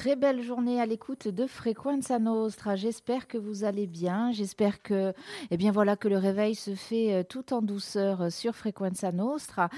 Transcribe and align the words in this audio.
très 0.00 0.16
belle 0.16 0.42
journée 0.42 0.80
à 0.80 0.86
l'écoute 0.86 1.28
de 1.28 1.46
Frequenza 1.46 2.18
Nostra. 2.18 2.74
J'espère 2.74 3.28
que 3.28 3.36
vous 3.36 3.64
allez 3.64 3.86
bien. 3.86 4.32
J'espère 4.32 4.80
que, 4.80 5.12
eh 5.50 5.58
bien 5.58 5.72
voilà, 5.72 5.94
que 5.94 6.08
le 6.08 6.16
réveil 6.16 6.54
se 6.54 6.74
fait 6.74 7.12
euh, 7.12 7.22
tout 7.22 7.52
en 7.52 7.60
douceur 7.60 8.22
euh, 8.22 8.30
sur 8.30 8.56
Frequenza 8.56 9.12
Nostra. 9.12 9.68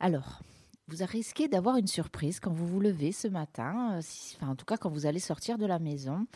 Alors, 0.00 0.40
vous 0.88 1.04
risqué 1.04 1.46
d'avoir 1.46 1.76
une 1.76 1.88
surprise 1.88 2.40
quand 2.40 2.52
vous 2.54 2.66
vous 2.66 2.80
levez 2.80 3.12
ce 3.12 3.28
matin, 3.28 3.96
euh, 3.96 4.00
enfin 4.36 4.50
en 4.50 4.56
tout 4.56 4.64
cas 4.64 4.78
quand 4.78 4.88
vous 4.88 5.04
allez 5.04 5.18
sortir 5.18 5.58
de 5.58 5.66
la 5.66 5.78
maison. 5.78 6.26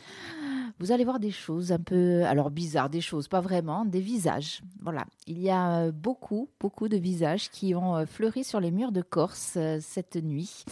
Vous 0.79 0.93
allez 0.93 1.05
voir 1.05 1.21
des 1.21 1.31
choses 1.31 1.73
un 1.73 1.79
peu, 1.79 2.25
alors 2.25 2.51
bizarres, 2.51 2.91
des 2.91 3.01
choses, 3.01 3.29
pas 3.29 3.41
vraiment, 3.41 3.85
des 3.85 4.01
visages. 4.01 4.63
Voilà, 4.81 5.05
il 5.27 5.41
y 5.41 5.51
a 5.51 5.81
euh, 5.81 5.93
beaucoup, 5.93 6.49
beaucoup 6.61 6.89
de 6.89 6.97
visages 6.97 7.51
qui 7.51 7.75
ont 7.75 7.97
euh, 7.97 8.07
fleuri 8.07 8.45
sur 8.45 8.61
les 8.61 8.71
murs 8.71 8.93
de 8.93 9.03
Corse 9.03 9.59
cette 9.81 10.17
nuit. 10.17 10.65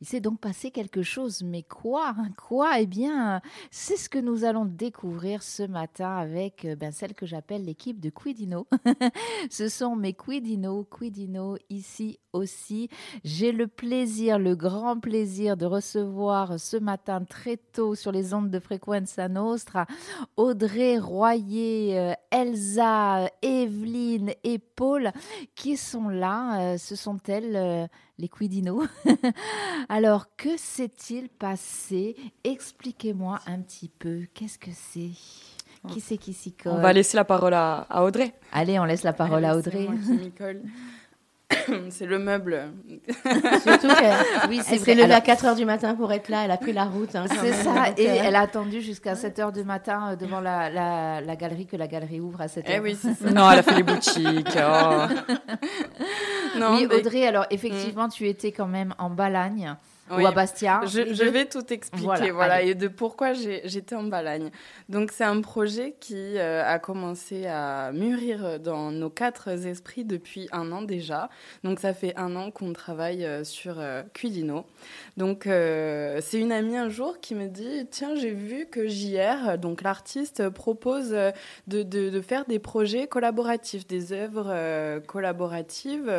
Il 0.00 0.06
s'est 0.06 0.20
donc 0.20 0.40
passé 0.40 0.70
quelque 0.70 1.02
chose, 1.02 1.42
mais 1.42 1.62
quoi 1.62 2.14
Quoi? 2.36 2.80
Eh 2.80 2.86
bien, 2.86 3.40
c'est 3.70 3.96
ce 3.96 4.08
que 4.08 4.18
nous 4.18 4.44
allons 4.44 4.64
découvrir 4.64 5.42
ce 5.42 5.62
matin 5.62 6.16
avec 6.16 6.66
ben, 6.78 6.92
celle 6.92 7.14
que 7.14 7.26
j'appelle 7.26 7.64
l'équipe 7.64 8.00
de 8.00 8.10
Quidino. 8.10 8.66
ce 9.50 9.68
sont 9.68 9.96
mes 9.96 10.14
Quidino, 10.14 10.84
Quidino 10.84 11.56
ici 11.68 12.18
aussi. 12.32 12.88
J'ai 13.24 13.52
le 13.52 13.66
plaisir, 13.66 14.38
le 14.38 14.54
grand 14.54 14.98
plaisir 14.98 15.56
de 15.56 15.66
recevoir 15.66 16.58
ce 16.58 16.76
matin 16.76 17.24
très 17.24 17.56
tôt 17.56 17.94
sur 17.94 18.12
les 18.12 18.34
ondes 18.34 18.50
de 18.50 18.58
Frequenza 18.58 19.28
Nostra 19.30 19.86
Audrey 20.36 20.98
Royer, 20.98 21.98
euh, 21.98 22.12
Elsa, 22.30 23.28
Evelyne 23.42 24.32
et 24.44 24.58
Paul 24.58 25.12
qui 25.54 25.76
sont 25.76 26.08
là. 26.08 26.60
Euh, 26.60 26.78
ce 26.78 26.96
sont 26.96 27.18
elles 27.28 27.56
euh, 27.56 27.86
les 28.18 28.28
Quidino. 28.28 28.84
Alors, 29.88 30.26
que 30.36 30.56
s'est-il 30.56 31.28
passé? 31.28 32.16
Expliquez-moi 32.44 33.40
un 33.46 33.60
petit 33.60 33.88
peu. 33.88 34.26
Qu'est-ce 34.34 34.58
que 34.58 34.70
c'est? 34.72 35.10
Qui 35.88 36.00
c'est 36.00 36.18
qui 36.18 36.34
s'y 36.34 36.52
colle 36.52 36.74
On 36.76 36.82
va 36.82 36.92
laisser 36.92 37.16
la 37.16 37.24
parole 37.24 37.54
à, 37.54 37.86
Audrey. 38.02 38.34
Allez, 38.52 38.78
on 38.78 38.84
laisse 38.84 39.02
la 39.02 39.14
parole 39.14 39.44
à 39.46 39.56
Audrey. 39.56 39.88
c'est 41.90 42.06
le 42.06 42.18
meuble. 42.18 42.72
Surtout 43.62 43.88
qu'elle 43.88 44.14
oui, 44.48 44.60
c'est 44.64 44.94
levée 44.94 45.12
à 45.12 45.20
4 45.20 45.44
h 45.44 45.56
du 45.56 45.64
matin 45.64 45.94
pour 45.94 46.12
être 46.12 46.28
là. 46.28 46.44
Elle 46.44 46.50
a 46.50 46.56
pris 46.56 46.72
la 46.72 46.84
route. 46.84 47.14
Hein, 47.14 47.26
c'est 47.28 47.52
ça. 47.52 47.86
Et 47.96 48.08
euh, 48.08 48.22
elle 48.24 48.36
a 48.36 48.40
attendu 48.40 48.80
jusqu'à 48.80 49.14
7 49.14 49.38
h 49.38 49.52
du 49.52 49.64
matin 49.64 50.10
euh, 50.10 50.16
devant 50.16 50.40
la, 50.40 50.70
la, 51.20 51.36
galerie 51.36 51.66
que 51.66 51.76
la 51.76 51.86
galerie 51.86 52.20
ouvre 52.20 52.40
à 52.40 52.48
7 52.48 52.66
h. 52.66 52.72
Eh 52.74 52.80
oui, 52.80 52.98
Non, 53.34 53.50
elle 53.50 53.58
a 53.60 53.62
fait 53.62 53.74
les 53.74 53.82
boutiques. 53.82 54.58
Oh. 54.58 55.06
Non, 56.58 56.74
oui, 56.74 56.86
Audrey, 56.86 57.26
alors 57.26 57.46
effectivement, 57.50 58.08
tu 58.08 58.28
étais 58.28 58.50
quand 58.50 58.66
même 58.66 58.92
en 58.98 59.08
Balagne 59.08 59.76
ou 60.10 60.26
à 60.26 60.32
Bastia. 60.32 60.80
Je, 60.86 61.24
vais 61.24 61.46
tout 61.46 61.72
expliquer, 61.72 62.30
voilà, 62.30 62.62
et 62.62 62.74
de 62.74 62.88
pourquoi 62.88 63.32
j'étais 63.32 63.94
en 63.94 64.04
Balagne. 64.04 64.50
Donc 64.88 65.12
c'est 65.12 65.24
un 65.24 65.40
projet 65.40 65.94
qui 66.00 66.38
euh, 66.38 66.64
a 66.64 66.78
commencé 66.78 67.46
à 67.46 67.92
mûrir 67.92 68.58
dans 68.58 68.90
nos 68.90 69.10
quatre 69.10 69.48
esprits 69.48 70.04
depuis 70.04 70.48
un 70.52 70.72
an 70.72 70.82
déjà. 70.82 71.30
Donc 71.64 71.80
ça 71.80 71.94
fait 71.94 72.14
un 72.16 72.36
an 72.36 72.50
qu'on 72.50 72.72
travaille 72.72 73.24
euh, 73.24 73.44
sur 73.44 73.76
euh, 73.78 74.02
Cuidino. 74.14 74.64
Donc 75.16 75.42
c'est 75.44 76.38
une 76.38 76.52
amie 76.52 76.76
un 76.76 76.88
jour 76.88 77.20
qui 77.20 77.34
me 77.34 77.48
dit 77.48 77.86
tiens 77.90 78.14
j'ai 78.14 78.32
vu 78.32 78.66
que 78.66 78.88
JR, 78.88 79.58
donc 79.58 79.82
l'artiste, 79.82 80.48
propose 80.48 81.10
de, 81.10 81.32
de, 81.66 82.10
de, 82.10 82.20
faire 82.20 82.44
des 82.46 82.58
projets 82.58 83.06
collaboratifs, 83.06 83.86
des 83.86 84.12
œuvres 84.12 85.00
collaboratives 85.06 86.10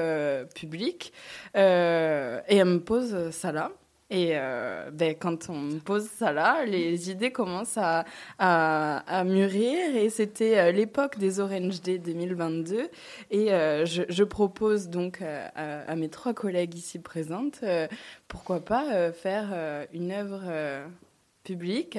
publiques, 0.54 1.14
et 1.56 1.60
elle 1.60 2.66
me 2.66 2.80
pose 2.80 3.32
ça 3.32 3.52
là. 3.52 3.72
Et 4.12 4.32
euh, 4.34 4.92
ben, 4.92 5.16
quand 5.18 5.50
on 5.50 5.80
pose 5.80 6.06
ça 6.06 6.34
là, 6.34 6.66
les 6.66 7.10
idées 7.10 7.32
commencent 7.32 7.78
à, 7.78 8.04
à, 8.38 9.24
mûrir. 9.24 9.96
Et 9.96 10.10
c'était 10.10 10.60
euh, 10.60 10.72
l'époque 10.74 11.18
des 11.18 11.40
Orange 11.40 11.82
Day 11.82 11.98
2022. 11.98 12.90
Et 13.32 13.54
euh, 13.54 13.86
je, 13.86 14.04
je, 14.10 14.24
propose 14.26 14.90
donc 14.90 15.22
à, 15.22 15.82
à, 15.88 15.96
mes 15.96 16.10
trois 16.10 16.34
collègues 16.34 16.76
ici 16.76 17.00
présentes, 17.00 17.64
pourquoi 18.28 18.60
pas 18.60 19.14
faire 19.14 19.88
une 19.94 20.12
œuvre 20.12 20.42
publique 21.44 21.98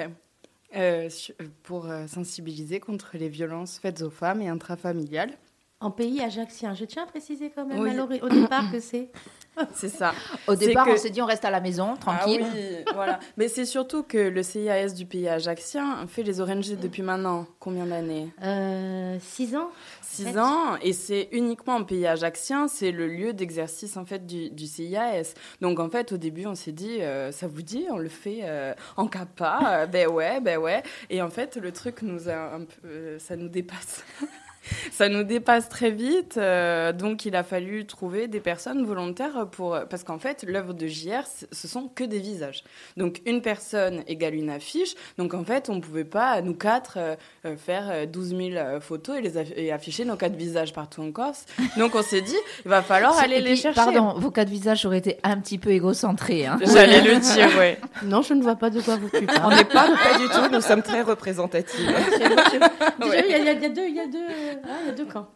pour 1.62 1.89
sensibiliser 2.09 2.81
contre 2.81 3.17
les 3.17 3.28
violences 3.28 3.78
faites 3.78 4.03
aux 4.03 4.11
femmes 4.11 4.43
et 4.43 4.49
intrafamiliales. 4.49 5.33
En 5.82 5.91
pays 5.91 6.22
ajaxien, 6.22 6.75
je 6.75 6.84
tiens 6.84 7.03
à 7.03 7.06
préciser 7.06 7.50
quand 7.54 7.66
même 7.66 7.81
au 8.22 8.28
départ 8.28 8.70
que 8.70 8.78
c'est 8.78 9.10
C'est 9.75 9.88
ça. 9.88 10.15
Au 10.47 10.54
départ, 10.54 10.87
on 10.88 10.97
s'est 10.97 11.10
dit 11.10 11.20
on 11.20 11.26
reste 11.26 11.44
à 11.44 11.50
la 11.50 11.60
maison, 11.60 11.94
tranquille. 11.97 12.43
Ah 12.43 12.54
oui, 12.54 12.84
voilà. 12.94 13.20
Mais 13.37 13.48
c'est 13.48 13.65
surtout 13.65 14.03
que 14.03 14.16
le 14.16 14.42
CIAS 14.42 14.92
du 14.94 15.06
pays 15.06 15.28
ajaxien 15.28 16.06
fait 16.06 16.22
les 16.22 16.41
ONG 16.41 16.78
depuis 16.81 17.03
maintenant 17.03 17.47
combien 17.59 17.87
d'années? 17.87 18.32
Euh, 18.42 19.19
Six 19.21 19.54
ans. 19.56 19.69
Six 20.00 20.38
ans, 20.38 20.76
et 20.82 20.92
c'est 20.92 21.28
uniquement 21.32 21.76
en 21.76 21.84
pays 21.84 22.06
ajaxien, 22.06 22.69
c'est 22.69 22.92
le 22.92 23.06
lieu 23.06 23.32
d'exercice 23.32 23.97
en 23.97 24.04
fait 24.04 24.26
du, 24.26 24.50
du, 24.50 24.66
CIAS. 24.66 25.34
Donc 25.60 25.81
en 25.81 25.88
fait, 25.88 26.12
au 26.12 26.16
début, 26.16 26.47
on 26.47 26.54
s'est 26.54 26.72
dit, 26.72 27.00
euh, 27.00 27.32
ça 27.32 27.47
vous 27.47 27.62
dit, 27.62 27.87
on 27.91 27.98
le 27.98 28.09
fait 28.09 28.41
euh, 28.42 28.75
en 28.97 29.06
capa, 29.06 29.87
ben 29.87 30.09
ouais, 30.09 30.41
ben 30.41 30.59
ouais. 30.59 30.82
Et 31.10 31.22
en 31.22 31.31
fait, 31.31 31.56
le 31.56 31.72
truc 31.72 32.03
nous 32.03 32.28
a 32.28 32.54
un 32.54 32.65
peu, 32.65 33.19
ça 33.19 33.37
nous 33.37 33.48
dépasse. 33.48 34.04
ça 34.93 35.09
nous 35.09 35.25
dépasse 35.25 35.69
très 35.69 35.91
vite. 35.91 36.37
Euh, 36.37 36.93
donc, 36.93 37.25
il 37.25 37.37
a 37.37 37.43
fallu 37.43 37.87
trouver 37.87 38.28
des 38.28 38.41
personnes 38.41 38.84
volontaires 38.84 39.47
pour. 39.50 39.78
Parce 39.89 40.05
qu'en 40.05 40.19
fait, 40.19 40.45
l'œuvre 40.47 40.75
de 40.75 40.87
JR, 40.87 41.25
ce 41.50 41.69
sont 41.69 41.89
que 41.89 42.05
des 42.05 42.19
visages. 42.19 42.65
Donc, 42.97 43.21
une 43.27 43.43
personne 43.43 44.03
égale 44.06 44.34
une 44.34 44.51
affiche. 44.51 44.95
Donc, 45.19 45.34
en 45.34 45.45
fait, 45.45 45.69
on 45.69 45.77
ne 45.77 45.81
pouvait 45.81 46.05
pas, 46.05 46.41
nous 46.43 46.55
quatre, 46.55 46.95
euh, 46.99 47.17
euh, 47.47 47.56
faire 47.56 48.06
12 48.06 48.37
000 48.37 48.81
photos 48.81 49.19
et, 49.19 49.21
les 49.21 49.71
afficher 49.71 50.05
nos 50.05 50.17
quatre 50.17 50.37
visages 50.37 50.72
partout 50.72 51.03
en 51.03 51.12
Corse. 51.12 51.45
Donc, 51.77 51.95
on 51.95 52.03
s'est 52.03 52.21
dit, 52.21 52.37
il 52.65 52.69
va 52.69 52.83
falloir 52.83 53.19
aller 53.19 53.41
les 53.41 53.56
chercher. 53.56 53.81
Pardon, 53.81 54.15
vos 54.19 54.31
quatre 54.31 54.49
visages 54.49 54.84
auraient 54.84 54.99
été 54.99 55.19
un 55.22 55.39
petit 55.39 55.59
peu 55.59 55.71
égocentrés. 55.71 56.47
Hein. 56.47 56.59
J'allais 56.72 57.01
le 57.01 57.19
dire, 57.19 57.49
oui. 57.59 57.77
Non, 58.09 58.22
je 58.22 58.34
ne 58.34 58.43
vois 58.43 58.56
pas 58.56 58.71
de 58.71 58.81
quoi 58.81 58.97
vous 58.97 59.09
parlez. 59.09 59.27
On 59.45 59.51
n'est 59.51 59.65
pas, 59.65 59.89
pas 59.89 60.19
du 60.19 60.28
tout, 60.28 60.53
nous 60.53 60.61
sommes 60.61 60.83
très 60.83 61.03
représentatifs. 61.03 61.78
il 61.78 63.45
y, 63.45 63.49
a 63.49 63.69
deux. 63.69 63.89
Y 63.89 64.01
a 64.01 64.06
deux 64.06 64.52
ah, 64.65 64.69
il 64.83 64.87
y 64.87 64.91
a 64.91 64.93
deux 64.93 65.07
camps. 65.07 65.29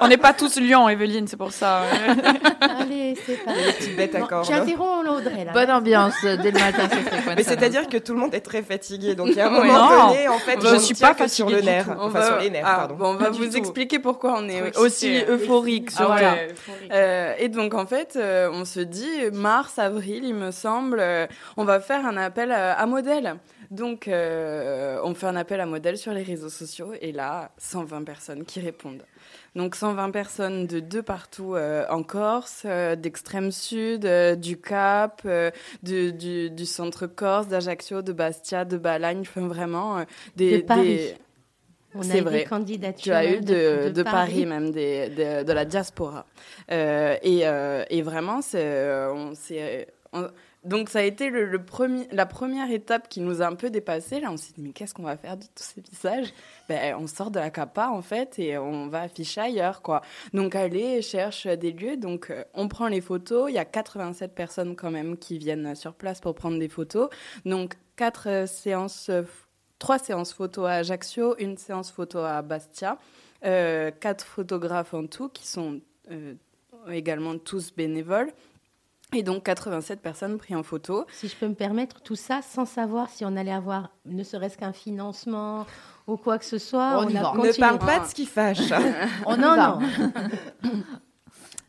on 0.00 0.08
n'est 0.08 0.16
pas 0.16 0.32
tous 0.32 0.56
Lyon, 0.56 0.88
Evelyne, 0.88 1.26
c'est 1.26 1.36
pour 1.36 1.52
ça. 1.52 1.82
Allez, 2.60 3.16
c'est 3.26 3.44
pas. 3.44 3.52
Les 3.54 3.72
petites 3.72 3.96
bêtes 3.96 4.14
à. 4.14 4.42
J'interromps 4.42 5.08
Audrey 5.08 5.44
là. 5.44 5.52
Bonne 5.52 5.70
ambiance 5.70 6.14
euh, 6.24 6.36
dès 6.36 6.50
le 6.50 6.58
matin, 6.58 6.88
c'est 6.90 7.36
Mais 7.36 7.42
c'est-à-dire 7.42 7.88
que 7.88 7.96
tout 7.96 8.12
le 8.12 8.20
monde 8.20 8.34
est 8.34 8.40
très 8.40 8.62
fatigué. 8.62 9.14
Donc, 9.14 9.28
il 9.28 9.36
y 9.36 9.40
a 9.40 9.46
un 9.46 9.50
moment 9.50 10.08
donné, 10.08 10.28
en 10.28 10.38
fait, 10.38 10.58
je 10.60 10.74
ne 10.74 10.78
suis 10.78 10.94
pas 10.94 11.28
sur 11.28 11.50
le 11.50 11.60
nerf. 11.60 11.86
Enfin, 11.98 12.22
sur 12.22 12.38
les 12.38 12.50
nerfs, 12.50 12.64
ah, 12.66 12.86
pardon. 12.88 12.96
on 13.00 13.14
va 13.14 13.30
vous 13.30 13.56
expliquer 13.56 13.98
pourquoi 13.98 14.34
on 14.38 14.48
est 14.48 14.76
aussi 14.78 15.22
euphorique 15.28 15.90
sur 15.90 16.10
ah, 16.10 16.34
euh, 16.92 17.34
Et 17.38 17.48
donc, 17.48 17.74
en 17.74 17.86
fait, 17.86 18.16
euh, 18.16 18.50
on 18.52 18.64
se 18.64 18.80
dit, 18.80 19.30
mars, 19.32 19.78
avril, 19.78 20.24
il 20.24 20.34
me 20.34 20.50
semble, 20.50 21.02
on 21.56 21.64
va 21.64 21.80
faire 21.80 22.06
un 22.06 22.16
appel 22.16 22.52
à 22.52 22.84
modèles. 22.86 23.36
Donc, 23.70 24.08
euh, 24.08 24.98
on 25.04 25.14
fait 25.14 25.26
un 25.26 25.36
appel 25.36 25.60
à 25.60 25.66
modèle 25.66 25.96
sur 25.96 26.12
les 26.12 26.24
réseaux 26.24 26.48
sociaux 26.48 26.92
et 27.00 27.12
là, 27.12 27.52
120 27.58 28.02
personnes 28.02 28.44
qui 28.44 28.58
répondent. 28.58 29.04
Donc 29.54 29.76
120 29.76 30.10
personnes 30.10 30.66
de 30.66 30.80
deux 30.80 31.02
partout 31.02 31.54
euh, 31.54 31.84
en 31.88 32.02
Corse, 32.02 32.62
euh, 32.64 32.96
d'extrême 32.96 33.52
sud, 33.52 34.06
du 34.38 34.60
Cap, 34.60 35.26
du, 35.84 36.66
centre 36.66 37.06
Corse, 37.06 37.46
d'Ajaccio, 37.46 38.02
de 38.02 38.12
Bastia, 38.12 38.64
de 38.64 38.76
Balagne, 38.76 39.20
enfin 39.20 39.46
vraiment 39.46 40.04
des... 40.34 40.58
De 40.58 40.62
Paris. 40.62 41.14
On 41.92 42.08
a 42.08 42.20
vrai. 42.20 42.38
des 42.38 42.44
candidatures. 42.44 43.02
Tu 43.02 43.10
as 43.10 43.32
eu 43.32 43.40
de, 43.40 43.88
de, 43.88 44.02
Paris. 44.04 44.46
même, 44.46 44.70
des, 44.70 45.08
de, 45.08 45.52
la 45.52 45.64
diaspora. 45.64 46.24
et, 46.68 47.40
et, 47.90 48.02
vraiment, 48.02 48.42
c'est 48.42 49.88
donc 50.62 50.90
ça 50.90 50.98
a 50.98 51.02
été 51.02 51.30
le, 51.30 51.64
premier, 51.64 52.06
la 52.12 52.26
première 52.26 52.70
étape 52.70 53.08
qui 53.08 53.20
nous 53.20 53.40
a 53.40 53.46
un 53.46 53.54
peu 53.54 53.70
dépassé. 53.70 54.20
Là, 54.20 54.30
on 54.30 54.36
s'est 54.36 54.52
dit 54.54 54.62
mais 54.62 54.72
qu'est-ce 54.72 54.92
qu'on 54.92 55.04
va 55.04 55.16
faire 55.16 55.38
de 55.38 55.44
tous 55.44 55.62
ces 55.62 55.80
visages? 55.80 56.34
Ben, 56.68 56.96
on 56.98 57.06
sort 57.06 57.30
de 57.30 57.38
la 57.38 57.50
capa 57.50 57.88
en 57.88 58.02
fait 58.02 58.38
et 58.38 58.58
on 58.58 58.88
va 58.88 59.02
afficher 59.02 59.40
ailleurs 59.40 59.80
quoi. 59.80 60.02
Donc 60.34 60.54
allez 60.54 61.00
cherche 61.00 61.46
des 61.46 61.72
lieux. 61.72 61.96
Donc 61.96 62.30
euh, 62.30 62.44
on 62.52 62.68
prend 62.68 62.88
les 62.88 63.00
photos. 63.00 63.50
Il 63.50 63.54
y 63.54 63.58
a 63.58 63.64
87 63.64 64.34
personnes 64.34 64.76
quand 64.76 64.90
même 64.90 65.16
qui 65.16 65.38
viennent 65.38 65.74
sur 65.74 65.94
place 65.94 66.20
pour 66.20 66.34
prendre 66.34 66.58
des 66.58 66.68
photos. 66.68 67.08
Donc 67.46 67.76
quatre 67.96 68.28
euh, 68.28 68.46
séances, 68.46 69.08
euh, 69.08 69.22
trois 69.78 69.98
séances 69.98 70.34
photos 70.34 70.66
à 70.66 70.72
Ajaccio, 70.72 71.36
une 71.38 71.56
séance 71.56 71.90
photo 71.90 72.18
à 72.18 72.42
Bastia, 72.42 72.98
quatre 73.40 74.26
photographes 74.26 74.92
en 74.92 75.06
tout 75.06 75.30
qui 75.30 75.46
sont 75.46 75.80
également 76.90 77.38
tous 77.38 77.72
bénévoles. 77.74 78.30
Et 79.12 79.22
donc 79.22 79.42
87 79.42 80.00
personnes 80.00 80.38
prises 80.38 80.56
en 80.56 80.62
photo. 80.62 81.04
Si 81.12 81.28
je 81.28 81.36
peux 81.36 81.48
me 81.48 81.54
permettre, 81.54 82.00
tout 82.00 82.16
ça 82.16 82.40
sans 82.42 82.64
savoir 82.64 83.08
si 83.10 83.24
on 83.24 83.36
allait 83.36 83.52
avoir 83.52 83.90
ne 84.06 84.22
serait-ce 84.22 84.56
qu'un 84.56 84.72
financement 84.72 85.66
ou 86.06 86.16
quoi 86.16 86.38
que 86.38 86.44
ce 86.44 86.58
soit. 86.58 87.00
On, 87.00 87.06
ne 87.06 87.58
parle 87.58 87.78
pas 87.78 88.00
de 88.00 88.06
ce 88.06 88.14
qui 88.14 88.26
fâche. 88.26 88.72
on 89.26 89.36
non, 89.36 89.56
non. 89.56 89.78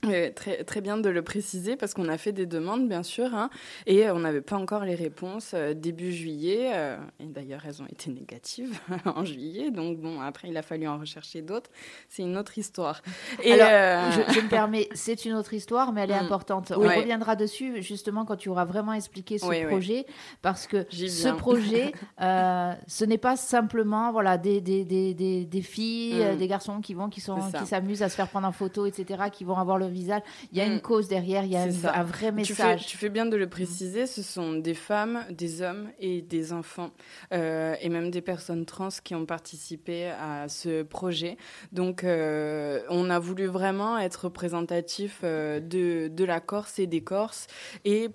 très, 0.02 0.64
très 0.64 0.82
bien 0.82 0.98
de 0.98 1.10
le 1.10 1.22
préciser 1.22 1.76
parce 1.76 1.94
qu'on 1.94 2.10
a 2.10 2.18
fait 2.18 2.32
des 2.32 2.46
demandes, 2.46 2.88
bien 2.88 3.04
sûr, 3.04 3.34
hein, 3.36 3.50
et 3.86 4.10
on 4.10 4.20
n'avait 4.20 4.42
pas 4.42 4.58
encore 4.58 4.84
les 4.84 4.96
réponses 4.96 5.52
euh, 5.54 5.74
début 5.74 6.12
juillet. 6.12 6.72
Euh, 6.74 6.98
et 7.20 7.26
d'ailleurs, 7.26 7.62
elles 7.68 7.82
ont 7.82 7.86
été 7.88 8.12
négatives 8.12 8.80
en 9.06 9.24
juillet. 9.26 9.72
Donc, 9.72 10.00
bon, 10.00 10.22
après, 10.22 10.50
il 10.50 10.58
a 10.58 10.62
fallu 10.62 10.88
en 10.88 10.98
rechercher 10.98 11.42
d'autres. 11.42 11.70
C'est 12.10 12.24
une 12.24 12.38
autre 12.38 12.58
histoire. 12.58 13.02
Et 13.44 13.54
Alors, 13.54 13.68
euh, 13.72 14.24
je, 14.34 14.40
me 14.40 14.50
permets, 14.50 14.90
c'est 14.94 15.26
une 15.26 15.34
autre 15.34 15.54
histoire, 15.54 15.94
mais 15.94 16.02
elle 16.02 16.12
est 16.12 16.20
mm. 16.22 16.26
importante. 16.26 16.74
On 16.76 16.82
reviendra 16.82 17.36
dessus 17.36 17.82
justement 17.82 18.26
quand 18.26 18.38
tu 18.38 18.50
auras 18.50 18.66
vraiment 18.66 18.94
expliqué 18.94 19.38
ce 19.38 19.68
projet, 19.68 20.06
parce 20.42 20.68
que 20.68 20.86
ce 20.92 21.30
projet, 21.30 21.92
ce 22.20 23.06
n'est 23.06 23.18
pas 23.18 23.36
simplement 23.36 24.12
voilà, 24.12 24.38
des, 24.38 24.62
des, 24.62 24.84
des, 24.84 25.14
des 25.46 25.62
filles, 25.62 26.24
mm. 26.24 26.38
des 26.38 26.48
garçons 26.48 26.82
qui 26.82 26.94
vont, 26.94 27.10
qui 27.10 27.22
s'amusent 27.22 28.04
à 28.04 28.10
se 28.10 28.16
faire 28.16 28.28
prendre 28.28 28.48
en 28.48 28.52
photo, 28.52 28.86
etc., 28.86 29.26
qui 29.32 29.44
vont 29.44 29.58
avoir 29.58 29.78
le 29.78 29.91
visage. 29.92 30.22
Il 30.52 30.58
y 30.58 30.62
a 30.62 30.66
une 30.66 30.76
mm. 30.76 30.82
cause 30.82 31.08
derrière, 31.08 31.44
il 31.44 31.52
y 31.52 31.58
a 31.58 31.64
un, 31.64 32.04
vrai 32.04 32.32
message. 32.32 32.88
Tu 32.88 32.98
fais, 32.98 33.10
bien 33.10 33.26
de 33.26 33.36
le 33.36 33.48
préciser, 33.48 34.08
ce 34.08 34.22
sont 34.22 34.54
des 34.54 34.74
femmes, 34.74 35.26
des 35.30 35.62
hommes 35.62 35.90
et 36.00 36.22
des 36.22 36.54
enfants, 36.54 36.92
euh, 37.34 37.76
et 37.82 37.90
même 37.90 38.12
des 38.12 38.22
personnes 38.22 38.66
trans 38.66 38.90
qui 39.04 39.16
ont 39.16 39.26
participé 39.26 40.08
à 40.08 40.48
ce 40.48 40.84
projet. 40.84 41.38
Donc, 41.72 42.04
euh, 42.04 42.82
on 42.90 43.10
a 43.10 43.20
voulu 43.20 43.46
vraiment 43.46 43.98
être 43.98 44.26
représentatif 44.26 45.22
euh, 45.24 45.60
de, 45.60 46.08
de 46.08 46.24
la 46.26 46.40
Corse 46.40 46.80
et 46.80 46.88
des 46.88 47.02
Corses, 47.02 47.48
et 47.86 48.10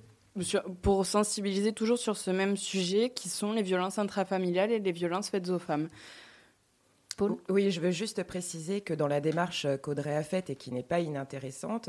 pour 0.83 1.07
sensibiliser 1.07 1.73
toujours 1.73 1.99
sur 1.99 2.17
ce 2.17 2.31
même 2.31 2.57
sujet 2.57 3.11
qui 3.11 3.29
sont 3.29 3.53
les 3.53 3.63
violences 3.63 3.99
intrafamiliales 3.99 4.71
et 4.71 4.79
les 4.79 4.93
violences 4.93 5.31
faites 5.31 5.49
aux 5.49 5.59
femmes. 5.59 5.89
Oui, 7.49 7.71
je 7.71 7.81
veux 7.81 7.93
juste 7.93 8.23
préciser 8.25 8.83
que 8.83 8.93
dans 8.93 9.07
la 9.07 9.21
démarche 9.21 9.67
qu'Audrey 9.83 10.15
a 10.15 10.23
faite 10.23 10.51
et 10.51 10.57
qui 10.57 10.71
n'est 10.71 10.83
pas 10.83 11.01
inintéressante, 11.01 11.89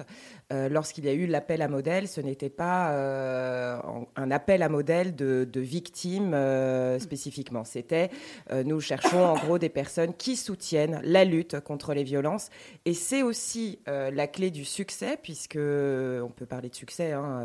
euh, 0.53 0.69
lorsqu'il 0.69 1.03
y 1.03 1.09
a 1.09 1.13
eu 1.13 1.27
l'appel 1.27 1.62
à 1.62 1.68
modèle, 1.68 2.07
ce 2.07 2.21
n'était 2.21 2.50
pas 2.50 2.91
euh, 2.91 3.77
un 4.15 4.31
appel 4.31 4.63
à 4.63 4.69
modèle 4.69 5.15
de, 5.15 5.47
victimes 5.56 6.33
euh, 6.33 6.97
spécifiquement. 7.00 7.65
C'était, 7.65 8.09
nous 8.63 8.79
cherchons 8.79 9.25
en 9.25 9.35
gros 9.35 9.57
des 9.57 9.69
personnes 9.69 10.13
qui 10.13 10.38
soutiennent 10.38 11.01
la 11.03 11.25
lutte 11.25 11.59
contre 11.59 11.94
les 11.94 12.03
violences. 12.03 12.50
Et 12.85 12.94
c'est 12.94 13.21
aussi 13.21 13.80
la 13.85 14.27
clé 14.27 14.50
du 14.50 14.63
succès, 14.63 15.18
puisque 15.21 15.57
on 15.57 16.31
peut 16.35 16.45
parler 16.45 16.69
de 16.69 16.75
succès. 16.75 17.12
Hein, 17.12 17.41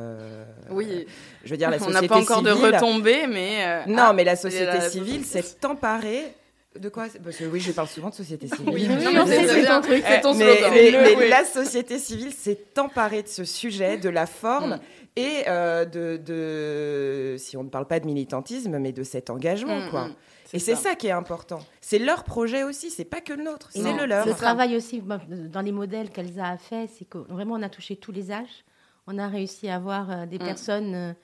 oui. 0.71 1.07
je 1.45 1.51
veux 1.51 1.57
dire, 1.57 1.71
la 1.71 1.79
société. 1.79 1.99
On 1.99 2.03
n'a 2.03 2.09
pas 2.09 2.21
encore 2.21 2.43
de 2.43 2.51
retombées, 2.51 3.27
mais. 3.27 3.87
non, 3.87 4.05
ah, 4.09 4.13
mais 4.13 4.25
la 4.25 4.37
société 4.37 4.81
civile 4.83 5.25
s'est 5.25 5.67
emparée 5.67 6.35
de 6.79 6.89
quoi 6.89 7.07
Parce 7.23 7.37
que 7.37 7.45
oui, 7.45 7.61
je 7.61 7.73
parle 7.73 7.89
souvent 7.89 8.11
de 8.11 8.15
société 8.15 8.47
civile. 8.57 8.69
Oui, 8.73 8.87
c'est 9.27 9.67
ton 9.67 9.81
truc, 9.81 10.05
c'est 10.07 10.21
ton 10.21 10.35
slogan. 10.35 10.73
Mais, 10.73 11.29
la 11.29 11.45
société 11.45 11.99
civile 11.99 12.33
s'est 12.33 12.65
emparée 12.79 13.23
de 13.23 13.29
ce 13.29 13.45
sujet, 13.45 13.99
de 13.99 14.09
la 14.09 14.27
forme 14.27 14.77
mm. 14.77 14.81
et 15.17 15.45
euh, 15.49 15.85
de, 15.85 16.17
de, 16.17 17.37
si 17.39 17.57
on 17.57 17.65
ne 17.65 17.69
parle 17.69 17.87
pas 17.87 18.01
de 18.01 18.07
militantisme, 18.07 18.79
mais 18.79 18.93
de 18.93 19.03
cet 19.03 19.31
engagement, 19.31 19.81
mm, 19.81 19.91
quoi. 19.91 20.09
Mm. 20.09 20.15
Et 20.55 20.59
c'est 20.59 20.77
ça. 20.77 20.95
qui 20.95 21.07
est 21.07 21.13
important. 21.13 21.61
C'est 21.81 21.99
leur 21.99 22.25
projet 22.25 22.63
aussi, 22.63 22.91
c'est 22.91 23.07
pas 23.07 23.21
que 23.21 23.33
le 23.33 23.43
nôtre, 23.43 23.71
c'est 23.73 23.93
le 23.93 24.07
leur. 24.07 24.27
Le 24.27 24.35
travail 24.35 24.77
aussi, 24.77 25.03
dans 25.29 25.63
les 25.63 25.73
modèles 25.73 26.11
qu'Elsa 26.11 26.47
a 26.47 26.59
fait, 26.59 26.89
c'est 26.99 27.07
que 27.07 27.19
vraiment 27.19 27.55
on 27.55 27.63
a 27.63 27.71
touché 27.71 27.97
tous 27.97 28.13
les 28.13 28.31
âges. 28.31 28.65
On 29.07 29.19
a 29.19 29.29
réussi 29.29 29.69
à 29.69 29.77
avoir 29.77 30.11
euh, 30.11 30.27
des 30.27 30.39
personnes 30.39 31.15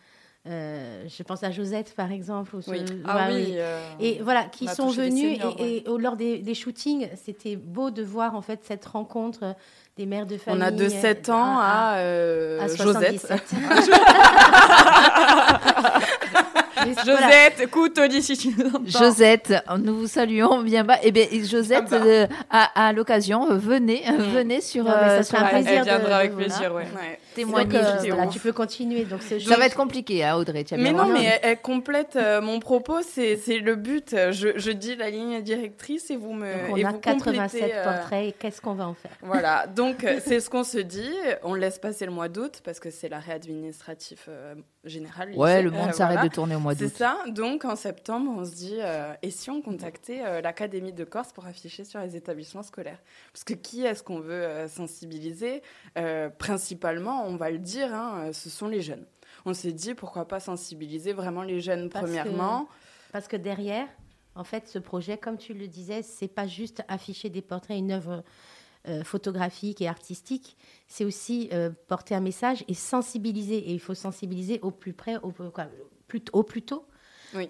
euh, 0.48 0.58
euh, 0.58 1.04
je 1.08 1.22
pense 1.22 1.42
à 1.42 1.50
Josette, 1.50 1.94
par 1.94 2.12
exemple. 2.12 2.54
oui. 2.66 2.84
Ah 3.06 3.28
oui, 3.30 3.54
euh, 3.56 3.80
et 4.00 4.20
voilà, 4.22 4.44
qui 4.44 4.66
sont 4.68 4.88
venus. 4.88 5.38
et, 5.58 5.84
lors 5.98 6.16
des, 6.16 6.54
shootings, 6.54 7.08
c'était 7.16 7.56
beau 7.56 7.90
de 7.90 8.02
voir 8.02 8.34
en 8.34 8.42
fait 8.42 8.60
cette 8.64 8.84
rencontre 8.84 9.54
des 9.96 10.06
mères 10.06 10.26
de 10.26 10.36
famille. 10.36 10.62
On 10.62 10.64
a 10.64 10.70
de 10.70 10.88
7 10.88 11.28
ans 11.30 11.58
à, 11.58 11.96
à, 11.96 12.68
Josette. 12.68 13.32
Josette, 17.04 17.60
écoute, 17.60 17.94
Tony, 17.94 18.22
si 18.22 18.36
tu 18.36 18.48
nous 18.56 18.86
Josette, 18.86 19.54
nous 19.78 20.00
vous 20.00 20.06
saluons 20.06 20.62
bien 20.62 20.84
bas. 20.84 20.98
Eh 21.02 21.10
bien, 21.10 21.26
Josette, 21.44 21.84
ah 21.92 21.98
bah. 21.98 22.04
euh, 22.06 22.26
à, 22.50 22.92
l'occasion, 22.92 23.46
venez, 23.56 24.04
mm. 24.08 24.16
venez 24.34 24.60
sur. 24.60 24.84
Non, 24.84 24.90
ça 24.90 25.22
sera 25.22 25.46
un 25.46 25.48
plaisir. 25.48 25.72
Elle 25.78 25.84
viendra 25.84 26.16
avec 26.16 26.34
plaisir, 26.34 26.74
ouais. 26.74 26.86
Témoigner. 27.34 27.80
tu 28.30 28.40
peux 28.40 28.52
continuer. 28.52 29.04
Donc 29.04 29.22
ça 29.22 29.56
va 29.56 29.66
être 29.66 29.76
compliqué, 29.76 30.24
hein, 30.24 30.36
Audrey. 30.36 30.64
mais 30.76 30.92
non, 30.92 31.06
mais 31.06 31.40
elle, 31.42 31.60
complète 31.60 32.16
euh, 32.16 32.40
mon 32.40 32.60
propos. 32.60 33.00
C'est 33.02 33.58
le 33.58 33.76
but. 33.76 34.14
Je, 34.30 34.48
je, 34.56 34.70
dis 34.70 34.96
la 34.96 35.10
ligne 35.10 35.42
directrice 35.42 36.10
et 36.10 36.16
vous 36.16 36.32
me. 36.32 36.52
Donc 36.52 36.72
on 36.72 36.76
et 36.76 36.84
a 36.84 36.92
87 36.92 37.62
euh, 37.62 37.84
portraits. 37.84 38.28
Et 38.28 38.32
qu'est-ce 38.32 38.60
qu'on 38.60 38.74
va 38.74 38.88
en 38.88 38.94
faire? 38.94 39.10
Voilà. 39.22 39.66
Donc 39.66 40.06
c'est 40.24 40.40
ce 40.40 40.50
qu'on 40.50 40.64
se 40.64 40.78
dit. 40.78 41.14
On 41.42 41.54
laisse 41.54 41.78
passer 41.78 42.06
le 42.06 42.12
mois 42.12 42.28
d'août 42.28 42.60
parce 42.64 42.80
que 42.80 42.90
c'est 42.90 43.08
l'arrêt 43.08 43.32
administratif 43.32 44.28
général. 44.84 45.32
Ouais, 45.36 45.62
le 45.62 45.70
monde 45.70 45.92
s'arrête 45.92 46.22
de 46.22 46.34
tourner 46.34 46.54
au 46.54 46.60
mois 46.60 46.74
d'août. 46.74 46.88
C'est 46.88 46.98
ça. 46.98 47.18
Donc 47.28 47.64
en 47.64 47.76
septembre, 47.76 48.32
on 48.36 48.44
se 48.44 48.54
dit 48.54 48.78
et 49.22 49.30
si 49.30 49.50
on 49.50 49.60
contactait 49.60 50.40
l'Académie 50.40 50.92
de 50.92 51.04
Corse 51.04 51.32
pour 51.32 51.46
afficher 51.46 51.84
sur 51.84 52.00
les 52.00 52.16
établissements 52.16 52.62
scolaires? 52.62 53.00
Parce 53.32 53.44
que 53.44 53.54
qui 53.54 53.84
est-ce 53.84 54.02
qu'on 54.02 54.20
veut 54.20 54.66
sensibiliser? 54.68 55.62
Principalement, 56.38 57.26
on 57.26 57.36
va 57.36 57.50
le 57.50 57.58
dire, 57.58 57.92
hein, 57.92 58.30
ce 58.32 58.50
sont 58.50 58.68
les 58.68 58.80
jeunes. 58.80 59.06
On 59.44 59.54
s'est 59.54 59.72
dit 59.72 59.94
pourquoi 59.94 60.26
pas 60.26 60.40
sensibiliser 60.40 61.12
vraiment 61.12 61.42
les 61.42 61.60
jeunes 61.60 61.88
premièrement. 61.88 62.68
parce 63.12 63.28
que 63.28 63.36
derrière, 63.36 63.86
en 64.34 64.44
fait, 64.44 64.68
ce 64.68 64.78
projet, 64.78 65.18
comme 65.18 65.36
tu 65.36 65.54
le 65.54 65.66
disais, 65.66 66.02
c'est 66.02 66.28
pas 66.28 66.46
juste 66.46 66.82
afficher 66.88 67.28
des 67.28 67.42
portraits, 67.42 67.76
une 67.76 67.90
œuvre 67.90 68.22
euh, 68.86 69.02
photographique 69.02 69.82
et 69.82 69.88
artistique, 69.88 70.56
c'est 70.86 71.04
aussi 71.04 71.48
euh, 71.52 71.70
porter 71.88 72.14
un 72.14 72.20
message 72.20 72.64
et 72.68 72.74
sensibiliser. 72.74 73.56
Et 73.56 73.72
il 73.72 73.80
faut 73.80 73.94
sensibiliser 73.94 74.60
au 74.62 74.70
plus 74.70 74.92
près, 74.92 75.16
au, 75.16 75.32
plus, 76.06 76.22
au 76.32 76.42
plus 76.42 76.62
tôt. 76.62 76.86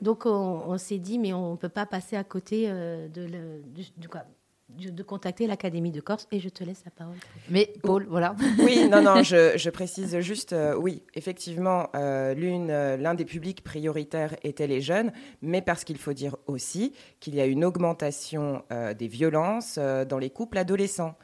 Donc 0.02 0.26
on, 0.26 0.76
s'est 0.78 0.98
dit, 0.98 1.18
mais 1.18 1.32
on 1.32 1.52
ne 1.52 1.56
peut 1.56 1.68
pas 1.68 1.86
passer 1.86 2.16
à 2.16 2.24
côté 2.24 2.64
euh, 2.68 3.08
de, 3.08 3.22
le, 3.22 3.62
du, 3.96 4.08
quoi, 4.08 4.24
de 4.68 5.02
contacter 5.02 5.46
l'Académie 5.46 5.90
de 5.90 6.00
Corse 6.00 6.26
et 6.30 6.40
je 6.40 6.48
te 6.48 6.62
laisse 6.62 6.82
la 6.84 6.90
parole. 6.90 7.16
Mais 7.48 7.72
Paul, 7.82 8.06
voilà. 8.08 8.36
Oui, 8.58 8.88
non, 8.88 9.02
non, 9.02 9.22
je, 9.22 9.70
précise 9.70 10.18
juste, 10.20 10.52
euh, 10.52 10.74
oui, 10.76 11.02
effectivement, 11.14 11.88
euh, 11.94 12.34
l'une, 12.34 12.70
euh, 12.70 12.96
l'un 12.96 13.14
des 13.14 13.24
publics 13.24 13.64
prioritaires 13.64 14.36
était 14.42 14.66
les 14.66 14.80
jeunes, 14.80 15.12
mais 15.40 15.62
parce 15.62 15.84
qu'il 15.84 15.96
faut 15.96 16.12
dire 16.12 16.36
aussi 16.46 16.92
qu'il 17.18 17.34
y 17.34 17.40
a 17.40 17.46
une 17.46 17.64
augmentation 17.64 18.62
des 18.98 19.08
violences 19.08 19.78
dans 19.78 20.18
les 20.18 20.30
couples 20.30 20.58
adolescents. 20.58 21.14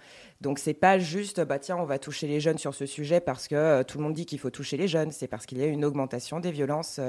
Donc 0.40 0.58
c'est 0.58 0.75
pas 0.75 0.99
juste, 0.99 1.40
bah 1.40 1.58
tiens, 1.58 1.76
on 1.76 1.85
va 1.85 1.99
toucher 1.99 2.26
les 2.26 2.40
jeunes 2.40 2.58
sur 2.58 2.75
ce 2.75 2.87
sujet 2.87 3.20
parce 3.20 3.49
que 3.49 3.82
tout 3.82 3.99
le 3.99 4.05
monde 4.05 4.14
dit 4.14 4.26
qu'il 4.26 4.38
faut 4.38 4.50
toucher 4.50 4.76
les 4.76 4.88
jeunes. 4.88 5.11
C'est 5.11 5.29
parce 5.29 5.47
qu'il 5.47 5.58
y 5.58 5.62
a 5.62 5.67
une 5.67 5.85
augmentation 5.85 6.40
des 6.40 6.50
violences 6.50 7.00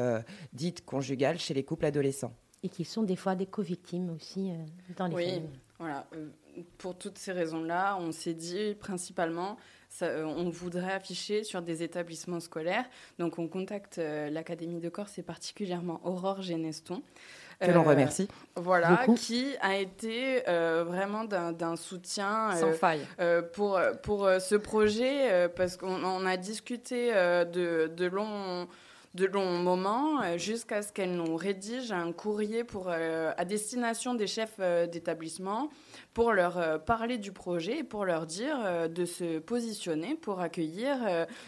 dites 0.54 0.86
conjugales 0.86 1.40
chez 1.40 1.54
les 1.54 1.64
couples 1.64 1.86
adolescents. 1.86 2.34
Et 2.64 2.69
qui 2.69 2.86
sont 2.86 3.04
des 3.04 3.16
fois 3.16 3.36
des 3.36 3.45
co-victimes 3.45 4.09
aussi 4.09 4.52
dans 4.98 5.07
les 5.07 5.16
familles. 5.16 5.50
Voilà, 5.80 6.08
euh, 6.16 6.30
pour 6.78 6.98
toutes 6.98 7.18
ces 7.18 7.34
raisons-là, 7.34 7.98
on 8.00 8.14
s'est 8.14 8.34
dit 8.34 8.76
principalement, 8.80 9.58
euh, 10.02 10.24
on 10.24 10.50
voudrait 10.50 10.94
afficher 10.94 11.44
sur 11.44 11.62
des 11.62 11.84
établissements 11.84 12.40
scolaires. 12.40 12.86
Donc 13.20 13.40
on 13.40 13.48
contacte 13.48 13.98
euh, 13.98 14.30
l'Académie 14.30 14.80
de 14.80 14.88
Corse 14.88 15.18
et 15.18 15.24
particulièrement 15.24 16.00
Aurore 16.06 16.42
Geneston. 16.42 17.02
Que 17.60 17.72
l'on 17.72 17.84
remercie. 17.84 18.28
Voilà, 18.56 19.06
qui 19.18 19.56
a 19.62 19.78
été 19.78 20.44
vraiment 20.46 21.24
d'un 21.24 21.76
soutien 21.78 22.54
sans 22.54 22.74
faille 22.74 23.00
pour, 23.54 23.80
pour 24.04 24.30
ce 24.42 24.56
projet, 24.56 25.48
parce 25.56 25.78
qu'on 25.78 26.26
a 26.26 26.36
discuté 26.36 27.14
de, 27.14 27.88
de 27.88 28.06
longs 28.08 28.68
de 29.16 29.26
longs 29.26 29.60
moments 29.60 30.22
euh, 30.22 30.38
jusqu'à 30.38 30.81
ce 30.81 30.92
qu'elle 30.92 31.16
nous 31.16 31.38
rédige 31.38 31.92
un 31.92 32.12
courrier 32.12 32.64
pour, 32.64 32.88
euh, 32.90 33.31
à 33.38 33.45
destination 33.45 34.14
des 34.14 34.28
chefs 34.28 34.57
euh, 34.60 34.88
d'établissement 34.88 35.69
pour 36.14 36.34
leur 36.34 36.84
parler 36.86 37.18
du 37.18 37.31
projet 37.31 37.80
et 37.80 37.84
pour 37.84 38.06
leur 38.06 38.26
dire 38.26 38.56
de 38.90 39.04
se 39.04 39.40
positionner 39.40 40.16
pour 40.16 40.40
accueillir 40.40 40.95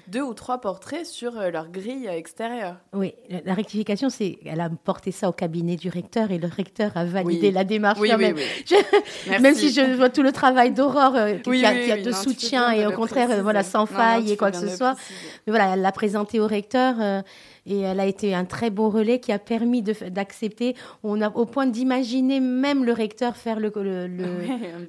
deux 0.08 0.22
ou 0.22 0.34
trois 0.34 0.60
portraits 0.60 1.06
sur 1.06 1.32
leur 1.32 1.70
grille 1.70 2.06
extérieure. 2.08 2.76
Oui, 2.92 3.14
la 3.46 3.54
rectification, 3.54 4.10
c'est 4.10 4.40
elle 4.46 4.60
a 4.60 4.70
porté 4.70 5.12
ça 5.12 5.30
au 5.30 5.32
cabinet 5.32 5.78
du 5.78 5.88
recteur 5.88 6.32
et 6.32 6.38
le 6.38 6.50
recteur 6.50 6.92
a 6.96 7.06
validé 7.06 7.50
la 7.50 7.64
démarche. 7.64 7.98
Oui, 8.02 8.10
même. 8.18 8.36
même 9.40 9.56
si 9.56 9.72
je 9.72 9.96
vois 9.96 10.10
tout 10.10 10.24
le 10.24 10.34
travail 10.34 10.74
d'Aurore 10.74 11.16
qui, 11.46 11.66
a, 11.66 12.02
de 12.02 12.12
soutien 12.12 12.72
et 12.72 12.86
au 12.86 12.92
contraire, 12.92 13.42
voilà, 13.44 13.64
sans 13.64 13.86
faille 13.86 14.34
et 14.34 14.36
quoi 14.36 14.52
que 14.52 14.58
ce 14.58 14.68
soit. 14.68 14.96
Mais 15.46 15.52
voilà, 15.52 15.76
elle 15.76 15.82
l'a 15.82 15.94
présenté 15.94 16.42
au 16.42 16.48
recteur. 16.48 17.24
Et 17.70 17.82
elle 17.82 18.00
a 18.00 18.06
été 18.06 18.34
un 18.34 18.46
très 18.46 18.70
bon 18.70 18.90
relais 18.90 19.20
qui 19.20 19.34
a 19.34 19.40
permis 19.40 19.82
d'accepter, 19.82 20.76
on 21.04 21.22
a 21.22 21.30
au 21.30 21.46
point 21.46 21.68
d'imaginer 21.68 22.40
même 22.40 22.86
le 22.86 22.94
recteur 22.94 23.36
faire 23.36 23.60
le, 23.60 23.72
le, 23.76 24.08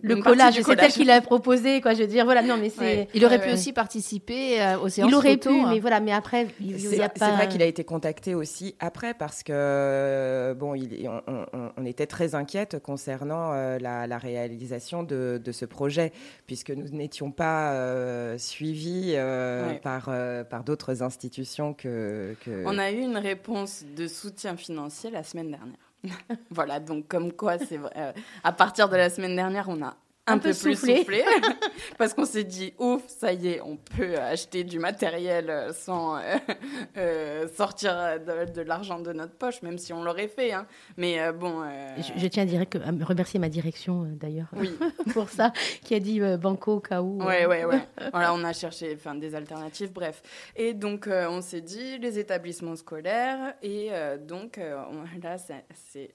le, 0.01 0.17
collage. 0.23 0.61
C'est 0.63 0.81
elle 0.81 0.93
qui 0.93 1.05
l'a 1.05 1.21
proposé, 1.21 1.81
quoi. 1.81 1.95
Je 1.95 2.03
veux 2.03 2.07
dire, 2.07 2.25
voilà, 2.25 2.43
non, 2.43 2.57
mais 2.57 2.71
c'est. 2.71 3.09
Il 3.15 3.25
aurait 3.25 3.41
pu 3.41 3.51
aussi 3.51 3.73
participer 3.73 4.63
euh, 4.63 4.79
aux 4.79 4.89
séances 4.89 5.11
Il 5.11 5.15
aurait 5.17 5.37
pu, 5.37 5.51
mais 5.51 5.81
voilà, 5.81 5.99
mais 5.99 6.13
après, 6.13 6.47
il 6.61 6.79
y 6.79 7.03
a 7.03 7.09
pas. 7.09 7.27
C'est 7.27 7.33
vrai 7.33 7.49
qu'il 7.49 7.63
a 7.63 7.67
été 7.67 7.83
contacté 7.83 8.37
aussi 8.37 8.77
après 8.79 9.13
parce 9.13 9.43
que 9.43 9.53
euh, 9.53 10.55
bon, 10.55 10.75
il, 10.75 11.09
on, 11.77 11.85
était 11.85 12.07
très 12.07 12.35
inquiète 12.35 12.79
concernant 12.81 13.53
euh, 13.53 13.79
la, 13.81 14.19
réalisation 14.19 15.03
de, 15.03 15.41
de, 15.43 15.53
ce 15.53 15.65
projet 15.65 16.13
puisque 16.47 16.71
nous 16.71 16.89
n'étions 16.89 17.31
pas 17.31 17.75
suivis 18.39 19.17
par 19.83 20.11
par 20.51 20.65
d'autres 20.65 21.03
institutions 21.03 21.73
que, 21.73 22.35
que, 22.45 22.68
On 22.69 22.79
a 22.79 22.91
eu 22.91 23.01
une 23.01 23.17
réponse 23.17 23.85
de 23.97 24.07
soutien 24.07 24.57
financier 24.57 25.11
la 25.11 25.23
semaine 25.23 25.51
dernière. 25.51 26.19
voilà, 26.51 26.81
donc 26.81 27.09
comme 27.09 27.33
quoi, 27.33 27.59
c'est 27.59 27.79
vrai. 27.79 28.15
à 28.45 28.53
partir 28.53 28.89
de 28.89 28.97
la 28.97 29.11
semaine 29.11 29.35
dernière, 29.35 29.69
on 29.69 29.83
a 29.83 29.97
un, 30.29 30.39
peu, 30.39 30.53
plus 30.53 30.77
soufflé, 30.77 31.25
parce 31.99 32.15
qu'on 32.15 32.25
s'est 32.25 32.45
dit 32.45 32.75
ouf 32.79 33.03
ça 33.07 33.33
y 33.33 33.49
est 33.49 33.61
on 33.61 33.77
peut 33.77 34.17
acheter 34.19 34.65
du 34.65 34.79
matériel 34.79 35.51
euh, 35.51 35.73
sans 35.73 36.17
euh, 36.17 36.21
euh, 36.97 37.49
sortir 37.49 37.95
de, 38.21 38.61
l'argent 38.63 38.99
de 39.01 39.13
notre 39.13 39.35
poche 39.35 39.63
même 39.63 39.79
si 39.79 39.93
on 39.93 40.03
l'aurait 40.03 40.29
fait 40.29 40.53
hein. 40.53 40.67
mais 40.97 41.33
bon 41.33 41.63
je, 42.17 42.27
tiens 42.27 42.43
à, 42.43 42.47
dire 42.47 42.69
que, 42.69 42.79
à 42.79 43.05
remercier 43.05 43.41
ma 43.41 43.49
direction 43.49 44.07
d'ailleurs 44.21 44.49
oui. 44.57 44.71
pour 45.13 45.29
ça 45.29 45.53
qui 45.83 45.95
a 45.95 46.01
dit 46.01 46.21
banco 46.39 46.75
au 46.75 46.81
cas 46.81 47.03
où 47.03 47.23
ouais 47.23 47.47
ouais 47.47 47.65
ouais. 47.65 47.81
Voilà 48.13 48.35
on 48.35 48.45
a 48.45 48.53
cherché 48.53 48.95
enfin 48.95 49.15
des 49.15 49.35
alternatives 49.35 49.93
bref. 49.93 50.23
Et 50.57 50.75
donc 50.75 51.09
on 51.09 51.41
s'est 51.41 51.61
dit 51.61 51.99
les 51.99 52.19
établissements 52.19 52.77
scolaires 52.77 53.55
et 53.63 53.91
donc 54.21 54.61
là 55.23 55.37
c'est 55.39 56.15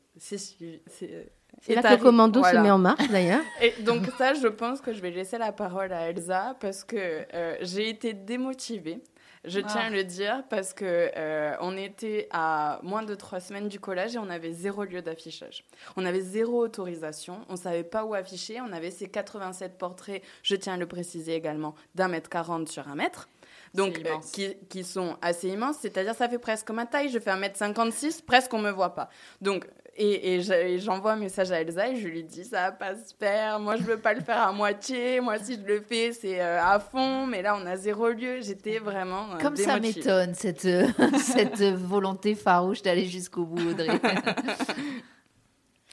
c'est 1.62 1.76
là 1.76 1.82
que 1.82 1.90
le 1.90 1.98
commando 1.98 2.44
se 2.44 2.56
met 2.58 2.72
en 2.72 2.78
marche 2.78 3.08
d'ailleurs. 3.10 3.42
Et 3.62 3.74
donc 3.82 4.04
ça, 4.18 4.34
je 4.34 4.48
pense 4.48 4.82
que 4.82 4.94
je 4.94 5.02
vais 5.02 5.12
laisser 5.12 5.38
la 5.38 5.52
parole 5.52 5.94
à 5.94 6.10
Elsa 6.10 6.56
parce 6.60 6.84
que 6.84 7.26
euh, 7.34 7.56
j'ai 7.62 7.90
été 7.90 8.14
démotivée. 8.14 9.02
Je 9.46 9.60
tiens 9.60 9.82
à 9.82 9.90
le 9.90 10.06
dire 10.06 10.44
parce 10.50 10.74
que 10.74 11.12
euh, 11.18 11.54
on 11.60 11.76
était 11.76 12.30
à 12.32 12.80
moins 12.82 13.04
de 13.04 13.14
trois 13.14 13.42
semaines 13.42 13.68
du 13.68 13.78
collège 13.78 14.16
et 14.16 14.18
on 14.18 14.30
avait 14.30 14.54
zéro 14.54 14.86
lieu 14.86 15.02
d'affichage. 15.02 15.66
On 15.98 16.06
avait 16.06 16.22
zéro 16.22 16.64
autorisation, 16.64 17.42
on 17.50 17.58
savait 17.58 17.84
pas 17.84 18.06
où 18.06 18.14
afficher. 18.14 18.62
On 18.62 18.72
avait 18.72 18.92
ces 18.92 19.10
87 19.10 19.78
portraits, 19.78 20.22
je 20.44 20.56
tiens 20.56 20.76
à 20.76 20.78
le 20.78 20.86
préciser 20.86 21.36
également, 21.36 21.76
d'un 21.94 22.08
mètre 22.08 22.30
quarante 22.30 22.70
sur 22.70 22.88
un 22.88 22.96
mètre 22.96 23.28
donc 23.74 24.00
euh, 24.06 24.18
qui, 24.34 24.56
qui, 24.70 24.84
sont 24.84 25.18
assez 25.22 25.50
immenses, 25.50 25.78
c'est-à-dire 25.82 26.14
ça 26.14 26.30
fait 26.30 26.38
presque 26.38 26.70
ma 26.70 26.86
taille, 26.86 27.10
je 27.10 27.18
fais 27.18 27.32
1m56, 27.32 28.24
presque 28.24 28.54
on 28.54 28.60
me 28.60 28.70
voit 28.70 28.94
pas. 28.94 29.10
Donc 29.42 29.68
et, 29.96 30.36
et 30.36 30.80
j'envoie 30.80 31.14
un 31.14 31.18
message 31.18 31.52
à 31.52 31.62
Elsa 31.62 31.90
et 31.90 31.96
je 31.98 32.08
lui 32.08 32.24
dis 32.24 32.44
ça 32.44 32.64
va 32.64 32.72
pas 32.72 32.96
se 32.96 33.14
faire. 33.18 33.60
Moi 33.60 33.76
je 33.78 33.84
veux 33.84 33.98
pas 33.98 34.14
le 34.14 34.22
faire 34.22 34.42
à 34.42 34.52
moitié. 34.52 35.20
Moi 35.20 35.38
si 35.40 35.56
je 35.56 35.68
le 35.68 35.82
fais 35.82 36.12
c'est 36.14 36.42
euh, 36.42 36.62
à 36.62 36.80
fond. 36.80 37.28
Mais 37.28 37.42
là 37.42 37.56
on 37.62 37.66
a 37.66 37.76
zéro 37.76 38.10
lieu. 38.10 38.42
J'étais 38.42 38.80
vraiment 38.80 39.34
euh, 39.34 39.38
comme 39.40 39.56
ça 39.56 39.80
m'étonne 39.80 40.34
cette 40.34 40.66
euh, 40.66 40.88
cette 41.20 41.62
volonté 41.62 42.34
farouche 42.34 42.82
d'aller 42.82 43.06
jusqu'au 43.06 43.46
bout 43.46 43.70
Audrey. 43.70 43.90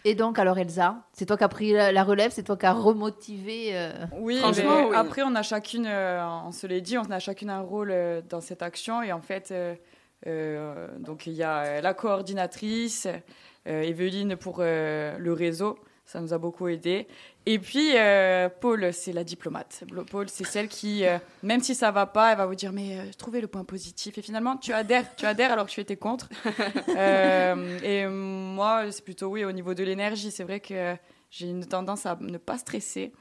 Et 0.07 0.15
donc, 0.15 0.39
alors 0.39 0.59
Elsa, 0.59 0.97
c'est 1.13 1.27
toi 1.27 1.37
qui 1.37 1.45
as 1.45 1.49
pris 1.49 1.73
la, 1.73 2.05
relève, 2.05 2.31
c'est 2.31 2.43
toi 2.43 2.57
qui 2.57 2.65
as 2.65 2.73
remotivé. 2.73 3.91
Oui, 4.19 4.39
franchement. 4.39 4.91
Après, 4.93 5.21
on 5.23 5.35
a 5.35 5.43
chacune, 5.43 5.87
on 5.87 6.53
se 6.53 6.67
l'est 6.67 6.81
dit, 6.81 6.97
on 6.97 7.11
a 7.11 7.19
chacune 7.19 7.51
un 7.51 7.61
rôle 7.61 7.95
dans 8.27 8.41
cette 8.41 8.63
action. 8.63 9.03
Et 9.03 9.13
en 9.13 9.21
fait, 9.21 9.53
donc 10.27 11.27
il 11.27 11.33
y 11.33 11.43
a 11.43 11.81
la 11.81 11.95
coordinatrice, 11.95 13.09
euh, 13.67 13.83
Evelyne 13.83 14.37
pour 14.37 14.59
euh, 14.61 15.19
le 15.19 15.33
réseau. 15.33 15.79
Ça 16.07 16.21
nous 16.21 16.33
a 16.33 16.39
beaucoup 16.39 16.67
aidé. 16.67 17.07
Et 17.47 17.61
puis, 17.61 17.93
euh, 17.95 18.49
Paul, 18.49 18.93
c'est 18.93 19.13
la 19.13 19.23
diplomate. 19.23 19.85
Paul, 20.11 20.29
c'est 20.29 20.45
celle 20.45 20.67
qui, 20.67 21.05
même 21.45 21.61
si 21.61 21.77
ça 21.77 21.93
va 21.93 22.07
pas, 22.07 22.33
elle 22.33 22.39
va 22.39 22.47
vous 22.47 22.57
dire 22.57 22.73
Mais 22.73 23.13
trouvez 23.17 23.41
le 23.41 23.47
point 23.47 23.63
positif. 23.63 24.19
Et 24.19 24.23
finalement, 24.23 24.57
tu 24.57 24.73
adhères, 24.73 25.15
tu 25.15 25.25
adhères 25.25 25.53
alors 25.53 25.67
que 25.67 25.71
tu 25.71 25.81
étais 25.81 25.97
contre. 25.97 26.29
et 27.85 28.07
moi, 28.09 28.91
c'est 28.91 29.05
plutôt 29.05 29.29
oui, 29.29 29.45
au 29.45 29.53
niveau 29.53 29.73
de 29.73 29.85
l'énergie. 29.85 30.33
C'est 30.33 30.43
vrai 30.43 30.59
que 30.59 30.97
j'ai 31.31 31.47
une 31.47 31.65
tendance 31.65 32.07
à 32.07 32.19
ne 32.21 32.39
pas 32.39 32.59
stresser. 32.59 33.13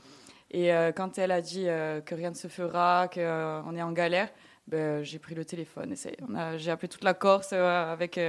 Et 0.50 0.72
quand 0.96 1.20
elle 1.20 1.32
a 1.32 1.42
dit 1.42 1.66
que 1.66 2.16
rien 2.16 2.32
ne 2.32 2.36
se 2.36 2.48
fera, 2.48 3.08
qu'on 3.08 3.76
est 3.76 3.84
en 3.84 3.92
galère, 3.92 4.30
ben, 4.70 5.04
j'ai 5.04 5.20
pris 5.20 5.36
le 5.36 5.44
téléphone. 5.46 5.96
J'ai 6.58 6.72
appelé 6.72 6.88
toute 6.88 7.04
la 7.04 7.14
Corse 7.14 7.54
avec 7.54 8.20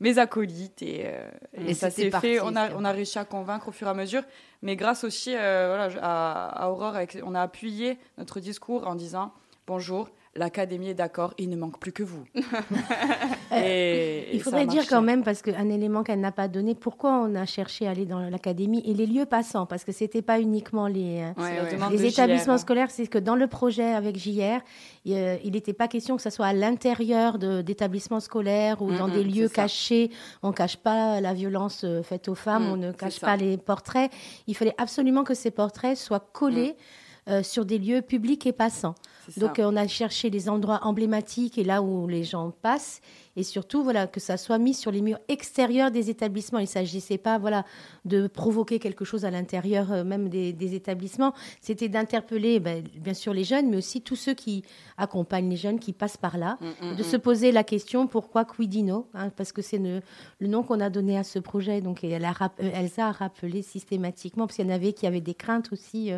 mes 0.00 0.18
acolytes 0.18 0.82
et, 0.82 1.04
euh, 1.04 1.74
ça 1.74 1.90
s'est 1.90 2.10
fait. 2.10 2.40
On 2.40 2.56
a, 2.56 2.74
on 2.74 2.84
a 2.84 2.92
réussi 2.92 3.18
à 3.18 3.24
convaincre 3.24 3.68
au 3.68 3.72
fur 3.72 3.86
et 3.86 3.90
à 3.90 3.94
mesure, 3.94 4.22
mais 4.62 4.74
grâce 4.74 5.04
aussi 5.04 5.34
euh, 5.36 5.66
voilà, 5.68 6.02
à, 6.02 6.64
à, 6.64 6.70
Aurore, 6.70 6.96
on 7.22 7.34
a 7.34 7.42
appuyé 7.42 7.98
notre 8.18 8.40
discours 8.40 8.86
en 8.86 8.94
disant 8.94 9.32
bonjour, 9.66 10.08
l'académie 10.36 10.88
est 10.88 10.94
d'accord, 10.94 11.34
il 11.38 11.48
ne 11.48 11.56
manque 11.56 11.78
plus 11.78 11.92
que 11.92 12.02
vous. 12.02 12.24
et, 13.54 14.28
il 14.32 14.40
faudrait 14.40 14.66
dire 14.66 14.86
quand 14.88 15.02
même, 15.02 15.24
parce 15.24 15.42
qu'un 15.42 15.68
élément 15.68 16.04
qu'elle 16.04 16.20
n'a 16.20 16.30
pas 16.30 16.46
donné, 16.46 16.74
pourquoi 16.74 17.12
on 17.14 17.34
a 17.34 17.46
cherché 17.46 17.86
à 17.86 17.90
aller 17.90 18.06
dans 18.06 18.20
l'académie 18.20 18.82
et 18.86 18.94
les 18.94 19.06
lieux 19.06 19.26
passants, 19.26 19.66
parce 19.66 19.84
que 19.84 19.92
ce 19.92 20.04
n'était 20.04 20.22
pas 20.22 20.40
uniquement 20.40 20.86
les, 20.86 21.22
euh, 21.36 21.88
les 21.90 22.06
établissements 22.06 22.58
scolaires, 22.58 22.90
c'est 22.90 23.08
que 23.08 23.18
dans 23.18 23.34
le 23.34 23.48
projet 23.48 23.92
avec 23.92 24.16
JR, 24.16 24.60
il 25.04 25.50
n'était 25.52 25.72
pas 25.72 25.88
question 25.88 26.16
que 26.16 26.22
ce 26.22 26.30
soit 26.30 26.46
à 26.46 26.52
l'intérieur 26.52 27.38
d'établissements 27.38 28.20
scolaires 28.20 28.82
ou 28.82 28.92
dans 28.92 29.08
des 29.08 29.24
lieux 29.24 29.48
cachés. 29.48 30.10
On 30.42 30.48
ne 30.48 30.54
cache 30.54 30.76
pas 30.76 31.20
la 31.20 31.34
violence 31.34 31.82
euh, 31.84 32.02
faite 32.02 32.28
aux 32.28 32.34
femmes, 32.34 32.68
mm, 32.68 32.72
on 32.72 32.76
ne 32.76 32.92
cache 32.92 33.20
pas 33.20 33.36
les 33.36 33.56
portraits. 33.56 34.10
Il 34.46 34.54
fallait 34.54 34.74
absolument 34.78 35.24
que 35.24 35.34
ces 35.34 35.50
portraits 35.50 35.96
soient 35.96 36.20
collés. 36.20 36.72
Mm. 36.72 37.09
Euh, 37.30 37.42
sur 37.44 37.64
des 37.64 37.78
lieux 37.78 38.02
publics 38.02 38.44
et 38.46 38.52
passants. 38.52 38.96
Donc 39.36 39.58
euh, 39.58 39.70
on 39.70 39.76
a 39.76 39.86
cherché 39.86 40.30
les 40.30 40.48
endroits 40.48 40.80
emblématiques 40.82 41.58
et 41.58 41.64
là 41.64 41.80
où 41.80 42.08
les 42.08 42.24
gens 42.24 42.50
passent 42.50 43.00
et 43.36 43.44
surtout 43.44 43.84
voilà 43.84 44.08
que 44.08 44.18
ça 44.18 44.36
soit 44.36 44.58
mis 44.58 44.74
sur 44.74 44.90
les 44.90 45.00
murs 45.00 45.20
extérieurs 45.28 45.92
des 45.92 46.10
établissements. 46.10 46.58
Il 46.58 46.62
ne 46.62 46.68
s'agissait 46.68 47.18
pas 47.18 47.38
voilà 47.38 47.64
de 48.04 48.26
provoquer 48.26 48.80
quelque 48.80 49.04
chose 49.04 49.24
à 49.24 49.30
l'intérieur 49.30 49.92
euh, 49.92 50.02
même 50.02 50.28
des, 50.28 50.74
établissements. 50.74 51.32
C'était 51.60 51.88
d'interpeller 51.88 52.58
ben, 52.58 52.82
bien 52.96 53.14
sûr 53.14 53.32
les 53.32 53.44
jeunes, 53.44 53.70
mais 53.70 53.76
aussi 53.76 54.00
tous 54.00 54.16
ceux 54.16 54.34
qui 54.34 54.64
accompagnent 54.96 55.50
les 55.50 55.56
jeunes 55.56 55.78
qui 55.78 55.92
passent 55.92 56.16
par 56.16 56.36
là, 56.36 56.58
mm, 56.60 56.66
mm, 56.66 56.96
de 56.96 57.02
mm. 57.02 57.06
se 57.06 57.16
poser 57.16 57.52
la 57.52 57.62
question 57.62 58.08
pourquoi 58.08 58.44
Quidino, 58.44 59.06
hein, 59.14 59.30
parce 59.30 59.52
que 59.52 59.62
c'est 59.62 59.78
le, 59.78 60.02
nom 60.40 60.64
qu'on 60.64 60.80
a 60.80 60.90
donné 60.90 61.16
à 61.16 61.22
ce 61.22 61.38
projet. 61.38 61.80
Donc 61.80 62.02
elle 62.02 62.24
a, 62.24 62.34
Elsa 62.58 63.06
a 63.08 63.12
rappelé 63.12 63.62
systématiquement 63.62 64.46
parce 64.48 64.56
qu'il 64.56 64.66
y 64.66 64.68
en 64.68 64.74
avait 64.74 64.94
qui 64.94 65.06
avaient 65.06 65.20
des 65.20 65.34
craintes 65.34 65.72
aussi 65.72 66.10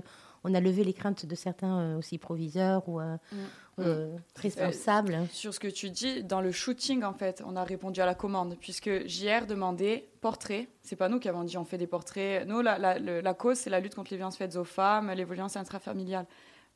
on 0.45 0.55
a 0.55 0.61
levé 0.61 0.85
les 0.85 0.93
craintes 0.93 1.27
de 1.27 1.35
certains 1.35 1.79
euh, 1.79 1.99
aussi 1.99 2.19
proviseurs 2.19 2.89
ou 2.89 3.01
euh, 3.01 3.17
mm. 3.33 3.37
euh, 3.81 4.17
mm. 4.17 4.21
responsables. 4.37 5.19
sur 5.31 5.55
ce 5.55 5.61
que 5.61 5.69
tu 5.69 5.91
dis, 5.91 6.25
dans 6.25 6.41
le 6.41 6.53
shooting, 6.53 7.05
en 7.05 7.13
fait, 7.13 7.43
on 7.47 7.57
a 7.57 7.65
répondu 7.65 8.01
à 8.01 8.07
la 8.07 8.15
commande, 8.15 8.57
puisque 8.61 9.07
JR 9.07 9.47
demandait 9.47 10.09
portrait. 10.21 10.69
C'est 10.83 10.97
pas 10.97 11.09
nous 11.09 11.19
qui 11.19 11.29
avons 11.29 11.45
dit 11.45 11.57
on 11.57 11.65
fait 11.65 11.79
des 11.79 11.87
portraits. 11.87 12.47
Nous, 12.47 12.61
la, 12.61 13.35
cause, 13.35 13.59
c'est 13.59 13.71
la 13.71 13.81
lutte 13.81 13.95
contre 13.95 14.11
les 14.11 14.17
violences 14.17 14.37
faites 14.37 14.57
aux 14.57 14.65
femmes, 14.65 15.11
les 15.11 15.25
violences 15.25 15.57
intrafamiliales. 15.57 16.27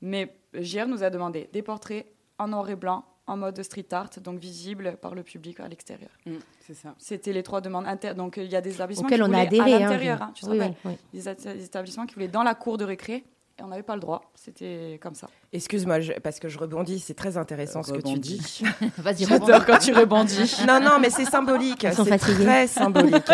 Mais 0.00 0.36
JR 0.54 0.86
nous 0.86 1.02
a 1.02 1.10
demandé 1.10 1.48
des 1.52 1.62
portraits 1.62 2.06
en 2.38 2.48
noir 2.48 2.68
et 2.68 2.76
blanc, 2.76 3.04
en 3.26 3.36
mode 3.36 3.60
street 3.62 3.86
art, 3.92 4.10
donc 4.22 4.38
visible 4.38 4.98
par 5.00 5.14
le 5.14 5.22
public 5.22 5.58
à 5.58 5.66
l'extérieur. 5.66 6.10
Mm, 6.26 6.34
c'est 6.60 6.74
ça. 6.74 6.94
C'était 6.98 7.32
les 7.32 7.42
trois 7.42 7.60
demandes 7.60 7.86
inter. 7.86 8.14
Donc 8.14 8.36
il 8.36 8.44
y 8.50 8.56
a 8.56 8.60
des 8.60 8.74
établissements 8.74 9.08
qui 9.08 9.20
on 9.20 9.32
a 9.32 9.40
adhéré, 9.40 9.72
à 9.72 9.78
l'intérieur, 9.80 10.22
hein, 10.22 10.32
tu 10.34 10.44
te 10.44 10.50
rappelles 10.50 10.74
des, 11.12 11.64
établissements 11.64 12.06
qui 12.06 12.14
voulaient 12.14 12.28
dans 12.28 12.42
la 12.42 12.54
cour 12.54 12.76
de 12.76 12.84
récré 12.84 13.24
et 13.58 13.62
on 13.62 13.68
n'avait 13.68 13.82
pas 13.82 13.94
le 13.94 14.00
droit. 14.00 14.30
C'était 14.34 14.98
comme 15.02 15.14
ça. 15.14 15.28
Excuse-moi, 15.52 15.98
parce 16.22 16.40
que 16.40 16.48
je 16.48 16.58
rebondis, 16.58 16.98
c'est 16.98 17.14
très 17.14 17.38
intéressant 17.38 17.82
ce 17.82 17.92
que 17.92 18.02
tu 18.02 18.18
dis. 18.18 18.62
Vas-y, 18.98 19.24
J'adore 19.24 19.64
quand 19.64 19.78
tu 19.78 19.94
rebondis. 19.94 20.56
non, 20.68 20.80
non, 20.80 20.98
mais 21.00 21.08
c'est 21.08 21.24
symbolique. 21.24 21.86
C'est 21.90 22.18
très 22.18 22.66
symbolique. 22.66 23.30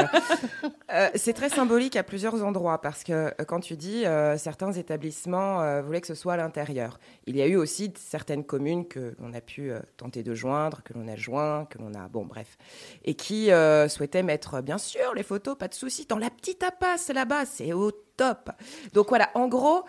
Euh, 0.93 1.09
c'est 1.17 1.33
très 1.33 1.49
symbolique 1.49 1.97
à 1.97 2.05
plusieurs 2.05 2.45
endroits 2.45 2.81
parce 2.81 3.03
que 3.03 3.13
euh, 3.13 3.31
quand 3.47 3.61
tu 3.61 3.77
dis 3.77 4.05
euh, 4.05 4.39
certains 4.39 4.73
établissements 4.73 5.83
voulaient 5.83 6.01
que 6.01 6.07
ce 6.07 6.15
soit 6.15 6.35
à 6.35 6.37
l'intérieur, 6.37 7.01
il 7.27 7.37
y 7.37 7.43
a 7.43 7.47
eu 7.47 7.57
aussi 7.57 7.93
certaines 7.97 8.45
communes 8.45 8.87
que 8.87 9.15
l'on 9.19 9.33
a 9.35 9.41
pu 9.41 9.73
tenter 9.97 10.23
de 10.23 10.35
joindre, 10.35 10.83
que 10.85 10.93
l'on 10.95 11.09
a 11.09 11.17
joint, 11.17 11.65
que 11.67 11.79
l'on 11.79 11.95
a 11.95 12.09
bon 12.09 12.25
bref, 12.27 12.57
et 13.05 13.15
qui 13.15 13.51
souhaitaient 13.89 14.23
mettre 14.23 14.61
bien 14.61 14.79
sûr 14.79 15.15
les 15.15 15.23
photos, 15.23 15.57
pas 15.57 15.69
de 15.69 15.75
souci, 15.75 16.07
dans 16.07 16.19
la 16.19 16.31
petite 16.31 16.61
tapas 16.61 17.13
là-bas, 17.13 17.45
c'est 17.47 17.73
au 17.73 17.91
Donc 18.93 19.09
voilà, 19.09 19.31
en 19.35 19.49
gros, 19.49 19.85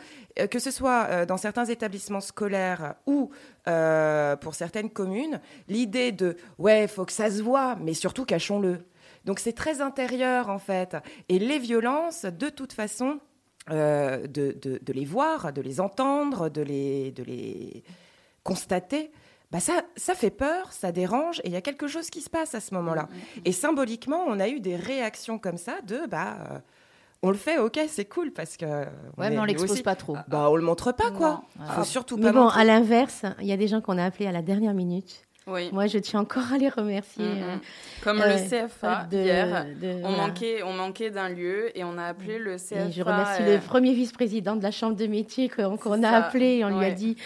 que 0.49 0.59
ce 0.59 0.71
soit 0.71 1.25
dans 1.25 1.37
certains 1.37 1.65
établissements 1.65 2.21
scolaires 2.21 2.95
ou 3.05 3.31
pour 3.65 4.55
certaines 4.55 4.89
communes, 4.89 5.39
l'idée 5.67 6.11
de 6.11 6.37
ouais, 6.57 6.87
faut 6.87 7.05
que 7.05 7.11
ça 7.11 7.29
se 7.29 7.41
voit, 7.41 7.75
mais 7.75 7.93
surtout 7.93 8.25
cachons-le. 8.25 8.85
Donc 9.25 9.39
c'est 9.39 9.53
très 9.53 9.81
intérieur 9.81 10.49
en 10.49 10.59
fait. 10.59 10.97
Et 11.29 11.39
les 11.39 11.59
violences, 11.59 12.25
de 12.25 12.49
toute 12.49 12.73
façon, 12.73 13.19
euh, 13.69 14.27
de, 14.27 14.91
les 14.91 15.05
voir, 15.05 15.53
de 15.53 15.61
les 15.61 15.79
entendre, 15.79 16.49
de 16.49 16.61
les, 16.61 17.11
de 17.11 17.23
les 17.23 17.83
constater, 18.43 19.11
bah 19.51 19.61
ça, 19.61 19.83
ça 19.95 20.15
fait 20.15 20.31
peur, 20.31 20.73
ça 20.73 20.91
dérange, 20.91 21.39
et 21.39 21.47
il 21.47 21.53
y 21.53 21.55
a 21.55 21.61
quelque 21.61 21.87
chose 21.87 22.09
qui 22.09 22.21
se 22.21 22.29
passe 22.29 22.55
à 22.55 22.59
ce 22.59 22.73
moment-là. 22.73 23.03
Mm, 23.03 23.15
mm, 23.15 23.39
mm. 23.39 23.41
Et 23.45 23.51
symboliquement, 23.51 24.25
on 24.27 24.39
a 24.39 24.49
eu 24.49 24.59
des 24.59 24.75
réactions 24.75 25.39
comme 25.39 25.57
ça 25.57 25.79
de 25.81 26.05
bah. 26.07 26.61
Euh, 27.23 27.27
on 27.27 27.31
le 27.31 27.37
fait, 27.37 27.57
ok, 27.57 27.79
c'est 27.87 28.05
cool 28.05 28.31
parce 28.31 28.57
que. 28.57 28.65
Ouais, 29.17 29.29
mais 29.29 29.39
on 29.39 29.45
l'expose 29.45 29.81
pas 29.81 29.95
trop. 29.95 30.17
Bah, 30.27 30.49
on 30.49 30.55
le 30.55 30.63
montre 30.63 30.91
pas, 30.91 31.11
quoi. 31.11 31.43
Faut 31.69 31.83
surtout 31.83 32.17
mais 32.17 32.23
pas. 32.23 32.33
bon, 32.33 32.47
à 32.47 32.63
l'inverse, 32.63 33.23
il 33.39 33.47
y 33.47 33.51
a 33.51 33.57
des 33.57 33.67
gens 33.67 33.81
qu'on 33.81 33.97
a 33.97 34.05
appelés 34.05 34.27
à 34.27 34.31
la 34.31 34.41
dernière 34.41 34.73
minute 34.73 35.23
oui. 35.45 35.69
Moi, 35.73 35.87
je 35.87 35.97
tiens 35.97 36.21
encore 36.21 36.53
à 36.53 36.57
les 36.57 36.69
remercier. 36.69 37.25
Mm-hmm. 37.25 37.43
Euh, 37.43 37.57
Comme 38.01 38.17
le 38.17 38.23
euh, 38.23 38.67
CFA 38.67 39.07
hier, 39.11 39.65
on, 40.03 40.11
manquait, 40.11 40.63
on 40.63 40.73
manquait 40.73 41.09
d'un 41.09 41.27
lieu 41.27 41.77
et 41.77 41.83
on 41.83 41.97
a 41.97 42.05
appelé 42.05 42.39
le 42.39 42.55
CFA. 42.55 42.89
je 42.89 43.01
remercie 43.01 43.43
le 43.43 43.59
premier 43.59 43.93
vice-président 43.93 44.55
de 44.55 44.63
la 44.63 44.71
chambre 44.71 44.95
de 44.95 45.05
métier 45.05 45.49
qu'on 45.49 46.03
a 46.03 46.09
appelé 46.09 46.57
et 46.57 46.65
on 46.65 46.79
lui 46.79 46.85
a 46.85 46.91
dit 46.91 47.17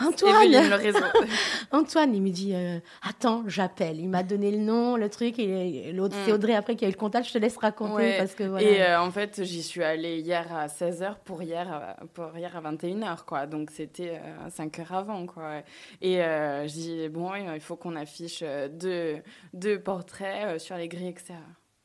Antoine 0.00 0.52
Antoine, 1.72 2.14
il 2.14 2.22
me 2.22 2.30
dit 2.30 2.52
euh, 2.54 2.78
Attends, 3.08 3.44
j'appelle. 3.46 3.98
Il 4.00 4.10
m'a 4.10 4.22
donné 4.22 4.50
le 4.50 4.58
nom, 4.58 4.96
le 4.96 5.08
truc, 5.08 5.38
et 5.38 5.92
l'autre, 5.92 6.14
c'est 6.24 6.32
mm. 6.32 6.34
Audrey 6.34 6.54
après 6.54 6.76
qui 6.76 6.84
a 6.84 6.88
eu 6.88 6.92
le 6.92 6.96
contact. 6.96 7.28
Je 7.28 7.32
te 7.32 7.38
laisse 7.38 7.56
raconter. 7.56 8.16
Parce 8.18 8.34
que, 8.34 8.44
voilà. 8.44 8.66
Et 8.66 8.96
en 8.96 9.10
fait, 9.10 9.42
j'y 9.44 9.62
suis 9.62 9.82
allée 9.82 10.18
hier 10.18 10.46
à 10.54 10.66
16h 10.66 11.14
pour 11.24 11.42
hier, 11.42 11.96
pour 12.12 12.36
hier 12.36 12.54
à 12.54 12.60
21h. 12.70 13.24
Quoi. 13.24 13.46
Donc 13.46 13.70
c'était 13.70 14.20
5 14.50 14.78
heures 14.80 14.92
avant. 14.92 15.24
Quoi. 15.26 15.62
Et 16.02 16.16
je 16.16 16.72
dis 16.72 17.08
Bon, 17.08 17.30
il 17.34 17.61
faut 17.62 17.76
qu'on 17.76 17.96
affiche 17.96 18.40
euh, 18.42 18.68
deux, 18.68 19.22
deux 19.54 19.80
portraits 19.80 20.46
euh, 20.46 20.58
sur 20.58 20.76
les 20.76 20.88
grilles, 20.88 21.08
etc. 21.08 21.34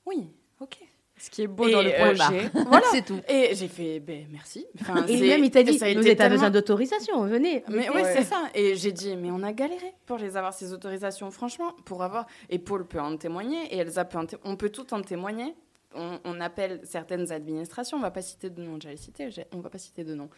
Oui, 0.05 0.29
ok. 0.59 0.77
Ce 1.19 1.31
qui 1.31 1.41
est 1.41 1.47
beau 1.47 1.67
dans 1.67 1.81
le 1.81 1.89
euh, 1.89 2.13
projet. 2.13 2.51
voilà, 2.67 2.85
c'est 2.91 3.03
tout. 3.03 3.19
Et 3.27 3.55
j'ai 3.55 3.67
fait, 3.67 3.99
ben 3.99 4.27
merci. 4.31 4.67
et 5.07 5.27
même, 5.27 5.43
il 5.43 5.49
t'a 5.49 5.63
dit, 5.63 5.77
vous 5.77 6.07
êtes 6.07 6.29
besoin 6.29 6.51
d'autorisation, 6.51 7.25
venez. 7.25 7.63
Mais 7.69 7.89
oui, 7.89 8.01
c'est 8.03 8.23
ça. 8.23 8.43
Et 8.53 8.75
j'ai 8.75 8.91
dit, 8.91 9.15
mais 9.15 9.31
on 9.31 9.41
a 9.41 9.51
galéré 9.51 9.93
pour 10.05 10.17
les 10.17 10.37
avoir, 10.37 10.53
ces 10.53 10.73
autorisations, 10.73 11.31
franchement, 11.31 11.73
pour 11.85 12.03
avoir. 12.03 12.27
Et 12.49 12.59
Paul 12.59 12.85
peut 12.85 12.99
en 12.99 13.17
témoigner, 13.17 13.73
et 13.73 13.77
Elsa 13.77 14.05
peut 14.05 14.19
en 14.19 14.27
témoigner. 14.27 14.51
On 14.53 14.55
peut 14.55 14.69
tout 14.69 14.93
en 14.93 15.01
témoigner. 15.01 15.55
On, 15.95 16.19
on, 16.25 16.39
appelle 16.41 16.81
certaines 16.83 17.31
administrations, 17.31 17.97
on 17.97 18.01
va 18.01 18.11
pas 18.11 18.21
citer 18.21 18.49
de 18.49 18.61
nom, 18.61 18.77
j'allais 18.79 18.97
citer, 18.97 19.29
on 19.53 19.59
va 19.61 19.69
pas 19.69 19.77
citer 19.79 20.03
de 20.03 20.13
nom 20.13 20.29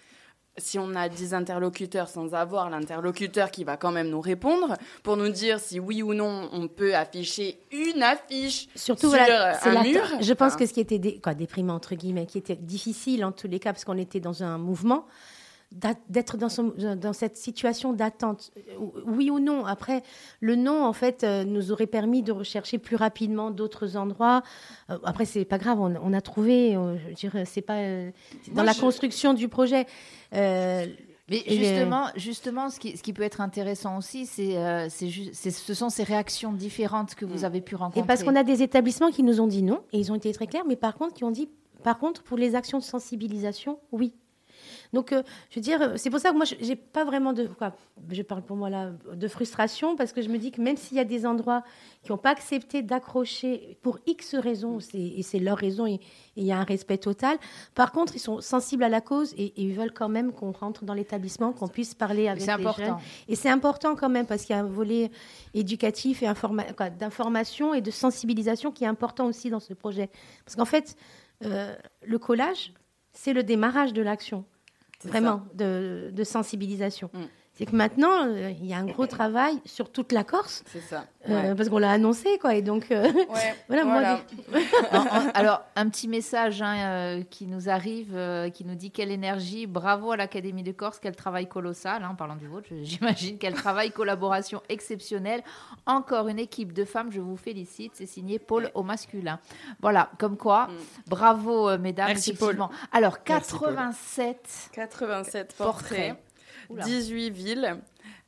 si 0.58 0.78
on 0.78 0.94
a 0.96 1.10
10 1.10 1.34
interlocuteurs 1.34 2.10
sans 2.10 2.34
avoir 2.34 2.70
l'interlocuteur 2.70 3.52
qui 3.52 3.64
va 3.64 3.78
quand 3.78 3.92
même 3.92 4.10
nous 4.10 4.22
répondre 4.22 4.76
pour 5.04 5.18
nous 5.18 5.30
dire 5.30 5.60
si 5.60 5.80
oui 5.80 6.04
ou 6.04 6.14
non 6.14 6.50
on 6.52 6.68
peut 6.68 6.96
afficher 6.96 7.60
une 7.72 8.04
affiche 8.04 8.68
Surtout, 8.76 9.10
sur 9.10 9.20
un 9.20 9.84
mur. 9.84 10.02
Je 10.20 10.34
pense 10.34 10.56
que 10.56 10.66
ce 10.66 10.74
qui 10.74 10.80
était 10.80 11.20
quoi, 11.22 11.34
déprimant, 11.34 11.76
entre 11.76 11.96
guillemets, 11.96 12.26
qui 12.26 12.38
était 12.38 12.56
difficile 12.56 13.24
en 13.26 13.32
tous 13.32 13.48
les 13.48 13.60
cas, 13.60 13.74
parce 13.74 13.86
qu'on 13.86 13.98
était 13.98 14.20
dans 14.20 14.44
un 14.44 14.58
mouvement, 14.58 15.06
d'être 15.72 16.38
dans, 16.38 16.50
dans 16.96 17.14
cette 17.14 17.38
situation 17.38 17.94
d'attente. 17.94 18.52
Oui 19.06 19.30
ou 19.30 19.40
non 19.40 19.66
Après, 19.66 20.02
le 20.40 20.56
non, 20.56 20.84
en 20.84 20.94
fait, 20.94 21.24
euh, 21.24 21.44
nous 21.44 21.72
aurait 21.72 21.88
permis 21.88 22.24
de 22.24 22.32
rechercher 22.32 22.80
plus 22.80 22.96
rapidement 22.96 23.52
d'autres 23.52 23.96
endroits. 23.96 24.42
Euh, 24.90 24.98
après, 25.04 25.26
c'est 25.26 25.46
pas 25.46 25.60
grave, 25.60 25.80
on, 25.80 26.14
a 26.14 26.22
trouvé. 26.22 26.76
Euh, 26.76 26.98
je 27.10 27.14
dirais, 27.14 27.46
c'est 27.46 27.62
pas 27.62 27.82
dans 28.52 28.64
la 28.64 28.74
construction 28.74 29.36
du 29.36 29.48
projet. 29.48 29.86
mais 30.32 31.44
justement, 31.48 32.08
justement, 32.16 32.70
ce 32.72 32.80
qui, 32.80 32.98
ce 32.98 33.04
qui, 33.04 33.14
peut 33.14 33.22
être 33.22 33.40
intéressant 33.40 34.00
aussi, 34.00 34.26
c'est, 34.26 34.90
ce 34.90 35.74
sont 35.76 35.90
ces 35.90 36.04
réactions 36.04 36.52
différentes 36.52 37.14
que 37.14 37.26
vous 37.26 37.42
mm. 37.42 37.46
avez 37.46 37.62
pu 37.62 37.76
rencontrer. 37.76 38.02
Et 38.02 38.08
parce 38.08 38.24
qu'on 38.24 38.36
a 38.36 38.44
des 38.44 38.64
établissements 38.64 39.12
qui 39.12 39.22
nous 39.22 39.40
ont 39.40 39.48
dit 39.48 39.62
non, 39.62 39.84
et 39.94 40.00
ils 40.00 40.12
ont 40.12 40.16
été 40.16 40.34
très 40.34 40.48
clairs, 40.48 40.66
mais 40.68 40.76
par 40.76 40.96
contre, 40.96 41.14
qui 41.14 41.24
ont 41.24 41.32
dit, 41.32 41.48
par 41.84 42.00
contre, 42.00 42.24
pour 42.24 42.38
les 42.38 42.56
actions 42.56 42.80
de 42.80 42.84
sensibilisation, 42.84 43.78
oui. 43.92 44.14
Donc, 44.92 45.14
euh, 45.14 45.22
je 45.50 45.56
veux 45.56 45.62
dire, 45.62 45.94
c'est 45.98 46.10
pour 46.10 46.20
ça 46.20 46.32
que 46.32 46.36
moi, 46.36 46.46
j'ai 46.46 46.76
pas 46.76 47.04
vraiment 47.04 47.32
de. 47.34 47.46
Quoi, 47.46 47.74
je 48.10 48.22
parle 48.24 48.42
pour 48.42 48.58
moi 48.58 48.70
là, 48.70 48.92
de 49.14 49.28
frustration, 49.28 49.96
parce 49.96 50.14
que 50.14 50.22
je 50.22 50.30
me 50.30 50.38
dis 50.38 50.52
que 50.52 50.62
même 50.62 50.78
s'il 50.78 50.98
y 50.98 51.00
a 51.00 51.04
des 51.06 51.26
endroits 51.26 51.64
qui 52.02 52.12
n'ont 52.12 52.18
pas 52.18 52.32
accepté 52.32 52.82
d'accrocher 52.82 53.78
pour 53.82 54.00
X 54.08 54.36
raisons, 54.36 54.80
et 54.94 55.22
c'est 55.22 55.40
leur 55.40 55.58
raison, 55.58 55.86
et 55.86 56.00
il 56.36 56.44
y 56.44 56.52
a 56.52 56.58
un 56.58 56.64
respect 56.64 56.98
total, 56.98 57.38
par 57.76 57.92
contre, 57.92 58.16
ils 58.16 58.20
sont 58.20 58.42
sensibles 58.42 58.84
à 58.84 58.90
la 58.90 59.02
cause 59.02 59.34
et, 59.38 59.54
ils 59.58 59.74
veulent 59.74 59.94
quand 59.94 60.10
même 60.10 60.32
qu'on 60.32 60.52
rentre 60.52 60.86
dans 60.86 60.94
l'établissement, 60.94 61.52
qu'on 61.52 61.68
puisse 61.68 61.94
parler 61.94 62.28
avec 62.28 62.44
les 62.44 62.50
important. 62.50 62.84
jeunes. 62.84 62.98
Et 63.28 63.36
c'est 63.36 63.50
important 63.50 63.96
quand 63.96 64.10
même, 64.10 64.26
parce 64.26 64.44
qu'il 64.44 64.56
y 64.56 64.60
a 64.60 64.62
un 64.62 64.68
volet 64.68 65.12
éducatif 65.54 66.24
et 66.24 66.28
d'information 66.98 67.74
et 67.74 67.82
de 67.82 67.92
sensibilisation 67.92 68.72
qui 68.72 68.86
est 68.86 68.88
important 68.88 69.28
aussi 69.28 69.50
dans 69.50 69.60
ce 69.60 69.74
projet. 69.74 70.10
Parce 70.46 70.56
qu'en 70.56 70.66
fait, 70.66 70.96
euh, 71.46 71.76
le 72.04 72.18
collage, 72.18 72.74
c'est 73.14 73.34
le 73.34 73.44
démarrage 73.44 73.94
de 73.94 74.02
l'action 74.02 74.46
vraiment 75.06 75.46
de, 75.54 76.10
de, 76.14 76.24
sensibilisation. 76.24 77.10
Mm. 77.14 77.20
C'est 77.60 77.66
que 77.66 77.76
maintenant, 77.76 78.26
euh, 78.26 78.52
il 78.52 78.68
y 78.68 78.74
a 78.74 78.78
un 78.78 78.86
gros 78.86 79.06
travail 79.06 79.60
sur 79.66 79.92
toute 79.92 80.14
la 80.14 80.24
Corse. 80.24 80.64
C'est 80.68 80.80
ça. 80.80 81.04
Euh, 81.28 81.54
parce 81.56 81.68
qu'on 81.68 81.80
l'a 81.80 81.92
annoncé, 81.92 82.38
quoi. 82.40 82.56
Et 82.56 82.62
donc, 82.62 82.90
euh, 82.90 83.12
voilà, 83.68 83.84
Moi, 83.84 84.22
alors, 85.34 85.64
un 85.76 85.90
petit 85.90 86.08
message 86.08 86.62
hein, 86.62 87.22
qui 87.30 87.48
nous 87.48 87.68
arrive, 87.68 88.18
qui 88.54 88.64
nous 88.64 88.76
dit 88.76 88.92
quelle 88.92 89.12
énergie, 89.12 89.68
bravo 89.68 90.12
à 90.14 90.16
l'Académie 90.16 90.64
de 90.64 90.72
Corse, 90.72 91.00
quel 91.02 91.18
travail 91.18 91.50
colossal. 91.50 92.02
Hein, 92.02 92.12
en 92.12 92.16
parlant 92.16 92.38
du 92.38 92.48
vôtre, 92.48 92.70
j'imagine 92.82 93.38
quel 93.38 93.56
travail, 93.56 93.92
collaboration 93.92 94.62
exceptionnelle. 94.70 95.44
Encore 95.86 96.30
une 96.30 96.40
équipe 96.40 96.72
de 96.72 96.86
femmes, 96.86 97.12
je 97.12 97.20
vous 97.20 97.36
félicite. 97.36 97.92
C'est 97.96 98.06
signé 98.06 98.40
Paul 98.40 98.72
au 98.74 98.84
masculin. 98.84 99.38
Voilà, 99.82 100.12
comme 100.18 100.38
quoi, 100.38 100.68
mm. 100.68 100.72
bravo, 101.08 101.78
mesdames. 101.78 102.08
Merci, 102.08 102.36
Paul. 102.36 102.58
Alors, 102.94 103.22
87, 103.22 104.70
87 104.72 105.56
portraits. 105.58 106.16
18 106.70 107.30
villes. 107.30 107.78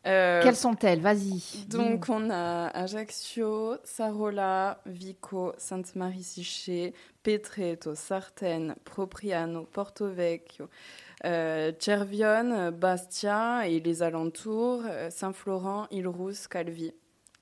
Euh, 0.07 0.41
Quelles 0.41 0.55
sont-elles? 0.55 0.99
Vas-y. 0.99 1.65
Donc, 1.67 2.09
on 2.09 2.29
a 2.31 2.67
Ajaccio, 2.69 3.75
Sarola, 3.83 4.81
Vico, 4.85 5.53
Sainte-Marie-Siché, 5.57 6.93
Petreto, 7.21 7.93
Sartène, 7.93 8.75
Propriano, 8.83 9.67
Porto 9.71 10.07
Vecchio, 10.07 10.69
euh, 11.23 11.71
Cervione, 11.77 12.71
Bastia 12.71 13.67
et 13.67 13.79
les 13.79 14.01
alentours, 14.01 14.81
euh, 14.87 15.11
Saint-Florent, 15.11 15.87
Île-Rousse, 15.91 16.47
Calvi, 16.47 16.91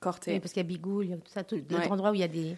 Corté. 0.00 0.34
Oui, 0.34 0.40
parce 0.40 0.52
qu'il 0.52 0.62
y 0.62 0.66
a 0.66 0.68
Bigoul, 0.68 1.06
il 1.06 1.10
y 1.10 1.14
a 1.14 1.16
tout 1.16 1.32
ça, 1.32 1.44
tout, 1.44 1.58
d'autres 1.60 1.90
endroits 1.90 2.10
où 2.10 2.14
il 2.14 2.20
y 2.20 2.24
a 2.24 2.28
des, 2.28 2.56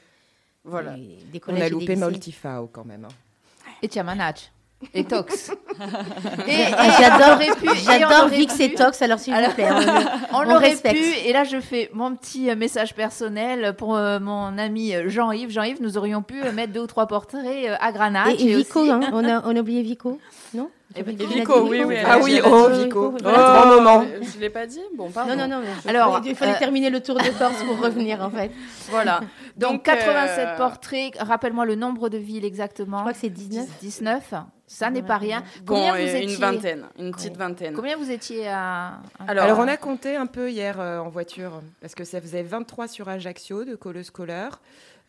voilà. 0.64 0.96
des, 0.96 1.38
collèges. 1.38 1.62
On 1.62 1.66
a 1.66 1.68
loupé 1.68 1.94
Multifao 1.94 2.66
quand 2.72 2.84
même. 2.84 3.04
Hein. 3.04 3.72
Et 3.82 3.88
Tiamanach. 3.88 4.52
Et 4.94 5.04
Tox. 5.04 5.52
et, 6.48 6.64
j'adore, 6.98 7.38
j'adore 7.84 8.28
Vix 8.28 8.58
et 8.60 8.74
Tox, 8.74 9.00
alors 9.02 9.18
s'il 9.18 9.34
vous 9.34 9.52
plaît. 9.52 9.68
On, 10.32 10.38
on, 10.38 10.42
l'aurait 10.42 10.76
pu, 10.76 11.04
et 11.24 11.32
là 11.32 11.44
je 11.44 11.60
fais 11.60 11.90
mon 11.92 12.14
petit 12.14 12.50
euh, 12.50 12.56
message 12.56 12.94
personnel 12.94 13.74
pour 13.76 13.96
euh, 13.96 14.18
mon 14.18 14.56
ami 14.58 14.94
euh, 14.94 15.08
Jean-Yves. 15.08 15.50
Jean-Yves, 15.50 15.82
nous 15.82 15.98
aurions 15.98 16.22
pu 16.22 16.42
mettre 16.54 16.72
deux 16.72 16.80
ou 16.80 16.86
trois 16.86 17.06
portraits 17.06 17.68
à 17.80 17.92
Granat. 17.92 18.30
Et, 18.38 18.56
Vico, 18.56 18.80
hein, 18.90 19.00
on, 19.12 19.24
a, 19.24 19.42
on 19.44 19.56
a 19.56 19.60
oublié 19.60 19.82
Vico, 19.82 20.18
non? 20.54 20.70
Et 20.94 21.02
Vico, 21.02 21.66
oui, 21.68 21.82
oui. 21.84 21.96
Ah 22.04 22.18
oui, 22.22 22.40
oh, 22.44 22.68
Vico. 22.70 23.14
Oh, 23.24 23.66
moment. 23.66 24.04
Je 24.20 24.36
ne 24.36 24.40
l'ai 24.40 24.50
pas 24.50 24.66
dit 24.66 24.80
Bon, 24.96 25.10
pardon. 25.10 25.36
Non, 25.36 25.48
non, 25.48 25.60
non. 25.60 25.66
Alors, 25.88 26.20
il 26.24 26.34
fallait 26.34 26.58
terminer 26.58 26.90
le 26.90 27.00
tour 27.00 27.16
de 27.16 27.30
Corse 27.38 27.62
pour 27.64 27.80
revenir, 27.82 28.20
en 28.22 28.30
fait. 28.30 28.50
Voilà. 28.90 29.20
Donc, 29.56 29.84
87 29.84 30.56
portraits. 30.56 31.16
Rappelle-moi 31.18 31.64
le 31.64 31.74
nombre 31.74 32.08
de 32.08 32.18
villes 32.18 32.44
exactement. 32.44 32.98
Je 32.98 33.02
crois 33.02 33.12
que 33.12 33.18
c'est 33.18 33.30
19. 33.30 33.66
19. 33.80 34.34
Ça 34.66 34.90
n'est 34.90 35.02
pas 35.02 35.18
rien. 35.18 35.42
Combien 35.66 35.92
vous 35.92 36.00
étiez... 36.00 36.22
Une 36.22 36.40
vingtaine, 36.40 36.84
une 36.98 37.12
petite 37.12 37.36
vingtaine. 37.36 37.74
Combien 37.74 37.96
vous 37.96 38.10
étiez 38.10 38.48
à... 38.48 39.00
Alors, 39.26 39.58
on 39.58 39.68
a 39.68 39.76
compté 39.76 40.16
un 40.16 40.26
peu 40.26 40.50
hier 40.50 40.80
euh, 40.80 40.98
en 40.98 41.08
voiture, 41.08 41.62
parce 41.80 41.94
que 41.94 42.04
ça 42.04 42.20
faisait 42.20 42.42
23 42.42 42.88
sur 42.88 43.08
Ajaccio 43.08 43.64
de 43.64 43.74
Colo 43.74 44.02
Scolaire. 44.02 44.60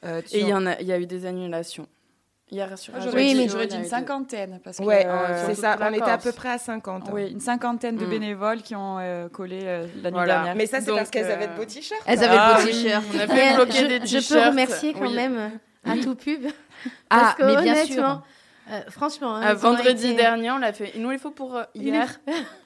Euh, 0.05 0.21
Et 0.31 0.41
il 0.41 0.47
y, 0.47 0.53
en 0.53 0.65
a, 0.65 0.79
il 0.81 0.87
y 0.87 0.91
a 0.91 0.99
eu 0.99 1.05
des 1.05 1.25
annulations. 1.25 1.87
Hier 2.51 2.77
sur 2.77 2.93
Ajaccio. 2.95 3.17
oui, 3.17 3.33
mais 3.35 3.47
j'aurais 3.47 3.67
dit 3.67 3.77
une 3.77 3.85
cinquantaine. 3.85 4.59
Parce 4.63 4.77
que, 4.77 4.83
ouais, 4.83 5.05
euh, 5.07 5.45
c'est 5.47 5.55
ça, 5.55 5.77
on 5.79 5.93
était 5.93 6.03
à 6.03 6.17
peu 6.17 6.31
près 6.31 6.49
à 6.49 6.57
50. 6.57 7.09
Oui, 7.11 7.31
une 7.31 7.39
cinquantaine 7.39 7.95
de 7.95 8.05
mm. 8.05 8.09
bénévoles 8.09 8.61
qui 8.61 8.75
ont 8.75 8.99
collé 9.31 9.61
l'année 10.01 10.25
dernière. 10.25 10.55
Mais 10.55 10.65
ça, 10.65 10.81
c'est 10.81 10.91
parce 10.91 11.09
qu'elles 11.09 11.31
avaient 11.31 11.47
de 11.47 11.55
beaux 11.55 11.65
t-shirts. 11.65 12.01
Elles 12.05 12.23
avaient 12.23 12.35
de 12.35 12.61
beaux 12.61 12.71
t-shirts. 12.71 13.05
On 13.15 13.19
a 13.19 13.27
fait 13.27 13.55
bloquer 13.55 13.87
des 13.87 13.99
t-shirts. 14.01 14.23
Je 14.23 14.33
peux 14.33 14.49
remercier 14.49 14.93
quand 14.93 15.11
même 15.11 15.51
à 15.85 15.97
tout 15.97 16.15
pub. 16.15 16.47
Ah, 17.09 17.35
mais 17.39 17.61
bien 17.61 17.85
sûr. 17.85 18.21
Euh, 18.71 18.81
franchement. 18.89 19.35
Hein, 19.35 19.53
vendredi 19.55 20.15
dernier, 20.15 20.51
on 20.51 20.57
l'a 20.57 20.73
fait. 20.73 20.93
Nous, 20.97 21.11
il 21.11 21.19
faut 21.19 21.31
pour 21.31 21.55
euh, 21.55 21.63
hier. 21.75 22.19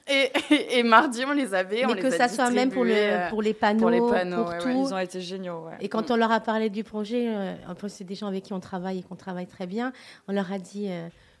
et, 0.08 0.30
et, 0.78 0.82
mardi, 0.82 1.24
on 1.26 1.32
les 1.32 1.54
avait. 1.54 1.84
Mais 1.86 1.92
on 1.92 1.96
que 1.96 2.06
les 2.06 2.16
ça 2.16 2.28
soit 2.28 2.50
même 2.50 2.70
pour, 2.70 2.84
le, 2.84 3.28
pour 3.30 3.42
les 3.42 3.54
panneaux. 3.54 3.80
Pour 3.80 3.90
les 3.90 4.00
panneaux, 4.00 4.44
pour 4.44 4.58
tout. 4.58 4.68
Ils 4.68 4.94
ont 4.94 4.98
été 4.98 5.20
géniaux. 5.20 5.66
Et 5.80 5.88
quand 5.88 6.10
on 6.10 6.16
leur 6.16 6.30
a 6.30 6.40
parlé 6.40 6.70
du 6.70 6.84
projet, 6.84 7.26
euh, 7.28 7.54
c'est 7.88 8.04
des 8.04 8.14
gens 8.14 8.28
avec 8.28 8.44
qui 8.44 8.52
on 8.52 8.60
travaille 8.60 8.98
et 8.98 9.02
qu'on 9.02 9.16
travaille 9.16 9.46
très 9.46 9.66
bien, 9.66 9.92
on 10.28 10.32
leur 10.32 10.52
a 10.52 10.58
dit. 10.58 10.88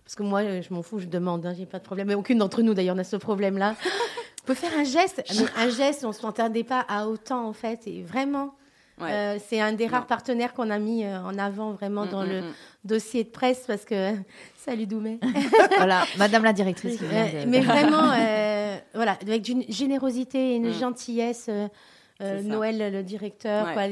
parce 0.04 0.16
que 0.16 0.22
moi, 0.22 0.42
je 0.60 0.74
m'en 0.74 0.82
fous, 0.82 0.98
je 0.98 1.06
demande, 1.06 1.46
hein, 1.46 1.54
j'ai 1.56 1.66
pas 1.66 1.78
de 1.78 1.84
problème. 1.84 2.08
Mais 2.08 2.14
aucune 2.14 2.38
d'entre 2.38 2.62
nous, 2.62 2.74
d'ailleurs, 2.74 2.96
n'a 2.96 3.04
ce 3.04 3.16
problème-là. 3.16 3.76
on 4.42 4.46
peut 4.46 4.54
faire 4.54 4.76
un 4.76 4.84
geste. 4.84 5.22
un 5.56 5.68
geste, 5.68 6.04
on 6.04 6.08
ne 6.08 6.12
s'entendait 6.12 6.64
pas 6.64 6.84
à 6.88 7.06
autant, 7.06 7.46
en 7.46 7.52
fait. 7.52 7.86
Et 7.86 8.02
vraiment. 8.02 8.54
C'est 9.48 9.60
un 9.60 9.72
des 9.72 9.86
rares 9.86 10.06
partenaires 10.06 10.54
qu'on 10.54 10.70
a 10.70 10.78
mis 10.78 11.06
en 11.06 11.38
avant 11.38 11.72
vraiment 11.72 12.04
mm, 12.04 12.08
dans 12.08 12.24
mm, 12.24 12.28
le 12.28 12.40
mm. 12.40 12.54
dossier 12.84 13.24
de 13.24 13.30
presse 13.30 13.64
parce 13.66 13.84
que 13.84 14.14
Salut 14.68 14.86
Doumé. 14.86 15.18
voilà, 15.78 16.04
Madame 16.18 16.44
la 16.44 16.52
directrice. 16.52 17.00
Euh, 17.02 17.44
Mais 17.46 17.60
vraiment, 17.60 18.12
euh, 18.12 18.76
voilà, 18.92 19.16
avec 19.22 19.48
une 19.48 19.64
générosité 19.66 20.52
et 20.52 20.56
une 20.56 20.74
gentillesse. 20.74 21.48
Euh, 22.20 22.42
Noël, 22.42 22.92
le 22.92 23.02
directeur, 23.02 23.72
quoi, 23.72 23.86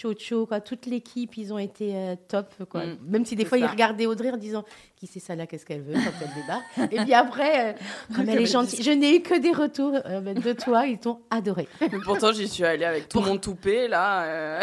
Chocho, 0.00 0.46
quoi, 0.46 0.60
toute 0.60 0.86
l'équipe, 0.86 1.36
ils 1.36 1.52
ont 1.52 1.58
été 1.58 1.96
euh, 1.96 2.14
top, 2.28 2.54
quoi. 2.70 2.86
Mm. 2.86 2.98
Même 3.08 3.24
si 3.24 3.34
des 3.34 3.44
fois 3.44 3.58
ils 3.58 3.66
regardaient 3.66 4.06
Audrey 4.06 4.30
en 4.30 4.36
disant 4.36 4.64
qui 4.96 5.08
c'est 5.08 5.18
ça 5.18 5.34
là, 5.34 5.48
qu'est-ce 5.48 5.66
qu'elle 5.66 5.82
veut 5.82 5.94
quand 5.94 6.12
elle 6.20 6.40
débarque? 6.40 6.92
Et 6.92 7.04
puis 7.04 7.14
après, 7.14 7.70
euh, 7.70 7.72
comme 8.14 8.28
elle 8.28 8.42
est 8.42 8.46
gentille, 8.46 8.84
je 8.84 8.92
n'ai 8.92 9.16
eu 9.16 9.22
que 9.22 9.36
des 9.36 9.50
retours 9.50 9.94
euh, 10.06 10.34
de 10.34 10.52
toi, 10.52 10.86
ils 10.86 10.98
t'ont 10.98 11.18
adoré. 11.30 11.66
Mais 11.80 11.88
pourtant, 12.04 12.32
j'y 12.32 12.46
suis 12.46 12.64
allée 12.64 12.84
avec 12.84 13.08
tout 13.08 13.20
mon 13.20 13.38
toupet 13.38 13.88
là. 13.88 14.60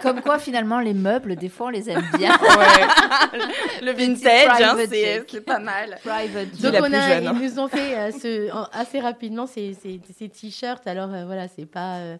Comme 0.00 0.22
quoi, 0.22 0.38
finalement, 0.38 0.80
les 0.80 0.94
meubles, 0.94 1.36
des 1.36 1.50
fois, 1.50 1.66
on 1.66 1.70
les 1.70 1.90
aime 1.90 2.04
bien. 2.16 2.30
Le 3.82 3.92
vintage, 3.92 4.62
hein, 4.62 4.76
c'est 4.88 5.44
pas 5.44 5.58
mal. 5.58 5.98
Private 6.02 6.62
Donc 6.62 6.74
on 6.80 6.92
a, 6.94 7.20
ils 7.20 7.32
nous 7.32 7.58
ont 7.60 7.68
fait 7.68 8.10
ce, 8.12 8.48
assez 8.72 9.00
rapidement 9.00 9.46
ces, 9.46 9.74
ces, 9.74 10.00
ces 10.18 10.30
t-shirts. 10.30 10.86
Alors 10.86 11.10
voilà, 11.26 11.46
c'est 11.48 11.66
pas 11.66 12.16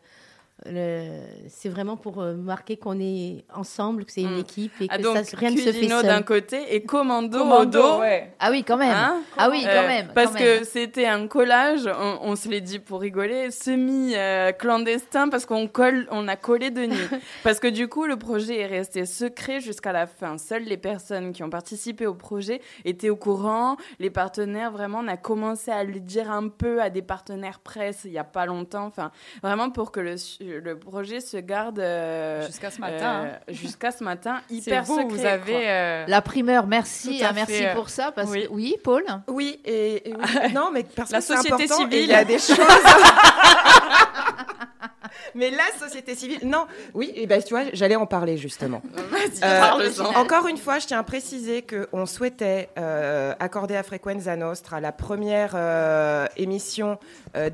c'est 0.66 1.68
vraiment 1.68 1.97
pour 1.97 2.21
euh, 2.21 2.35
marquer 2.35 2.77
qu'on 2.77 2.99
est 3.01 3.44
ensemble, 3.55 4.05
que 4.05 4.12
c'est 4.12 4.23
une 4.23 4.37
mm. 4.37 4.40
équipe 4.40 4.73
et 4.81 4.87
ah, 4.90 4.99
que 4.99 5.05
ça, 5.05 5.37
rien 5.37 5.51
ne 5.51 5.57
se 5.57 5.73
fait 5.73 5.88
seul. 5.88 6.05
d'un 6.05 6.23
côté 6.23 6.75
et 6.75 6.83
Commando, 6.83 7.38
au 7.38 7.64
dos. 7.64 8.01
Ah 8.38 8.51
oui, 8.51 8.64
quand 8.64 8.77
même. 8.77 8.90
Hein 8.90 9.23
ah 9.37 9.49
oui, 9.51 9.62
quand 9.62 9.85
euh, 9.85 9.87
même. 9.87 10.09
Parce 10.14 10.35
que 10.35 10.64
c'était 10.64 11.07
un 11.07 11.29
collage, 11.29 11.88
on, 12.23 12.35
se 12.37 12.49
l'est 12.49 12.61
dit 12.61 12.79
pour 12.79 13.01
rigoler, 13.01 13.51
semi 13.51 14.14
clandestin 14.59 15.29
parce 15.29 15.47
qu'on 15.47 15.68
colle, 15.68 16.07
on 16.11 16.27
a 16.29 16.37
collé 16.37 16.71
de 16.71 16.87
nuit. 16.87 17.09
parce 17.44 17.61
que 17.61 17.68
du 17.68 17.88
coup, 17.88 18.07
le 18.07 18.16
projet 18.16 18.59
est 18.59 18.66
resté 18.66 19.07
secret 19.07 19.61
jusqu'à 19.61 19.92
la 19.92 20.07
fin. 20.07 20.38
Seules 20.38 20.64
les 20.64 20.77
personnes 20.77 21.33
qui 21.33 21.42
ont 21.42 21.51
participé 21.51 22.07
au 22.07 22.14
projet 22.14 22.61
étaient 22.85 23.11
au 23.11 23.16
courant. 23.16 23.77
Les 24.01 24.11
partenaires, 24.11 24.73
vraiment, 24.73 25.01
on 25.05 25.09
a 25.09 25.16
commencé 25.16 25.71
à 25.71 25.85
le 25.85 26.01
dire 26.01 26.31
un 26.31 26.49
peu 26.49 26.83
à 26.83 26.90
des 26.90 27.03
partenaires 27.03 27.61
presse 27.61 28.03
il 28.05 28.12
y 28.12 28.18
a 28.18 28.25
pas 28.25 28.47
longtemps. 28.47 28.87
Enfin, 28.87 29.11
vraiment 29.42 29.71
pour 29.71 29.92
que 29.92 30.01
le 30.01 30.16
le 30.48 30.78
projet 30.78 31.20
se 31.20 31.37
garde 31.37 31.78
euh, 31.78 32.46
jusqu'à 32.46 32.70
ce 32.70 32.80
matin. 32.80 33.24
Euh, 33.24 33.37
jusqu'à 33.48 33.90
ce 33.90 34.04
matin, 34.04 34.40
hyper 34.50 34.84
vous, 34.84 35.08
Vous 35.08 35.24
avez 35.24 35.68
euh, 35.68 36.04
la 36.06 36.22
primeur. 36.22 36.66
Merci, 36.66 37.24
hein, 37.24 37.32
merci 37.34 37.64
pour 37.74 37.88
ça. 37.88 38.12
Parce 38.12 38.30
oui. 38.30 38.46
Que, 38.46 38.52
oui, 38.52 38.76
Paul. 38.82 39.04
Oui 39.28 39.61
et, 39.64 40.14
non, 40.54 40.70
mais 40.72 40.84
parce 40.84 41.11
la 41.11 41.18
que 41.18 41.24
société 41.24 41.68
civile. 41.68 42.02
Il 42.02 42.08
y 42.08 42.14
a 42.14 42.24
des 42.24 42.38
choses. 42.38 42.58
Mais 45.34 45.50
la 45.50 45.78
société 45.78 46.14
civile, 46.14 46.40
non, 46.44 46.66
oui, 46.94 47.12
et 47.14 47.26
ben 47.26 47.42
tu 47.42 47.54
vois, 47.54 47.64
j'allais 47.72 47.96
en 47.96 48.06
parler 48.06 48.36
justement. 48.36 48.82
Euh, 49.42 49.90
encore 50.16 50.48
une 50.48 50.56
fois, 50.56 50.78
je 50.78 50.86
tiens 50.86 50.98
à 50.98 51.02
préciser 51.02 51.62
qu'on 51.62 52.06
souhaitait 52.06 52.70
euh, 52.78 53.34
accorder 53.38 53.76
à 53.76 53.82
Frequenza 53.82 54.36
Nostra 54.36 54.80
la 54.80 54.90
première 54.90 55.52
euh, 55.54 56.26
émission 56.36 56.98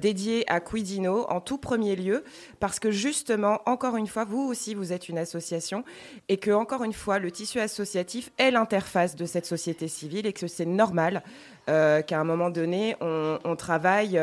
dédiée 0.00 0.44
à 0.48 0.60
Quidino 0.60 1.26
en 1.28 1.40
tout 1.40 1.58
premier 1.58 1.96
lieu, 1.96 2.24
parce 2.60 2.78
que 2.78 2.90
justement, 2.90 3.60
encore 3.66 3.96
une 3.96 4.06
fois, 4.06 4.24
vous 4.24 4.40
aussi, 4.40 4.74
vous 4.74 4.92
êtes 4.92 5.08
une 5.08 5.18
association, 5.18 5.84
et 6.28 6.36
que 6.36 6.52
encore 6.52 6.84
une 6.84 6.92
fois, 6.92 7.18
le 7.18 7.30
tissu 7.30 7.58
associatif 7.58 8.30
est 8.38 8.50
l'interface 8.50 9.16
de 9.16 9.26
cette 9.26 9.46
société 9.46 9.88
civile, 9.88 10.26
et 10.26 10.32
que 10.32 10.46
c'est 10.46 10.66
normal 10.66 11.22
qu'à 11.66 12.20
un 12.20 12.24
moment 12.24 12.50
donné, 12.50 12.96
on, 13.00 13.38
on 13.44 13.56
travaille 13.56 14.20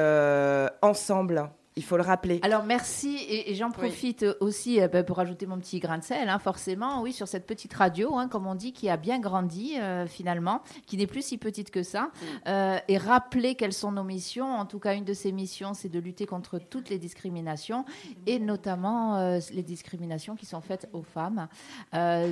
ensemble 0.81 1.49
il 1.77 1.83
faut 1.83 1.95
le 1.95 2.03
rappeler. 2.03 2.39
Alors 2.43 2.63
merci 2.63 3.17
et, 3.29 3.55
j'en 3.55 3.71
profite 3.71 4.25
aussi 4.41 4.81
euh, 4.81 4.87
bah, 4.87 5.03
pour 5.03 5.19
ajouter 5.19 5.45
mon 5.45 5.57
petit 5.57 5.79
grain 5.79 5.97
de 5.97 6.03
sel, 6.03 6.27
hein, 6.27 6.39
forcément, 6.39 7.01
oui, 7.01 7.13
sur 7.13 7.27
cette 7.27 7.45
petite 7.45 7.73
radio, 7.73 8.17
hein, 8.17 8.27
comme 8.27 8.45
on 8.45 8.55
dit, 8.55 8.73
qui 8.73 8.89
a 8.89 8.97
bien 8.97 9.19
grandi 9.19 9.75
euh, 9.79 10.05
finalement, 10.05 10.61
qui 10.85 10.97
n'est 10.97 11.07
plus 11.07 11.23
si 11.25 11.37
petite 11.37 11.71
que 11.71 11.83
ça, 11.83 12.11
euh, 12.47 12.77
et 12.87 12.97
rappeler 12.97 13.55
quelles 13.55 13.73
sont 13.73 13.91
nos 13.91 14.03
missions. 14.03 14.53
En 14.53 14.65
tout 14.65 14.79
cas, 14.79 14.95
une 14.95 15.05
de 15.05 15.13
ces 15.13 15.31
missions, 15.31 15.73
c'est 15.73 15.87
de 15.87 15.99
lutter 15.99 16.25
contre 16.25 16.59
toutes 16.59 16.89
les 16.89 16.99
discriminations 16.99 17.85
et 18.27 18.39
notamment 18.39 19.39
les 19.53 19.63
discriminations 19.63 20.35
qui 20.35 20.45
sont 20.45 20.61
faites 20.61 20.89
aux 20.93 21.03
femmes. 21.03 21.47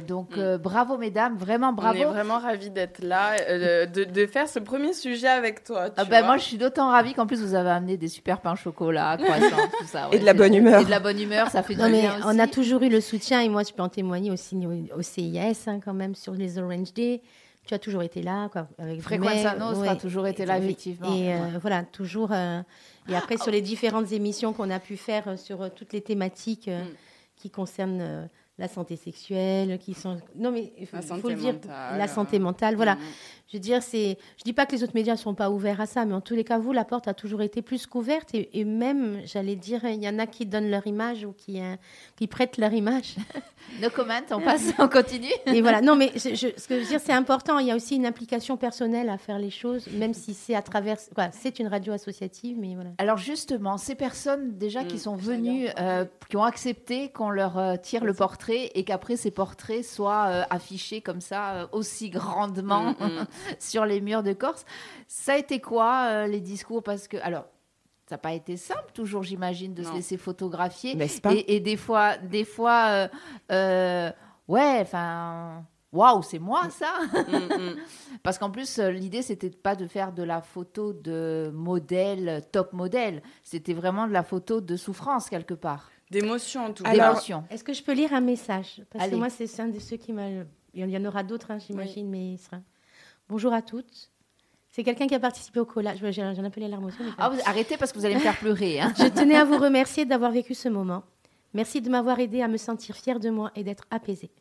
donc 0.07 0.37
mm. 0.37 0.57
bravo 0.57 0.97
mesdames, 0.97 1.37
vraiment 1.37 1.73
bravo. 1.73 1.99
On 1.99 2.01
est 2.01 2.05
vraiment 2.05 2.39
ravis 2.39 2.71
d'être 2.71 3.01
là, 3.01 3.85
de, 3.85 4.25
faire 4.25 4.49
ce 4.49 4.59
premier 4.59 4.93
sujet 4.93 5.27
avec 5.27 5.63
toi. 5.63 5.89
Ah 5.95 6.05
ben, 6.05 6.25
moi, 6.25 6.37
je 6.37 6.43
suis 6.43 6.57
d'autant 6.57 6.89
ravie 6.89 7.13
qu'en 7.13 7.25
plus 7.25 7.41
vous 7.41 7.55
avez 7.55 7.69
amené 7.69 7.97
des 7.97 8.09
super 8.09 8.41
pains 8.41 8.55
au 9.29 9.41
chocolat 9.41 10.09
et 10.11 10.19
de 10.19 10.25
la 10.25 10.33
bonne 10.33 10.53
humeur. 10.53 10.81
Et 10.81 10.85
de 10.85 10.89
la 10.89 10.99
bonne 10.99 11.19
humeur, 11.19 11.49
ça 11.49 11.63
fait 11.63 11.75
du 11.75 11.81
bien 11.81 12.15
aussi. 12.15 12.23
On 12.25 12.39
a 12.39 12.47
toujours 12.47 12.81
eu 12.83 12.89
le 12.89 13.01
soutien, 13.01 13.41
et 13.41 13.49
moi, 13.49 13.63
je 13.63 13.73
peux 13.73 13.83
en 13.83 13.89
témoigner 13.89 14.31
aussi 14.31 14.55
au, 14.95 15.01
CIS, 15.01 15.67
hein, 15.67 15.79
quand 15.83 15.93
même, 15.93 16.15
sur 16.15 16.33
les 16.33 16.57
Orange 16.57 16.93
Day. 16.93 17.21
Tu 17.65 17.73
as 17.73 17.79
toujours 17.79 18.01
été 18.01 18.23
là, 18.23 18.49
quoi. 18.49 18.67
Avec 18.79 19.01
Fréquence 19.01 19.43
Nostra 19.59 19.91
a 19.91 19.95
toujours 19.95 20.25
été 20.25 20.45
là, 20.45 20.57
effectivement. 20.57 21.13
Et 21.15 21.33
euh, 21.33 21.37
voilà, 21.61 21.83
toujours. 21.83 22.29
Euh, 22.31 22.61
et 23.07 23.15
après, 23.15 23.37
sur 23.37 23.51
les 23.51 23.61
différentes 23.61 24.11
émissions 24.11 24.53
qu'on 24.53 24.71
a 24.71 24.79
pu 24.79 24.97
faire 24.97 25.27
euh, 25.27 25.37
sur 25.37 25.71
toutes 25.73 25.93
les 25.93 26.01
thématiques 26.01 26.67
mm. 26.67 26.95
qui 27.37 27.49
concernent 27.49 28.27
la 28.57 28.67
santé 28.67 28.95
sexuelle, 28.95 29.77
qui 29.79 29.93
sont 29.93 30.19
non 30.35 30.51
mais 30.51 30.73
il 30.77 30.87
faut, 30.87 30.97
le 30.97 31.35
dire, 31.35 31.55
la 31.67 32.07
santé 32.07 32.39
mentale, 32.39 32.75
voilà. 32.75 32.95
Mm. 32.95 32.99
Je 33.51 33.57
veux 33.57 33.61
dire, 33.61 33.81
c'est, 33.81 34.19
je 34.37 34.43
dis 34.43 34.53
pas 34.53 34.67
que 34.67 34.73
les 34.73 34.83
autres 34.83 34.93
médias 34.93 35.17
sont 35.17 35.33
pas 35.33 35.49
ouverts 35.49 35.81
à 35.81 35.87
ça, 35.87 36.05
mais 36.05 36.13
en 36.13 36.21
tous 36.21 36.35
les 36.35 36.43
cas, 36.43 36.59
vous, 36.59 36.71
la 36.71 36.85
porte 36.85 37.07
a 37.07 37.15
toujours 37.15 37.41
été 37.41 37.63
plus 37.63 37.87
qu'ouverte 37.87 38.29
et, 38.35 38.63
même, 38.63 39.21
j'allais 39.25 39.55
dire, 39.55 39.83
il 39.85 40.03
y 40.03 40.07
en 40.07 40.19
a 40.19 40.27
qui 40.27 40.45
donnent 40.45 40.69
leur 40.69 40.85
image 40.85 41.25
ou 41.25 41.33
qui, 41.33 41.59
euh, 41.59 41.75
qui 42.15 42.27
prêtent 42.27 42.57
leur 42.57 42.73
image. 42.73 43.15
No 43.81 43.89
comment, 43.93 44.19
on 44.31 44.41
passe, 44.41 44.73
on 44.79 44.87
continue. 44.87 45.31
Et 45.45 45.61
voilà, 45.61 45.79
non, 45.79 45.95
mais 45.95 46.17
ce 46.17 46.29
que 46.29 46.75
je 46.75 46.79
veux 46.79 46.87
dire, 46.87 46.99
c'est 46.99 47.13
important. 47.13 47.59
Il 47.59 47.67
y 47.67 47.71
a 47.71 47.75
aussi 47.75 47.97
une 47.97 48.05
implication 48.07 48.57
personnelle 48.57 49.09
à 49.09 49.19
faire 49.19 49.37
les 49.37 49.51
choses, 49.51 49.85
même 49.91 50.15
si 50.15 50.33
c'est 50.33 50.55
à 50.55 50.63
travers, 50.63 50.97
quoi, 51.13 51.29
c'est 51.31 51.59
une 51.59 51.67
radio 51.67 51.93
associative, 51.93 52.57
mais 52.59 52.73
voilà. 52.73 52.89
Alors 52.97 53.17
justement, 53.17 53.77
ces 53.77 53.93
personnes 53.93 54.57
déjà 54.57 54.83
qui 54.83 54.95
mm, 54.95 54.99
sont 54.99 55.15
venues, 55.15 55.67
euh, 55.79 56.05
qui 56.29 56.37
ont 56.37 56.43
accepté 56.43 57.09
qu'on 57.09 57.29
leur 57.29 57.59
euh, 57.59 57.75
tire 57.75 58.05
le 58.05 58.13
portrait 58.15 58.71
et 58.73 58.83
qu'après 58.83 59.17
ces 59.17 59.29
portraits 59.29 59.85
soient 59.85 60.47
affichés 60.49 61.01
comme 61.01 61.21
ça 61.21 61.69
aussi 61.71 62.09
grandement. 62.09 62.95
Mm, 62.99 63.05
mm. 63.05 63.27
sur 63.59 63.85
les 63.85 64.01
murs 64.01 64.23
de 64.23 64.33
Corse. 64.33 64.65
Ça 65.07 65.33
a 65.33 65.37
été 65.37 65.59
quoi 65.59 66.07
euh, 66.09 66.27
les 66.27 66.39
discours? 66.39 66.83
Parce 66.83 67.07
que, 67.07 67.17
alors, 67.17 67.45
ça 68.07 68.15
n'a 68.15 68.19
pas 68.19 68.33
été 68.33 68.57
simple 68.57 68.91
toujours, 68.93 69.23
j'imagine, 69.23 69.73
de 69.73 69.83
se 69.83 69.93
laisser 69.93 70.17
photographier. 70.17 70.97
Et, 71.31 71.55
et, 71.55 71.59
des 71.59 71.77
fois, 71.77 72.17
des 72.17 72.43
fois, 72.43 72.87
euh, 72.89 73.07
euh, 73.51 74.11
ouais, 74.47 74.79
enfin. 74.81 75.63
Waouh, 75.91 76.21
c'est 76.21 76.37
moi 76.37 76.69
ça 76.69 76.93
mm, 77.13 77.35
mm. 77.35 77.75
Parce 78.23 78.37
qu'en 78.37 78.51
plus, 78.51 78.77
l'idée, 78.77 79.23
c'était 79.23 79.49
pas 79.49 79.75
de 79.75 79.87
faire 79.87 80.13
de 80.13 80.21
la 80.21 80.39
photo 80.39 80.93
de 80.93 81.49
modèle, 81.51 82.43
top 82.51 82.73
modèle. 82.73 83.23
C'était 83.41 83.73
vraiment 83.73 84.07
de 84.07 84.13
la 84.13 84.21
photo 84.21 84.61
de 84.61 84.75
souffrance, 84.75 85.29
quelque 85.29 85.55
part. 85.55 85.89
D'émotion, 86.11 86.65
en 86.65 86.73
tout 86.73 86.83
cas. 86.83 86.91
D'émotion. 86.91 87.43
Est-ce 87.49 87.63
que 87.63 87.73
je 87.73 87.83
peux 87.83 87.93
lire 87.93 88.13
un 88.13 88.21
message? 88.21 88.83
Parce 88.91 89.09
que 89.09 89.15
moi, 89.15 89.29
c'est 89.29 89.59
un 89.59 89.67
de 89.67 89.79
ceux 89.79 89.97
qui 89.97 90.13
m'a... 90.13 90.29
Il 90.73 90.89
y 90.89 90.97
en 90.97 91.05
aura 91.05 91.23
d'autres, 91.23 91.51
hein, 91.51 91.57
j'imagine, 91.59 92.09
mais 92.09 92.33
il 92.33 92.37
sera... 92.37 92.57
Bonjour 93.29 93.53
à 93.53 93.61
toutes. 93.61 94.11
C'est 94.71 94.83
quelqu'un 94.83 95.05
qui 95.05 95.13
a 95.13 95.19
participé 95.19 95.59
au 95.59 95.65
collage. 95.65 95.99
J'en 96.11 96.43
appelé 96.43 96.67
larmes 96.67 96.85
aux 96.85 97.03
ah, 97.19 97.31
Arrêtez 97.45 97.77
parce 97.77 97.91
que 97.91 97.99
vous 97.99 98.05
allez 98.05 98.15
me 98.15 98.19
faire 98.19 98.37
pleurer. 98.37 98.79
Hein. 98.81 98.91
Je 98.97 99.05
tenais 99.05 99.35
à 99.35 99.45
vous 99.45 99.57
remercier 99.57 100.05
d'avoir 100.05 100.31
vécu 100.31 100.55
ce 100.55 100.67
moment. 100.67 101.03
Merci 101.53 101.79
de 101.81 101.89
m'avoir 101.89 102.19
aidé 102.19 102.41
à 102.41 102.47
me 102.47 102.57
sentir 102.57 102.95
fière 102.95 103.19
de 103.19 103.29
moi 103.29 103.51
et 103.55 103.63
d'être 103.63 103.85
apaisée. 103.91 104.31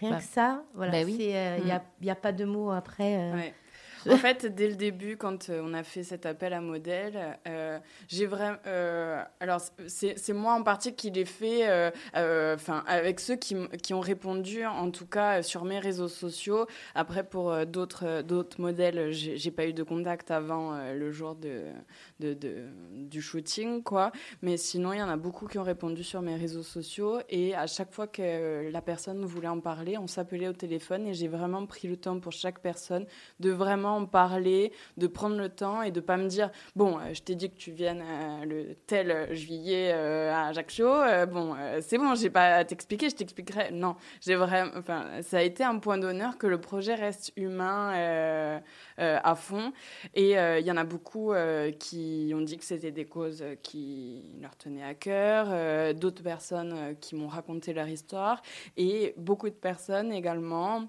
Rien 0.00 0.10
bah, 0.10 0.16
que 0.16 0.22
ça, 0.24 0.64
voilà. 0.74 0.92
Bah 0.92 1.00
il 1.02 1.16
n'y 1.16 1.34
euh, 1.34 1.58
mm. 1.58 2.08
a, 2.08 2.14
pas 2.14 2.32
de 2.32 2.44
mots 2.44 2.70
après. 2.70 3.16
Euh, 3.16 3.48
en 4.06 4.16
fait, 4.16 4.46
dès 4.46 4.68
le 4.68 4.76
début, 4.76 5.16
quand 5.16 5.50
euh, 5.50 5.60
on 5.64 5.74
a 5.74 5.82
fait 5.82 6.02
cet 6.02 6.26
appel 6.26 6.52
à 6.52 6.60
modèle, 6.60 7.38
euh, 7.46 7.78
j'ai 8.08 8.26
vraiment. 8.26 8.58
Euh, 8.66 9.22
alors, 9.40 9.60
c'est 9.86 10.32
moi 10.32 10.54
en 10.54 10.62
partie 10.62 10.94
qui 10.94 11.10
l'ai 11.10 11.24
fait, 11.24 11.92
enfin, 12.14 12.84
avec 12.86 13.20
ceux 13.20 13.36
qui, 13.36 13.56
qui, 13.82 13.94
ont 13.94 14.00
répondu, 14.00 14.64
en 14.64 14.90
tout 14.90 15.06
cas 15.06 15.42
sur 15.42 15.64
mes 15.64 15.78
réseaux 15.78 16.08
sociaux. 16.08 16.66
Après, 16.94 17.24
pour 17.24 17.66
d'autres 17.66 18.22
d'autres 18.22 18.60
modèles, 18.60 19.12
j'ai 19.12 19.50
pas 19.50 19.66
eu 19.66 19.72
de 19.72 19.82
contact 19.82 20.30
avant 20.30 20.78
le 20.92 21.10
jour 21.10 21.34
de, 21.34 21.62
du 22.92 23.22
shooting, 23.22 23.82
quoi. 23.82 24.12
Mais 24.42 24.56
sinon, 24.56 24.92
il 24.92 24.98
y 24.98 25.02
en 25.02 25.08
a 25.08 25.16
beaucoup 25.16 25.46
qui 25.46 25.58
ont 25.58 25.62
répondu 25.64 26.04
sur 26.04 26.22
mes 26.22 26.36
réseaux 26.36 26.62
sociaux. 26.62 27.18
Et 27.28 27.54
à 27.54 27.66
chaque 27.66 27.92
fois 27.92 28.06
que 28.06 28.70
la 28.70 28.82
personne 28.82 29.24
voulait 29.24 29.48
en 29.48 29.60
parler, 29.60 29.98
on 29.98 30.06
s'appelait 30.06 30.48
au 30.48 30.52
téléphone 30.52 31.06
et 31.06 31.14
j'ai 31.14 31.28
vraiment 31.28 31.66
pris 31.66 31.88
le 31.88 31.96
temps 31.96 32.18
pour 32.20 32.32
chaque 32.32 32.60
personne 32.60 33.06
de 33.40 33.50
vraiment 33.50 33.87
en 33.88 34.06
parler, 34.06 34.72
de 34.96 35.06
prendre 35.06 35.36
le 35.36 35.48
temps 35.48 35.82
et 35.82 35.90
de 35.90 36.00
pas 36.00 36.16
me 36.16 36.28
dire 36.28 36.50
bon, 36.76 36.98
euh, 36.98 37.12
je 37.12 37.22
t'ai 37.22 37.34
dit 37.34 37.50
que 37.50 37.56
tu 37.56 37.70
viennes 37.70 38.02
euh, 38.02 38.44
le 38.44 38.74
tel 38.86 39.34
juillet 39.34 39.92
euh, 39.92 40.32
à 40.32 40.48
Ajaccio, 40.48 40.88
bon, 41.30 41.56
c'est 41.80 41.98
bon, 41.98 42.14
j'ai 42.14 42.30
pas 42.30 42.56
à 42.56 42.64
t'expliquer, 42.64 43.10
je 43.10 43.16
t'expliquerai. 43.16 43.70
Non, 43.72 43.96
j'ai 44.20 44.34
vraiment, 44.34 44.70
enfin, 44.76 45.06
ça 45.22 45.38
a 45.38 45.42
été 45.42 45.64
un 45.64 45.78
point 45.78 45.98
d'honneur 45.98 46.38
que 46.38 46.46
le 46.46 46.60
projet 46.60 46.94
reste 46.94 47.32
humain 47.36 48.60
à 48.96 49.34
fond. 49.34 49.72
Et 50.14 50.32
il 50.32 50.66
y 50.66 50.70
en 50.70 50.76
a 50.76 50.84
beaucoup 50.84 51.32
qui 51.78 52.32
ont 52.34 52.40
dit 52.40 52.56
que 52.58 52.64
c'était 52.64 52.90
des 52.90 53.04
causes 53.04 53.44
qui 53.62 54.36
leur 54.40 54.56
tenaient 54.56 54.84
à 54.84 54.94
cœur, 54.94 55.94
d'autres 55.94 56.22
personnes 56.22 56.96
qui 57.00 57.14
m'ont 57.14 57.28
raconté 57.28 57.72
leur 57.72 57.88
histoire 57.88 58.42
et 58.76 59.14
beaucoup 59.16 59.48
de 59.48 59.54
personnes 59.54 60.12
également, 60.12 60.88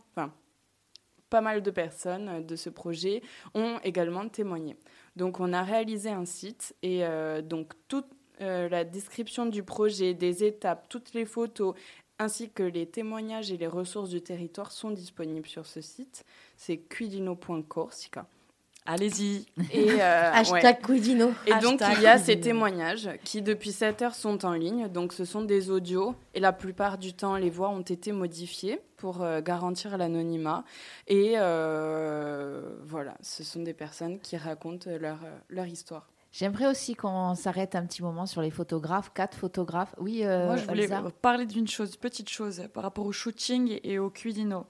pas 1.29 1.41
mal 1.41 1.61
de 1.61 1.71
personnes 1.71 2.45
de 2.45 2.55
ce 2.55 2.69
projet 2.69 3.21
ont 3.53 3.79
également 3.83 4.27
témoigné. 4.27 4.75
Donc 5.15 5.39
on 5.39 5.53
a 5.53 5.63
réalisé 5.63 6.09
un 6.09 6.25
site 6.25 6.75
et 6.81 7.05
euh, 7.05 7.41
donc 7.41 7.73
tout, 7.87 8.05
la 8.39 8.85
description 8.85 9.45
du 9.45 9.63
projet, 9.63 10.13
des 10.13 10.45
étapes, 10.45 10.85
toutes 10.87 11.13
les 11.13 11.25
photos, 11.25 11.75
ainsi 12.19 12.49
que 12.49 12.63
les 12.63 12.85
témoignages 12.85 13.51
et 13.51 13.57
les 13.57 13.67
ressources 13.67 14.09
du 14.09 14.21
territoire 14.21 14.71
sont 14.71 14.91
disponibles 14.91 15.47
sur 15.47 15.65
ce 15.65 15.81
site. 15.81 16.25
C'est 16.55 16.77
cuidino.corsica. 16.77 18.27
Allez-y. 18.89 19.45
Et 19.71 20.01
euh, 20.01 20.31
Hashtag 20.33 20.81
Cuidino. 20.81 21.31
Et 21.45 21.53
donc, 21.61 21.79
il 21.95 22.01
y 22.01 22.07
a 22.07 22.17
ces 22.17 22.39
témoignages 22.39 23.07
qui, 23.23 23.43
depuis 23.43 23.71
7 23.71 24.01
heures, 24.01 24.15
sont 24.15 24.43
en 24.45 24.53
ligne. 24.53 24.87
Donc, 24.87 25.13
ce 25.13 25.25
sont 25.25 25.43
des 25.43 25.69
audios. 25.69 26.15
Et 26.33 26.39
la 26.39 26.51
plupart 26.53 26.97
du 26.97 27.13
temps, 27.13 27.35
les 27.35 27.51
voix 27.51 27.69
ont 27.69 27.81
été 27.81 28.11
modifiées 28.11 28.81
pour 28.97 29.21
euh, 29.21 29.41
garantir 29.41 29.95
l'anonymat. 29.95 30.63
Et 31.07 31.33
euh, 31.35 32.77
voilà, 32.83 33.13
ce 33.21 33.43
sont 33.43 33.61
des 33.61 33.75
personnes 33.75 34.19
qui 34.19 34.37
racontent 34.37 34.89
leur, 34.99 35.19
leur 35.49 35.67
histoire. 35.67 36.09
J'aimerais 36.31 36.65
aussi 36.65 36.95
qu'on 36.95 37.35
s'arrête 37.35 37.75
un 37.75 37.85
petit 37.85 38.01
moment 38.01 38.25
sur 38.25 38.41
les 38.41 38.51
photographes, 38.51 39.11
quatre 39.13 39.37
photographes. 39.37 39.93
Oui, 39.99 40.23
Moi, 40.23 40.57
je 40.57 40.65
voulais 40.65 40.89
parler 41.21 41.45
d'une 41.45 41.67
chose, 41.67 41.95
petite 41.95 42.29
chose, 42.29 42.63
par 42.73 42.81
rapport 42.81 43.05
au 43.05 43.11
shooting 43.11 43.79
et 43.83 43.99
au 43.99 44.09
cuidino. 44.09 44.65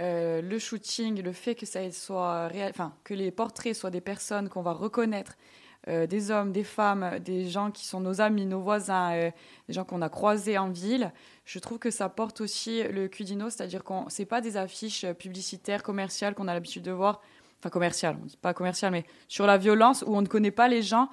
Euh, 0.00 0.40
le 0.40 0.58
shooting, 0.58 1.22
le 1.22 1.32
fait 1.32 1.54
que 1.56 1.66
ça 1.66 1.90
soit 1.90 2.48
enfin, 2.70 2.92
que 3.02 3.14
les 3.14 3.32
portraits 3.32 3.74
soient 3.74 3.90
des 3.90 4.00
personnes 4.00 4.48
qu'on 4.48 4.62
va 4.62 4.72
reconnaître, 4.72 5.36
euh, 5.88 6.06
des 6.06 6.30
hommes, 6.30 6.52
des 6.52 6.62
femmes, 6.62 7.18
des 7.18 7.48
gens 7.48 7.72
qui 7.72 7.84
sont 7.84 8.00
nos 8.00 8.20
amis, 8.20 8.46
nos 8.46 8.60
voisins, 8.60 9.12
euh, 9.14 9.30
des 9.66 9.74
gens 9.74 9.84
qu'on 9.84 10.02
a 10.02 10.08
croisés 10.08 10.56
en 10.56 10.68
ville, 10.68 11.12
je 11.44 11.58
trouve 11.58 11.78
que 11.78 11.90
ça 11.90 12.08
porte 12.08 12.40
aussi 12.40 12.82
le 12.84 13.08
Cudino, 13.08 13.50
c'est-à-dire 13.50 13.82
qu'on 13.82 14.08
c'est 14.08 14.24
pas 14.24 14.40
des 14.40 14.56
affiches 14.56 15.04
publicitaires, 15.14 15.82
commerciales 15.82 16.34
qu'on 16.34 16.46
a 16.46 16.54
l'habitude 16.54 16.82
de 16.84 16.92
voir, 16.92 17.20
enfin 17.58 17.70
commerciales, 17.70 18.16
on 18.22 18.26
dit 18.26 18.36
pas 18.36 18.54
commerciales, 18.54 18.92
mais 18.92 19.04
sur 19.26 19.46
la 19.46 19.58
violence 19.58 20.04
où 20.06 20.14
on 20.14 20.22
ne 20.22 20.28
connaît 20.28 20.52
pas 20.52 20.68
les 20.68 20.82
gens. 20.82 21.08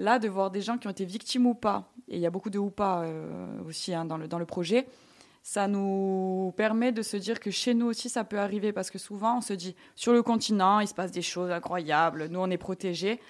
Là, 0.00 0.18
de 0.18 0.28
voir 0.28 0.50
des 0.50 0.60
gens 0.60 0.76
qui 0.76 0.88
ont 0.88 0.90
été 0.90 1.04
victimes 1.04 1.46
ou 1.46 1.54
pas, 1.54 1.88
et 2.08 2.16
il 2.16 2.20
y 2.20 2.26
a 2.26 2.30
beaucoup 2.30 2.50
de 2.50 2.58
ou 2.58 2.68
pas 2.68 3.06
aussi 3.64 3.94
hein, 3.94 4.04
dans, 4.04 4.16
le, 4.16 4.26
dans 4.26 4.40
le 4.40 4.44
projet, 4.44 4.88
ça 5.46 5.68
nous 5.68 6.54
permet 6.56 6.90
de 6.90 7.02
se 7.02 7.18
dire 7.18 7.38
que 7.38 7.50
chez 7.50 7.74
nous 7.74 7.84
aussi 7.84 8.08
ça 8.08 8.24
peut 8.24 8.38
arriver 8.38 8.72
parce 8.72 8.90
que 8.90 8.98
souvent 8.98 9.36
on 9.36 9.40
se 9.42 9.52
dit 9.52 9.76
sur 9.94 10.14
le 10.14 10.22
continent 10.22 10.80
il 10.80 10.88
se 10.88 10.94
passe 10.94 11.12
des 11.12 11.20
choses 11.20 11.50
incroyables, 11.50 12.28
nous 12.30 12.40
on 12.40 12.50
est 12.50 12.58
protégés. 12.58 13.20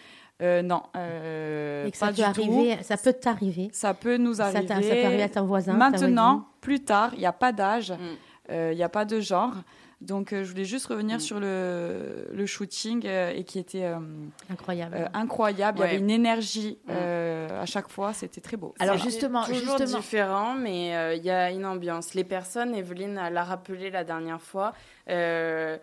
Euh, 0.43 0.63
non, 0.63 0.83
euh, 0.97 1.89
ça 1.93 2.13
peut 2.13 2.23
arriver, 2.23 2.79
ça 2.83 2.97
peut 2.97 3.13
t'arriver. 3.13 3.69
Ça 3.73 3.95
peut 3.95 4.17
nous 4.17 4.41
arriver. 4.41 4.67
Ça, 4.67 4.75
peut 4.75 5.07
arriver 5.07 5.23
à 5.23 5.29
ton 5.29 5.45
voisin. 5.45 5.75
Maintenant, 5.75 6.49
plus 6.61 6.81
tard, 6.81 7.11
il 7.15 7.21
n'y 7.21 7.27
a 7.27 7.33
pas 7.33 7.53
d'âge, 7.53 7.93
mm. 7.93 7.97
euh, 8.51 8.71
il 8.73 8.77
n'y 8.77 8.83
a 8.83 8.89
pas 8.89 9.05
de 9.05 9.21
genre. 9.21 9.55
Donc, 10.05 10.33
euh, 10.33 10.45
je 10.45 10.51
voulais 10.51 10.65
juste 10.65 10.87
revenir 10.87 11.17
mm. 11.17 11.21
sur 11.21 11.41
le, 11.41 12.29
le 12.33 12.47
shooting 12.47 13.03
euh, 13.07 13.33
et 13.35 13.45
qui 13.45 13.59
était 13.59 13.85
euh, 13.85 13.99
incroyable. 14.51 15.11
incroyable. 15.15 15.79
Il 15.79 15.83
y 15.83 15.85
avait 15.85 15.99
une 15.99 16.11
énergie 16.11 16.79
mm. 16.87 16.93
à 16.93 17.67
chaque 17.67 17.89
fois. 17.89 18.13
C'était 18.13 18.41
très 18.41 18.57
beau. 18.57 18.75
Alors 18.79 18.99
justement, 18.99 19.45
toujours 19.45 19.77
différent, 19.77 20.55
mais 20.55 21.17
il 21.17 21.25
y 21.25 21.31
a 21.31 21.51
une 21.51 21.67
ambiance. 21.67 22.15
Les 22.15 22.25
personnes, 22.25 22.75
Evelyne 22.75 23.15
l'a 23.15 23.45
rappelé 23.45 23.91
la 23.91 24.05
dernière 24.05 24.41
fois. 24.41 24.75
Je, 25.07 25.79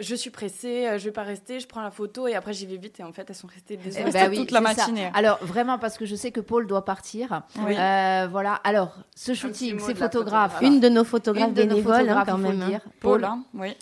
je 0.00 0.14
suis 0.14 0.30
pressée, 0.30 0.88
je 0.98 1.04
vais 1.04 1.12
pas 1.12 1.22
rester, 1.22 1.60
je 1.60 1.66
prends 1.66 1.82
la 1.82 1.90
photo 1.90 2.26
et 2.26 2.34
après 2.34 2.52
j'y 2.52 2.66
vais 2.66 2.76
vite 2.76 3.00
et 3.00 3.02
en 3.04 3.12
fait 3.12 3.28
elles 3.28 3.36
sont 3.36 3.48
restées 3.48 3.76
des 3.76 3.98
heures 3.98 4.10
bah 4.12 4.28
toute 4.34 4.50
la 4.50 4.60
matinée. 4.60 5.10
Alors 5.14 5.38
vraiment 5.42 5.78
parce 5.78 5.98
que 5.98 6.06
je 6.06 6.14
sais 6.16 6.30
que 6.30 6.40
Paul 6.40 6.66
doit 6.66 6.84
partir. 6.84 7.42
voilà. 7.54 8.54
Alors 8.64 8.96
ce 9.14 9.34
shooting, 9.34 9.78
ces 9.80 9.94
photographes, 9.94 10.58
une 10.62 10.80
de 10.80 10.88
nos 10.88 11.04
photographes 11.04 11.52
bénévoles 11.52 12.06
Hein, 12.16 12.24
quand 12.26 12.38
même. 12.38 12.62
Hein. 12.62 12.80
Paul, 13.00 13.24
hein, 13.24 13.42
oui. 13.54 13.76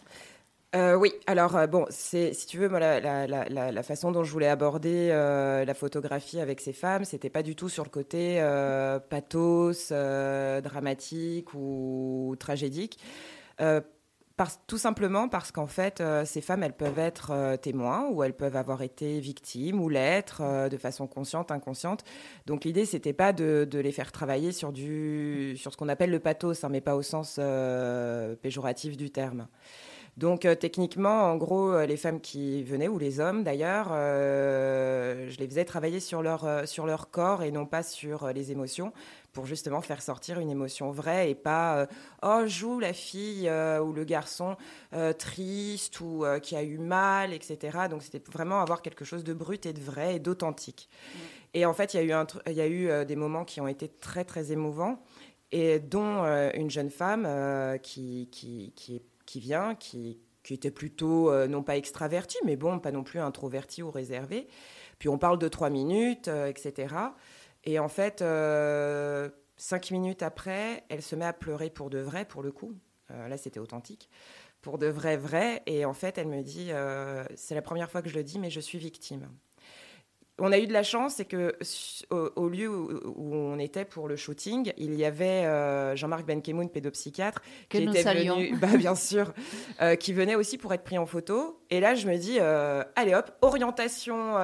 Euh, 0.75 0.97
oui, 0.97 1.13
alors 1.29 1.57
euh, 1.57 1.67
bon, 1.69 1.87
c'est 1.89 2.33
si 2.33 2.47
tu 2.47 2.59
veux, 2.59 2.69
la, 2.69 3.83
façon 3.85 4.11
dont 4.11 4.25
je 4.25 4.33
voulais 4.33 4.49
aborder 4.49 5.11
euh, 5.13 5.65
la 5.65 5.75
photographie 5.75 6.41
avec 6.41 6.61
ces 6.61 6.73
femmes, 6.73 7.05
c'était 7.05 7.31
pas 7.31 7.45
du 7.45 7.55
tout 7.55 7.69
sur 7.69 7.85
le 7.85 7.91
côté 7.91 8.41
pathos, 9.09 9.93
dramatique 10.63 11.55
ou 11.55 12.35
tragédique. 12.41 12.99
tout 14.67 14.79
simplement 14.79 15.29
parce 15.29 15.53
qu'en 15.53 15.69
fait, 15.69 16.03
ces 16.25 16.41
femmes, 16.41 16.65
elles 16.65 16.73
peuvent 16.73 16.99
être 16.99 17.57
témoins 17.63 18.09
ou 18.11 18.25
elles 18.25 18.35
peuvent 18.35 18.57
avoir 18.57 18.83
été 18.83 19.21
victimes 19.21 19.81
ou 19.81 19.89
l'être 19.89 20.69
de 20.69 20.77
façon 20.77 21.07
consciente, 21.07 21.53
inconsciente. 21.53 22.03
Donc 22.47 22.65
l'idée, 22.65 22.85
c'était 22.85 23.13
pas 23.13 23.33
de, 23.33 23.65
de, 23.71 23.79
les 23.79 23.93
faire 23.93 24.11
travailler 24.11 24.51
sur, 24.51 24.73
du, 24.73 25.57
sur 25.57 25.73
ce 25.73 25.77
qu'on 25.77 25.89
appelle 25.89 26.11
le 26.11 26.19
pathos, 26.19 26.65
hein, 26.65 26.69
mais 26.69 26.81
pas 26.81 26.97
au 26.97 27.03
sens 27.03 27.39
péjoratif 28.43 28.97
du 28.97 29.11
terme. 29.11 29.47
Donc 30.17 30.45
euh, 30.45 30.55
techniquement, 30.55 31.25
en 31.25 31.37
gros, 31.37 31.73
euh, 31.73 31.87
les 31.87 31.97
femmes 31.97 32.21
qui 32.21 32.63
venaient, 32.63 32.87
ou 32.87 32.99
les 32.99 33.19
hommes 33.19 33.43
d'ailleurs, 33.43 33.89
euh, 33.91 35.29
je 35.29 35.39
les 35.39 35.49
faisais 35.49 35.65
travailler 35.65 35.99
sur 35.99 36.23
leur, 36.23 36.69
sur 36.69 36.87
leur 36.87 37.11
corps 37.11 37.43
et 37.43 37.51
non 37.51 37.67
pas 37.67 37.83
sur 37.83 38.29
les 38.29 38.53
émotions, 38.53 38.93
pour 39.33 39.47
justement 39.47 39.81
faire 39.81 40.01
sortir 40.01 40.39
une 40.39 40.51
émotion 40.51 40.93
vraie 40.93 41.31
et 41.31 41.35
pas 41.35 41.89
oh 42.23 42.43
joue 42.47 42.79
la 42.79 42.93
fille 42.93 43.51
ou 43.51 43.93
le 43.93 44.05
garçon 44.05 44.57
triste 45.19 46.01
ou 46.01 46.25
qui 46.41 46.55
a 46.55 46.63
eu 46.63 46.79
mal, 46.79 47.33
etc. 47.33 47.89
Donc 47.91 48.05
c'était 48.05 48.23
vraiment 48.31 48.61
avoir 48.61 48.81
quelque 48.81 49.05
chose 49.05 49.25
de 49.25 49.33
brut 49.33 49.67
et 49.67 49.73
de 49.73 49.81
vrai 49.81 50.17
et 50.17 50.19
d'authentique. 50.21 50.89
Mmh. 50.89 51.19
Et 51.55 51.67
en 51.67 51.75
fait, 51.75 51.95
il 51.95 51.97
y 51.97 52.01
a 52.01 52.03
eu, 52.05 52.13
un, 52.13 52.27
y 52.47 52.61
a 52.61 52.69
eu 52.69 53.05
des 53.05 53.17
moments 53.17 53.45
qui 53.45 53.61
ont 53.61 53.67
été 53.67 53.89
très 53.89 54.25
très 54.25 54.53
émouvants 54.53 55.03
et 55.51 55.81
dont 55.81 56.23
une 56.55 56.71
jeune 56.71 56.91
femme 56.91 57.29
qui, 57.83 58.29
qui, 58.31 58.73
qui 58.77 58.97
est 58.97 59.03
qui 59.35 59.41
vient, 59.41 59.75
qui, 59.75 60.21
qui 60.45 60.55
était 60.55 60.71
plutôt 60.71 61.29
euh, 61.29 61.49
non 61.49 61.65
pas 61.65 61.77
extraverti, 61.77 62.39
mais 62.45 62.55
bon, 62.55 62.79
pas 62.79 62.93
non 62.93 63.03
plus 63.03 63.19
introverti 63.19 63.83
ou 63.83 63.91
réservé. 63.91 64.47
Puis 65.01 65.09
on 65.09 65.19
parle 65.19 65.41
de 65.41 65.49
trois 65.49 65.71
minutes, 65.71 66.29
euh, 66.29 66.47
etc. 66.47 66.95
Et 67.65 67.81
en 67.81 67.89
fait, 67.89 68.23
euh, 68.23 69.29
cinq 69.57 69.91
minutes 69.91 70.23
après, 70.23 70.85
elle 70.89 71.03
se 71.03 71.17
met 71.17 71.25
à 71.25 71.33
pleurer 71.33 71.69
pour 71.69 71.91
de 71.91 71.99
vrai, 71.99 72.25
pour 72.25 72.45
le 72.45 72.53
coup. 72.53 72.75
là, 73.09 73.37
c'était 73.37 73.59
authentique. 73.59 74.09
Pour 74.63 74.79
de 74.79 74.87
vrai, 74.87 75.17
vrai. 75.17 75.65
Et 75.67 75.85
en 75.85 75.95
fait, 75.95 76.17
elle 76.17 76.29
me 76.29 76.43
dit, 76.43 76.71
c'est 77.35 77.57
la 77.57 77.63
première 77.63 77.91
fois 77.91 78.03
que 78.03 78.09
je 78.09 78.15
le 78.15 78.23
dis, 78.23 78.39
mais 78.39 78.51
je 78.51 78.61
suis 78.61 78.79
victime 78.79 79.29
on 80.39 80.51
a 80.51 80.59
eu 80.59 80.67
de 80.67 80.73
la 80.73 80.83
chance, 80.83 81.15
c'est 81.17 81.25
que 81.25 81.57
au, 82.11 82.49
lieu 82.49 82.69
où, 82.69 83.35
on 83.35 83.59
était 83.61 83.85
pour 83.85 84.09
le 84.09 84.17
shooting, 84.17 84.73
il 84.77 84.95
y 84.95 85.05
avait 85.05 85.45
euh, 85.45 85.95
Jean-Marc 85.95 86.27
Benkemoun, 86.27 86.69
pédopsychiatre, 86.69 87.41
qui 87.69 87.79
était 87.79 88.03
venu, 88.03 88.57
bah, 88.61 88.77
bien 88.77 88.97
sûr, 88.97 89.33
euh, 89.81 89.95
qui 89.95 90.13
venait 90.13 90.35
aussi 90.35 90.59
pour 90.59 90.75
être 90.75 90.83
pris 90.83 90.99
en 90.99 91.07
photo. 91.07 91.61
Et 91.71 91.79
là, 91.79 91.95
je 91.95 92.09
me 92.09 92.17
dis, 92.17 92.39
euh, 92.41 92.83
allez 92.97 93.15
hop, 93.15 93.31
orientation 93.43 94.37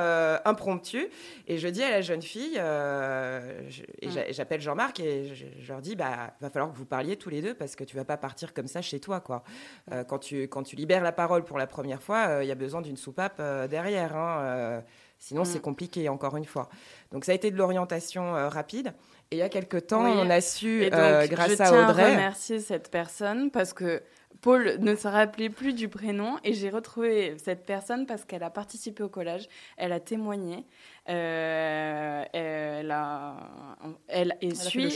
impromptue. 0.44 1.09
Et 1.48 1.59
je 1.59 1.66
dis 1.66 1.83
à 1.83 1.90
la 1.90 2.03
jeune 2.03 2.22
fille, 2.22 2.61
hum. 2.61 4.11
j'appelle 4.31 4.61
Jean-Marc 4.61 5.00
et 5.00 5.35
je, 5.35 5.68
leur 5.68 5.81
dis, 5.81 5.96
bah, 5.96 6.35
va 6.40 6.50
falloir 6.50 6.72
que 6.72 6.76
vous 6.76 6.87
parliez 6.87 7.16
tous 7.16 7.31
les 7.31 7.42
deux 7.42 7.55
parce 7.55 7.74
que 7.74 7.83
tu 7.83 7.96
vas 7.96 8.05
pas 8.05 8.16
partir 8.16 8.55
comme 8.55 8.68
ça 8.68 8.81
chez 8.81 9.00
toi, 9.00 9.20
quoi. 9.20 9.42
quand 10.07 10.18
tu 10.18 10.42
quand 10.44 10.62
tu 10.62 10.76
libères 10.76 11.03
la 11.03 11.12
parole 11.12 11.44
pour 11.44 11.59
la 11.59 11.66
première 11.66 12.03
fois, 12.03 12.42
il 12.42 12.48
y 12.48 12.53
a 12.53 12.57
besoin 12.57 12.81
d'une 12.81 12.96
soupape 12.96 13.42
derrière. 13.68 14.16
Hein, 14.16 14.83
Sinon, 15.20 15.44
c'est 15.44 15.59
mm. 15.59 15.62
compliqué, 15.62 16.09
encore 16.09 16.37
une 16.37 16.46
fois. 16.46 16.68
Donc, 17.12 17.24
ça 17.24 17.33
a 17.33 17.35
été 17.35 17.50
de 17.50 17.56
l'orientation 17.56 18.35
euh, 18.35 18.48
rapide. 18.48 18.94
Et 19.30 19.37
il 19.37 19.38
y 19.38 19.42
a 19.42 19.48
quelques 19.48 19.87
temps, 19.87 20.04
on 20.04 20.28
a 20.28 20.40
su, 20.40 20.83
euh, 20.92 21.26
grâce 21.28 21.61
à 21.61 21.68
Audrey. 21.68 21.88
Je 21.88 21.94
tiens 21.94 22.04
à 22.04 22.11
remercier 22.11 22.59
cette 22.59 22.90
personne 22.90 23.52
parce 23.52 23.72
que 23.72 24.02
Paul 24.40 24.78
ne 24.80 24.94
se 24.94 25.06
rappelait 25.06 25.50
plus 25.50 25.74
du 25.74 25.88
prénom 25.88 26.38
et 26.44 26.54
j'ai 26.54 26.70
retrouvé 26.70 27.37
cette 27.38 27.66
personne 27.66 28.06
parce 28.06 28.24
qu'elle 28.24 28.42
a 28.42 28.50
participé 28.50 29.02
au 29.02 29.09
collège, 29.09 29.48
elle 29.76 29.92
a 29.92 30.00
témoigné, 30.00 30.64
euh, 31.09 32.24
elle, 32.33 32.90
a, 32.90 33.37
elle, 34.09 34.35
suit 34.56 34.94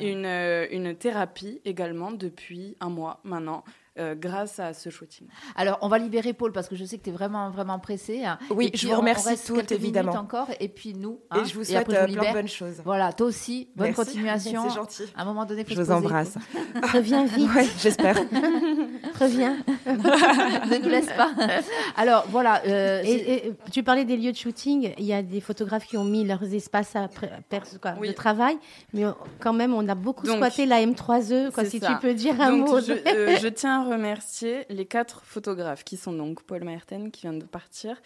une, 0.00 0.26
une, 0.70 0.94
thérapie 0.96 1.60
également 1.64 2.10
depuis 2.10 2.76
un 2.80 2.88
mois 2.88 3.20
maintenant. 3.24 3.62
Euh, 3.98 4.14
grâce 4.14 4.60
à 4.60 4.74
ce 4.74 4.90
shooting. 4.90 5.26
Alors, 5.56 5.78
on 5.82 5.88
va 5.88 5.98
libérer 5.98 6.32
Paul 6.32 6.52
parce 6.52 6.68
que 6.68 6.76
je 6.76 6.84
sais 6.84 6.98
que 6.98 7.02
tu 7.02 7.10
es 7.10 7.12
vraiment, 7.12 7.50
vraiment 7.50 7.80
pressé. 7.80 8.24
Hein. 8.24 8.38
Oui, 8.50 8.70
je 8.72 8.86
vous 8.86 8.94
remercie 8.94 9.36
toutes, 9.44 9.72
évidemment. 9.72 10.12
encore, 10.12 10.46
et 10.60 10.68
puis 10.68 10.94
nous. 10.94 11.18
et 11.34 11.38
hein, 11.38 11.44
je 11.44 11.54
vous 11.54 11.64
souhaite 11.64 11.88
euh, 11.92 12.06
plein 12.06 12.28
de 12.28 12.32
bonnes 12.32 12.48
choses. 12.48 12.76
Voilà, 12.84 13.12
toi 13.12 13.26
aussi, 13.26 13.68
bonne 13.74 13.92
continuation. 13.94 14.68
C'est 14.68 14.74
gentil. 14.76 15.02
À 15.16 15.22
un 15.22 15.24
moment 15.24 15.44
donné, 15.44 15.64
je 15.68 15.74
vous 15.74 15.90
embrasse. 15.90 16.36
Reviens 16.94 17.24
vite. 17.24 17.50
j'espère. 17.80 18.16
Reviens. 19.20 19.56
ne 19.86 20.82
nous 20.82 20.88
laisse 20.88 21.10
pas. 21.16 21.30
Alors, 21.96 22.24
voilà. 22.28 22.62
Euh, 22.66 23.02
et, 23.04 23.52
tu 23.72 23.82
parlais 23.82 24.04
des 24.04 24.16
lieux 24.16 24.32
de 24.32 24.36
shooting. 24.36 24.92
Il 24.98 25.06
y 25.06 25.12
a 25.12 25.22
des 25.22 25.40
photographes 25.40 25.86
qui 25.86 25.96
ont 25.96 26.04
mis 26.04 26.24
leurs 26.24 26.44
espaces 26.54 26.94
à, 26.94 27.08
de 27.08 28.12
travail, 28.12 28.58
mais 28.92 29.04
quand 29.40 29.52
même, 29.52 29.74
on 29.74 29.88
a 29.88 29.96
beaucoup 29.96 30.26
squatté 30.26 30.66
la 30.66 30.84
M3E, 30.86 31.50
quoi, 31.50 31.64
si 31.64 31.80
tu 31.80 31.92
peux 32.00 32.14
dire 32.14 32.40
un 32.40 32.52
mot. 32.52 32.78
Je, 32.78 32.92
je 33.40 33.48
tiens 33.48 33.82
à 33.82 33.87
remercier 33.88 34.66
les 34.68 34.86
quatre 34.86 35.22
photographes 35.24 35.84
qui 35.84 35.96
sont 35.96 36.12
donc 36.12 36.42
Paul 36.42 36.64
Merten 36.64 37.10
qui 37.10 37.22
vient 37.22 37.32
de 37.32 37.44
partir, 37.44 38.00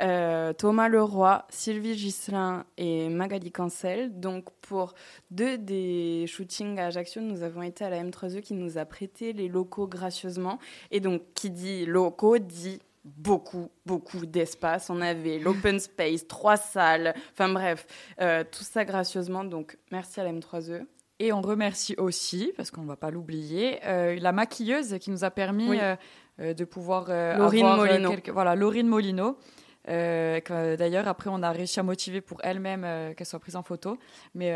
euh, 0.00 0.52
Thomas 0.52 0.88
Leroy, 0.88 1.44
Sylvie 1.48 1.96
Gislin 1.96 2.64
et 2.76 3.08
Magali 3.08 3.52
Cancel. 3.52 4.18
Donc 4.18 4.50
pour 4.62 4.94
deux 5.30 5.58
des 5.58 6.26
shootings 6.26 6.78
à 6.78 6.86
Ajaccio, 6.86 7.20
nous 7.20 7.42
avons 7.42 7.62
été 7.62 7.84
à 7.84 7.90
la 7.90 8.02
M3E 8.02 8.40
qui 8.40 8.54
nous 8.54 8.78
a 8.78 8.84
prêté 8.84 9.32
les 9.32 9.48
locaux 9.48 9.86
gracieusement. 9.86 10.58
Et 10.90 11.00
donc 11.00 11.22
qui 11.34 11.50
dit 11.50 11.86
locaux 11.86 12.38
dit 12.38 12.80
beaucoup, 13.06 13.70
beaucoup 13.86 14.26
d'espace. 14.26 14.90
On 14.90 15.00
avait 15.00 15.38
l'open 15.38 15.78
space, 15.78 16.26
trois 16.26 16.56
salles, 16.56 17.14
enfin 17.32 17.48
bref, 17.48 17.86
euh, 18.20 18.44
tout 18.44 18.64
ça 18.64 18.84
gracieusement. 18.84 19.44
Donc, 19.44 19.78
merci 19.92 20.20
à 20.20 20.24
la 20.24 20.32
M3E. 20.32 20.86
Et 21.18 21.32
on 21.32 21.40
remercie 21.40 21.94
aussi, 21.96 22.52
parce 22.56 22.70
qu'on 22.70 22.82
ne 22.82 22.88
va 22.88 22.96
pas 22.96 23.10
l'oublier, 23.10 23.78
euh, 23.86 24.18
la 24.20 24.32
maquilleuse 24.32 24.98
qui 24.98 25.10
nous 25.10 25.24
a 25.24 25.30
permis 25.30 25.78
euh, 25.80 26.54
de 26.54 26.64
pouvoir 26.64 27.08
Laurine 27.38 27.66
Molino. 27.66 28.12
Voilà, 28.32 28.54
Laurine 28.54 28.86
Molino. 28.86 29.38
D'ailleurs, 29.86 31.08
après, 31.08 31.30
on 31.32 31.42
a 31.42 31.50
réussi 31.52 31.80
à 31.80 31.82
motiver 31.82 32.20
pour 32.20 32.40
elle-même 32.44 33.14
qu'elle 33.14 33.26
soit 33.26 33.38
prise 33.38 33.56
en 33.56 33.62
photo. 33.62 33.98
Mais 34.34 34.54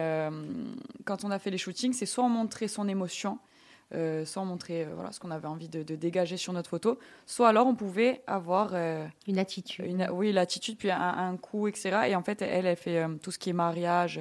quand 1.05 1.25
on 1.25 1.31
a 1.31 1.39
fait 1.39 1.51
les 1.51 1.59
shootings, 1.59 1.93
c'est 1.93 2.07
soit 2.07 2.25
on 2.25 2.29
montrait 2.29 2.69
son 2.69 2.89
émotion, 2.89 3.39
euh, 3.93 4.25
sans 4.25 4.45
montrer 4.45 4.85
euh, 4.85 4.91
voilà, 4.95 5.11
ce 5.11 5.19
qu'on 5.19 5.33
avait 5.33 5.49
envie 5.49 5.69
de, 5.69 5.83
dégager 5.83 6.37
sur 6.37 6.53
notre 6.53 6.71
photo. 6.71 7.01
Soit 7.27 7.49
alors 7.49 7.67
on 7.67 7.75
pouvait 7.75 8.23
avoir... 8.29 8.71
Euh, 8.75 9.05
une 9.27 9.41
attitude. 9.41 9.85
oui, 10.13 10.31
l'attitude, 10.31 10.79
puis 10.79 10.93
un, 10.93 11.37
coup, 11.37 11.67
etc. 11.67 12.03
Et 12.07 12.15
en 12.15 12.23
fait, 12.23 12.41
elle, 12.41 12.67
elle 12.67 12.77
fait 12.77 13.05
tout 13.21 13.33
ce 13.33 13.39
qui 13.39 13.51
est 13.51 13.55
mariage, 13.55 14.21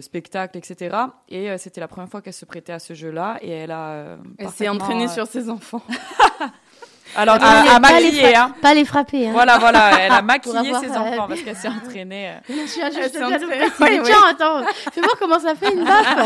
spectacle, 0.00 0.56
etc. 0.56 0.96
Et 1.28 1.56
c'était 1.58 1.80
la 1.80 1.88
première 1.88 2.08
fois 2.08 2.22
qu'elle 2.22 2.32
se 2.32 2.44
prêtait 2.44 2.72
à 2.72 2.78
ce 2.78 2.94
jeu-là. 2.94 3.38
Et 3.42 3.50
elle 3.50 3.70
a... 3.70 4.18
elle 4.38 4.50
s'est 4.50 4.68
entraînée 4.68 5.08
sur 5.08 5.26
ses 5.26 5.50
enfants. 5.50 5.82
Alors, 7.16 7.36
à, 7.40 7.76
à 7.76 7.78
maquiller, 7.78 8.34
hein. 8.34 8.54
Pas 8.60 8.74
les 8.74 8.84
frapper. 8.84 9.28
Hein. 9.28 9.32
Voilà, 9.32 9.58
voilà, 9.58 9.90
elle 10.00 10.12
a 10.12 10.22
maquillé 10.22 10.72
ses 10.74 10.90
euh, 10.90 10.98
enfants 10.98 11.28
parce 11.28 11.42
qu'elle 11.42 11.56
s'est 11.56 11.68
entraînée. 11.84 12.30
Euh. 12.30 12.40
Je 12.48 12.66
suis 12.66 12.80
juste 12.80 13.14
de 13.14 14.04
Tiens, 14.04 14.16
attends, 14.30 14.62
fais 14.92 15.00
voir 15.00 15.16
comment 15.18 15.38
ça 15.38 15.54
fait 15.54 15.72
une 15.72 15.84
baffe. 15.84 16.06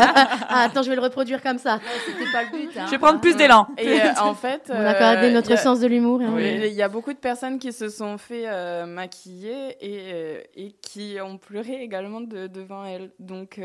ah, 0.49 0.63
attends, 0.65 0.83
je 0.83 0.89
vais 0.89 0.95
le 0.95 1.01
reproduire 1.01 1.41
comme 1.41 1.57
ça. 1.57 1.79
C'était 2.05 2.31
pas 2.31 2.43
le 2.43 2.57
but. 2.57 2.77
Hein. 2.77 2.83
Je 2.87 2.91
vais 2.91 2.97
prendre 2.97 3.19
plus 3.19 3.35
d'élan. 3.35 3.67
Et 3.77 4.01
euh, 4.01 4.11
en 4.21 4.33
fait, 4.33 4.71
on 4.73 4.85
a 4.85 4.93
gardé 4.93 5.31
notre 5.31 5.57
sens 5.57 5.79
de 5.79 5.87
l'humour. 5.87 6.21
Hein. 6.21 6.35
Il 6.39 6.73
y 6.73 6.81
a 6.81 6.89
beaucoup 6.89 7.13
de 7.13 7.17
personnes 7.17 7.59
qui 7.59 7.71
se 7.71 7.89
sont 7.89 8.17
fait 8.17 8.47
maquiller 8.85 9.75
et, 9.81 10.43
et 10.55 10.75
qui 10.81 11.17
ont 11.23 11.37
pleuré 11.37 11.81
également 11.81 12.21
de, 12.21 12.47
devant 12.47 12.85
elle. 12.85 13.11
Donc, 13.19 13.59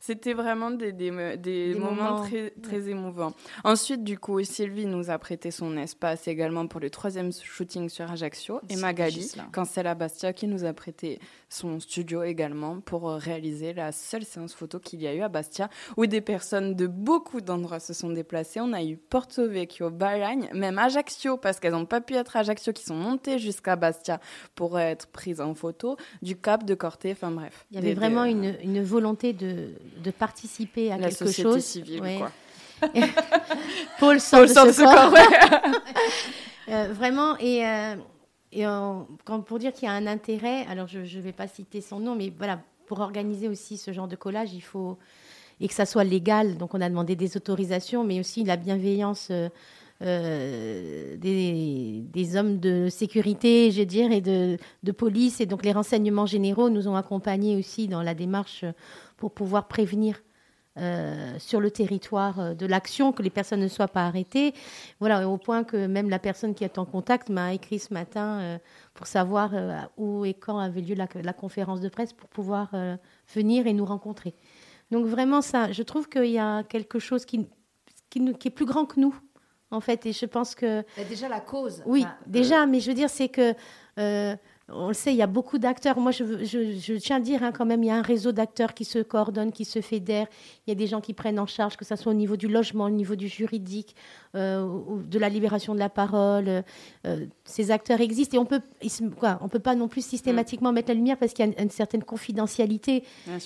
c'était 0.00 0.32
vraiment 0.32 0.70
des, 0.70 0.92
des, 0.92 1.36
des, 1.36 1.74
moments, 1.74 2.22
très, 2.22 2.52
très 2.62 2.88
émouvants. 2.88 3.32
Ensuite, 3.64 4.04
du 4.04 4.18
coup, 4.18 4.42
Sylvie 4.42 4.86
nous 4.86 5.10
a 5.10 5.18
prêté 5.18 5.50
son 5.50 5.76
espace 5.76 6.28
également 6.28 6.61
pour 6.66 6.80
le 6.80 6.90
troisième 6.90 7.32
shooting 7.32 7.88
sur 7.88 8.10
Ajaccio. 8.10 8.60
Et 8.68 8.76
Magali, 8.76 9.30
Cancela 9.52 9.94
Bastia, 9.94 10.32
qui 10.32 10.46
nous 10.46 10.64
a 10.64 10.72
prêté 10.72 11.18
son 11.48 11.80
studio 11.80 12.22
également 12.22 12.80
pour 12.80 13.08
euh, 13.08 13.16
réaliser 13.16 13.72
la 13.72 13.92
seule 13.92 14.24
séance 14.24 14.54
photo 14.54 14.78
qu'il 14.78 15.02
y 15.02 15.06
a 15.06 15.14
eu 15.14 15.20
à 15.20 15.28
Bastia, 15.28 15.68
où 15.96 16.06
des 16.06 16.20
personnes 16.20 16.74
de 16.74 16.86
beaucoup 16.86 17.40
d'endroits 17.40 17.80
se 17.80 17.92
sont 17.92 18.10
déplacées. 18.10 18.60
On 18.60 18.72
a 18.72 18.82
eu 18.82 18.96
Porto 18.96 19.46
Vecchio, 19.46 19.90
Balagne, 19.90 20.48
même 20.54 20.78
Ajaccio, 20.78 21.36
parce 21.36 21.60
qu'elles 21.60 21.72
n'ont 21.72 21.86
pas 21.86 22.00
pu 22.00 22.14
être 22.14 22.36
à 22.36 22.40
Ajaccio, 22.40 22.72
qui 22.72 22.84
sont 22.84 22.94
montées 22.94 23.38
jusqu'à 23.38 23.76
Bastia 23.76 24.20
pour 24.54 24.78
être 24.78 25.08
prises 25.08 25.40
en 25.40 25.54
photo, 25.54 25.96
du 26.22 26.36
Cap 26.36 26.64
de 26.64 26.74
Corté, 26.74 27.12
enfin 27.12 27.30
bref. 27.30 27.66
Il 27.70 27.76
y 27.76 27.78
avait 27.78 27.94
vraiment 27.94 28.24
une, 28.24 28.56
une, 28.62 28.82
volonté 28.82 29.32
de, 29.32 29.70
de 30.02 30.10
participer 30.10 30.92
à 30.92 30.98
quelque 30.98 31.30
chose. 31.30 31.62
civile, 31.62 32.02
quoi. 32.18 32.30
Paul 34.00 34.18
Pôle 34.18 34.48
de 34.48 34.72
secours. 34.72 35.14
Euh, 36.68 36.92
vraiment, 36.92 37.36
et, 37.38 37.66
euh, 37.66 37.96
et 38.52 38.64
quand, 39.24 39.40
pour 39.40 39.58
dire 39.58 39.72
qu'il 39.72 39.84
y 39.84 39.88
a 39.88 39.94
un 39.94 40.06
intérêt, 40.06 40.66
alors 40.66 40.86
je 40.86 40.98
ne 40.98 41.22
vais 41.22 41.32
pas 41.32 41.48
citer 41.48 41.80
son 41.80 42.00
nom, 42.00 42.14
mais 42.14 42.32
voilà, 42.36 42.60
pour 42.86 43.00
organiser 43.00 43.48
aussi 43.48 43.76
ce 43.76 43.92
genre 43.92 44.08
de 44.08 44.16
collage, 44.16 44.52
il 44.52 44.62
faut 44.62 44.98
et 45.60 45.68
que 45.68 45.74
ça 45.74 45.86
soit 45.86 46.04
légal. 46.04 46.58
Donc 46.58 46.74
on 46.74 46.80
a 46.80 46.88
demandé 46.88 47.16
des 47.16 47.36
autorisations, 47.36 48.04
mais 48.04 48.18
aussi 48.20 48.44
la 48.44 48.56
bienveillance 48.56 49.30
euh, 50.02 51.16
des, 51.16 52.02
des, 52.12 52.36
hommes 52.36 52.58
de 52.58 52.88
sécurité, 52.88 53.70
je 53.70 53.80
veux 53.80 53.86
dire, 53.86 54.10
et 54.10 54.20
de, 54.20 54.58
police. 54.92 55.40
Et 55.40 55.46
donc 55.46 55.64
les 55.64 55.72
renseignements 55.72 56.26
généraux 56.26 56.70
nous 56.70 56.88
ont 56.88 56.96
accompagnés 56.96 57.56
aussi 57.56 57.86
dans 57.86 58.02
la 58.02 58.14
démarche 58.14 58.64
pour 59.16 59.30
pouvoir 59.30 59.68
prévenir 59.68 60.20
euh, 60.78 61.38
sur 61.38 61.60
le 61.60 61.70
territoire 61.70 62.40
euh, 62.40 62.54
de 62.54 62.64
l'action, 62.64 63.12
que 63.12 63.22
les 63.22 63.28
personnes 63.28 63.60
ne 63.60 63.68
soient 63.68 63.88
pas 63.88 64.06
arrêtées. 64.06 64.54
Voilà, 65.00 65.28
au 65.28 65.36
point 65.36 65.64
que 65.64 65.86
même 65.86 66.08
la 66.08 66.18
personne 66.18 66.54
qui 66.54 66.64
est 66.64 66.78
en 66.78 66.86
contact 66.86 67.28
m'a 67.28 67.52
écrit 67.52 67.78
ce 67.78 67.92
matin 67.92 68.40
euh, 68.40 68.58
pour 68.94 69.06
savoir 69.06 69.50
où 69.98 70.24
et 70.24 70.32
quand 70.32 70.58
avait 70.58 70.80
lieu 70.80 70.94
la, 70.94 71.32
conférence 71.34 71.82
de 71.82 71.90
presse 71.90 72.14
pour 72.14 72.30
pouvoir 72.30 72.70
venir 73.34 73.66
et 73.66 73.74
nous 73.74 73.84
rencontrer. 73.84 74.34
Donc 74.90 75.04
vraiment, 75.06 75.42
ça, 75.42 75.72
je 75.72 75.82
trouve 75.82 76.08
qu'il 76.08 76.30
y 76.30 76.38
a 76.38 76.62
quelque 76.62 76.98
chose 76.98 77.26
qui, 77.26 77.48
qui, 78.08 78.20
est 78.20 78.50
plus 78.50 78.66
grand 78.66 78.86
que 78.86 78.98
nous, 78.98 79.14
en 79.70 79.80
fait. 79.80 80.06
Et 80.06 80.12
je 80.12 80.24
pense 80.24 80.54
que... 80.54 80.84
Déjà 81.08 81.28
la 81.28 81.40
cause. 81.40 81.82
Oui, 81.84 82.06
déjà, 82.26 82.64
mais 82.64 82.80
je 82.80 82.88
veux 82.88 82.96
dire, 82.96 83.10
c'est 83.10 83.28
que 83.28 83.54
on 84.74 84.88
le 84.88 84.94
sait, 84.94 85.12
il 85.12 85.16
y 85.16 85.22
a 85.22 85.26
beaucoup 85.26 85.58
d'acteurs. 85.58 85.98
Moi, 85.98 86.10
je, 86.12 86.96
tiens 86.98 87.16
à 87.16 87.20
dire 87.20 87.42
hein, 87.42 87.52
quand 87.52 87.64
même, 87.64 87.82
il 87.82 87.86
y 87.86 87.90
a 87.90 87.96
un 87.96 88.02
réseau 88.02 88.32
d'acteurs 88.32 88.74
qui 88.74 88.84
se 88.84 88.98
coordonnent, 88.98 89.52
qui 89.52 89.64
se 89.64 89.80
fédèrent. 89.80 90.26
Il 90.66 90.70
y 90.70 90.72
a 90.72 90.74
des 90.74 90.86
gens 90.86 91.00
qui 91.00 91.14
prennent 91.14 91.38
en 91.38 91.46
charge, 91.46 91.76
que 91.76 91.84
ce 91.84 91.96
soit 91.96 92.12
au 92.12 92.14
niveau 92.14 92.36
du 92.36 92.48
logement, 92.48 92.84
au 92.84 92.90
niveau 92.90 93.14
du 93.14 93.28
juridique, 93.28 93.94
euh, 94.34 94.66
de 95.04 95.18
la 95.18 95.28
libération 95.28 95.74
de 95.74 95.78
la 95.78 95.88
parole. 95.88 96.64
Euh, 97.06 97.26
ces 97.44 97.70
acteurs 97.70 98.00
existent 98.00 98.36
et 98.36 98.40
on 98.40 98.44
peut, 98.44 98.62
on 99.40 99.48
peut 99.48 99.58
pas 99.58 99.74
non 99.74 99.88
plus 99.88 100.04
systématiquement 100.04 100.72
mm. 100.72 100.74
mettre 100.74 100.88
la 100.88 100.94
lumière 100.94 101.18
parce 101.18 101.32
qu'il 101.32 101.46
y 101.46 101.48
a 101.48 101.62
une, 101.62 101.70
certaine 101.70 102.02
confidentialité 102.02 103.04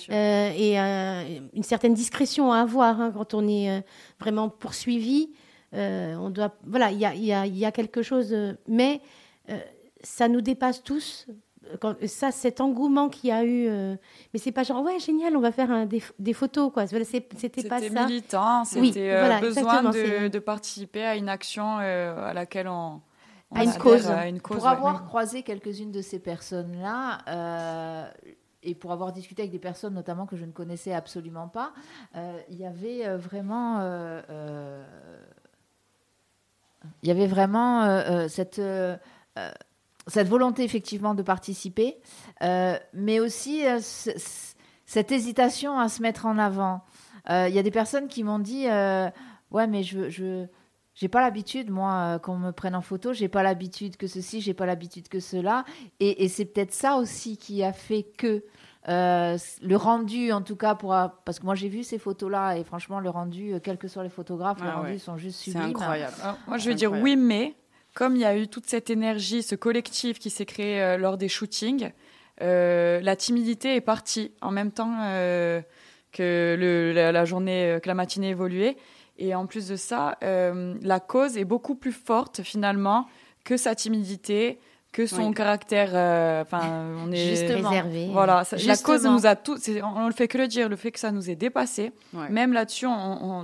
euh, 0.09 0.51
et 0.55 0.77
une 0.77 1.63
certaine 1.63 1.93
discrétion 1.93 2.51
à 2.51 2.59
avoir 2.59 3.01
hein, 3.01 3.11
quand 3.11 3.33
on 3.33 3.47
est 3.47 3.83
vraiment 4.19 4.49
poursuivi. 4.49 5.29
on 5.73 6.29
doit, 6.29 6.55
voilà, 6.65 6.91
il 6.91 6.99
y 6.99 7.05
a, 7.05 7.45
y 7.45 7.65
a, 7.65 7.71
quelque 7.71 8.01
chose, 8.01 8.35
mais 8.67 9.01
ça 10.01 10.27
nous 10.27 10.41
dépasse 10.41 10.83
tous. 10.83 11.27
Quand, 11.81 11.95
ça, 12.07 12.31
cet 12.31 12.61
engouement 12.61 13.09
qu'il 13.09 13.29
y 13.29 13.33
a 13.33 13.43
eu, 13.43 13.67
euh, 13.67 13.95
mais 14.33 14.39
c'est 14.39 14.53
pas 14.53 14.63
genre 14.63 14.83
ouais 14.83 14.99
génial, 14.99 15.35
on 15.35 15.41
va 15.41 15.51
faire 15.51 15.69
un, 15.69 15.85
des, 15.85 16.33
photos 16.33 16.71
quoi. 16.71 16.87
C'était 16.87 17.67
pas 17.67 17.81
ça. 17.81 18.05
militant, 18.05 18.63
c'était 18.63 19.11
euh, 19.11 19.39
besoin 19.39 19.83
de, 19.83 20.39
participer 20.39 21.03
à 21.03 21.17
une 21.17 21.27
action 21.27 21.79
euh, 21.79 22.29
à 22.29 22.33
laquelle 22.33 22.69
on, 22.69 23.01
à, 23.53 23.65
une 23.65 23.73
cause. 23.73 24.09
une 24.27 24.39
cause. 24.39 24.57
Pour 24.57 24.67
avoir 24.67 25.05
croisé 25.05 25.43
quelques-unes 25.43 25.91
de 25.91 26.01
ces 26.01 26.19
personnes 26.19 26.79
là. 26.81 28.13
et 28.63 28.73
pour 28.73 28.93
avoir 28.93 29.11
discuté 29.11 29.41
avec 29.41 29.51
des 29.51 29.59
personnes 29.59 29.93
notamment 29.93 30.25
que 30.25 30.37
je 30.37 30.45
ne 30.45 30.51
connaissais 30.51 30.93
absolument 30.93 31.49
pas, 31.49 31.73
il 32.49 32.57
y 32.57 32.65
avait 32.65 33.17
vraiment, 33.17 33.81
il 37.03 37.09
y 37.09 37.11
avait 37.11 37.27
vraiment 37.27 38.29
cette 38.29 38.61
cette 40.07 40.27
volonté 40.27 40.63
effectivement 40.63 41.13
de 41.13 41.21
participer, 41.21 41.97
euh, 42.41 42.77
mais 42.93 43.19
aussi 43.19 43.65
euh, 43.67 43.79
cette 44.85 45.11
hésitation 45.11 45.77
à 45.79 45.89
se 45.89 46.01
mettre 46.01 46.25
en 46.25 46.37
avant. 46.37 46.83
Euh, 47.29 47.47
il 47.49 47.55
y 47.55 47.59
a 47.59 47.63
des 47.63 47.71
personnes 47.71 48.07
qui 48.07 48.23
m'ont 48.23 48.39
dit 48.39 48.65
ouais 49.51 49.67
mais 49.67 49.83
je 49.83 50.09
je 50.09 50.45
j'ai 50.93 51.09
pas 51.09 51.21
l'habitude 51.21 51.69
moi 51.69 52.19
qu'on 52.19 52.37
me 52.37 52.51
prenne 52.51 52.75
en 52.75 52.81
photo, 52.81 53.13
j'ai 53.13 53.27
pas 53.27 53.43
l'habitude 53.43 53.97
que 53.97 54.07
ceci, 54.07 54.41
j'ai 54.41 54.55
pas 54.55 54.65
l'habitude 54.65 55.09
que 55.09 55.19
cela, 55.19 55.63
et, 55.99 56.23
et 56.23 56.27
c'est 56.27 56.45
peut-être 56.45 56.73
ça 56.73 56.95
aussi 56.95 57.37
qui 57.37 57.63
a 57.63 57.71
fait 57.71 58.03
que 58.03 58.43
le 58.87 59.75
rendu, 59.75 60.31
en 60.31 60.41
tout 60.41 60.55
cas, 60.55 60.73
pour, 60.73 60.95
parce 61.25 61.39
que 61.39 61.45
moi 61.45 61.53
j'ai 61.53 61.67
vu 61.67 61.83
ces 61.83 61.99
photos-là 61.99 62.55
et 62.57 62.63
franchement, 62.63 62.99
le 62.99 63.09
rendu, 63.09 63.53
quels 63.61 63.77
que 63.77 63.87
soient 63.87 64.03
les 64.03 64.09
photographes, 64.09 64.61
les 64.61 64.69
ah 64.69 64.77
rendus 64.77 64.99
sont 64.99 65.17
juste 65.17 65.39
sublimes. 65.41 65.63
C'est 65.63 65.69
incroyable. 65.69 66.15
moi 66.47 66.57
je 66.57 66.69
veux 66.69 66.75
dire 66.75 66.91
oui, 66.93 67.15
mais 67.15 67.55
comme 67.97 68.15
il 68.15 68.21
y 68.21 68.25
a 68.25 68.37
eu 68.37 68.47
toute 68.47 68.67
cette 68.67 68.91
énergie, 68.91 69.41
ce 69.41 69.55
collectif 69.55 70.19
qui 70.19 70.29
s'est 70.29 70.45
créé 70.45 70.79
euh, 70.83 70.97
lors 70.97 71.17
des 71.17 71.27
shootings, 71.27 71.89
euh, 72.43 73.01
la 73.01 73.15
timidité 73.15 73.75
est 73.75 73.81
partie 73.81 74.33
en 74.39 74.51
même 74.51 74.71
temps 74.71 74.95
euh, 75.01 75.61
que 76.11 76.93
la, 76.93 77.25
journée, 77.25 77.79
que 77.81 77.87
la 77.87 77.95
matinée 77.95 78.29
évoluait. 78.29 78.77
Et 79.17 79.33
en 79.33 79.47
plus 79.47 79.67
de 79.67 79.75
ça, 79.75 80.15
la 80.21 80.99
cause 80.99 81.37
est 81.37 81.43
beaucoup 81.43 81.73
plus 81.73 81.91
forte 81.91 82.43
finalement 82.43 83.07
que 83.43 83.57
sa 83.57 83.73
timidité, 83.73 84.59
que 84.91 85.05
son 85.05 85.31
caractère, 85.31 85.91
euh, 85.93 86.41
enfin, 86.41 86.87
on 87.05 87.11
est 87.11 87.31
réservé. 87.31 88.09
Voilà, 88.11 88.43
la 88.65 88.77
cause 88.77 89.03
nous 89.03 89.25
a 89.25 89.35
tout, 89.35 89.57
on, 89.83 90.01
ne 90.01 90.07
le 90.07 90.13
fait 90.13 90.27
que 90.27 90.37
le 90.37 90.47
dire, 90.47 90.69
le 90.69 90.75
fait 90.75 90.91
que 90.91 90.99
ça 90.99 91.11
nous 91.11 91.29
ait 91.29 91.35
dépassé. 91.35 91.91
Même 92.29 92.53
là-dessus, 92.53 92.85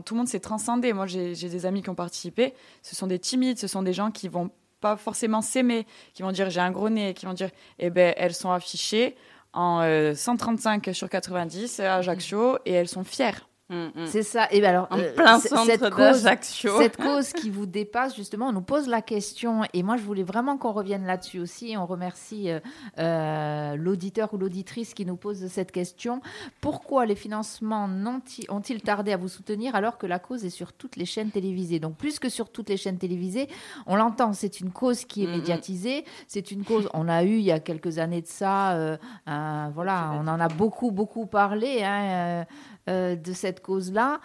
tout 0.06 0.14
le 0.14 0.18
monde 0.18 0.28
s'est 0.28 0.40
transcendé. 0.40 0.94
Moi, 0.94 1.06
j'ai 1.08 1.34
des 1.34 1.66
amis 1.66 1.84
qui 1.84 1.90
ont 1.90 1.96
participé. 1.96 2.54
Ce 2.82 2.96
sont 2.96 3.08
des 3.08 3.20
timides, 3.20 3.60
ce 3.60 3.68
sont 3.68 3.84
des 3.84 3.94
gens 3.94 4.12
qui 4.12 4.28
vont 4.28 4.50
pas 4.82 4.98
forcément 4.98 5.42
s'aimer, 5.42 5.88
qui 6.14 6.24
vont 6.24 6.32
dire 6.32 6.50
j'ai 6.50 6.60
un 6.60 6.72
gros 6.72 6.90
nez, 6.90 7.14
qui 7.14 7.26
vont 7.26 7.34
dire 7.34 7.50
eh 7.80 7.90
ben 7.90 8.14
elles 8.18 8.34
sont 8.34 8.52
affichées 8.52 9.16
en 9.54 9.82
135 10.14 10.88
euh, 10.88 10.94
sur 10.94 11.10
90 11.10 11.80
à 11.80 11.96
Ajaccio 11.96 12.58
et 12.66 12.74
elles 12.74 12.90
sont 12.90 13.04
fières. 13.04 13.48
Mm, 13.74 14.02
mm. 14.02 14.06
C'est 14.06 14.24
ça. 14.24 14.48
Et 14.52 14.62
ben 14.62 14.70
alors, 14.70 14.88
en 14.92 15.00
euh, 15.00 15.14
plein 15.14 15.40
centre 15.40 15.66
cette 15.66 15.90
cause, 15.90 16.28
cette 16.42 16.98
cause 16.98 17.34
qui 17.34 17.50
vous 17.50 17.66
dépasse 17.66 18.16
justement, 18.16 18.48
on 18.48 18.52
nous 18.52 18.62
pose 18.62 18.88
la 18.88 19.02
question. 19.02 19.62
Et 19.74 19.84
moi, 19.84 19.98
je 19.98 20.04
voulais 20.04 20.24
vraiment 20.24 20.58
qu'on 20.58 20.72
revienne 20.72 21.06
là-dessus 21.06 21.40
aussi. 21.40 21.76
On 21.78 21.86
remercie 21.86 22.52
euh, 22.52 22.60
euh, 23.00 23.76
l'auditeur 23.76 24.34
ou 24.34 24.38
l'auditrice 24.38 24.94
qui 24.94 25.06
nous 25.06 25.16
pose 25.16 25.48
cette 25.48 25.72
question. 25.72 26.22
Pourquoi 26.62 27.06
les 27.06 27.16
financements 27.16 27.90
ont-ils 28.50 28.82
tardé 28.82 29.12
à 29.12 29.18
vous 29.18 29.28
soutenir 29.28 29.76
alors 29.76 29.98
que 29.98 30.06
la 30.06 30.20
cause 30.20 30.46
est 30.46 30.50
sur 30.50 30.74
toutes 30.74 30.96
les 30.96 31.06
chaînes 31.06 31.32
télévisées? 31.32 31.80
Donc 31.80 31.96
plus 31.96 32.20
que 32.20 32.30
sur 32.30 32.50
toutes 32.50 32.70
les 32.70 32.78
chaînes 32.78 32.98
télévisées, 32.98 33.50
on 33.88 33.96
l'entend. 33.96 34.34
C'est 34.34 34.60
une 34.60 34.72
cause 34.72 35.06
qui 35.06 35.24
est 35.24 35.28
mm, 35.28 35.32
médiatisée. 35.32 36.06
C'est 36.28 36.52
une 36.52 36.64
cause. 36.64 36.88
On 36.94 37.08
a 37.10 37.24
eu 37.24 37.38
il 37.38 37.42
y 37.42 37.52
a 37.52 37.60
quelques 37.60 37.98
années 37.98 38.22
de 38.22 38.28
ça. 38.28 38.98
voilà, 39.26 40.12
on 40.14 40.28
en 40.28 40.40
a 40.40 40.48
beaucoup 40.48 40.92
beaucoup 40.92 41.26
parlé. 41.26 41.84
Hein, 41.84 42.46
de 42.88 43.34
cette 43.34 43.62
cause-là. 43.62 44.20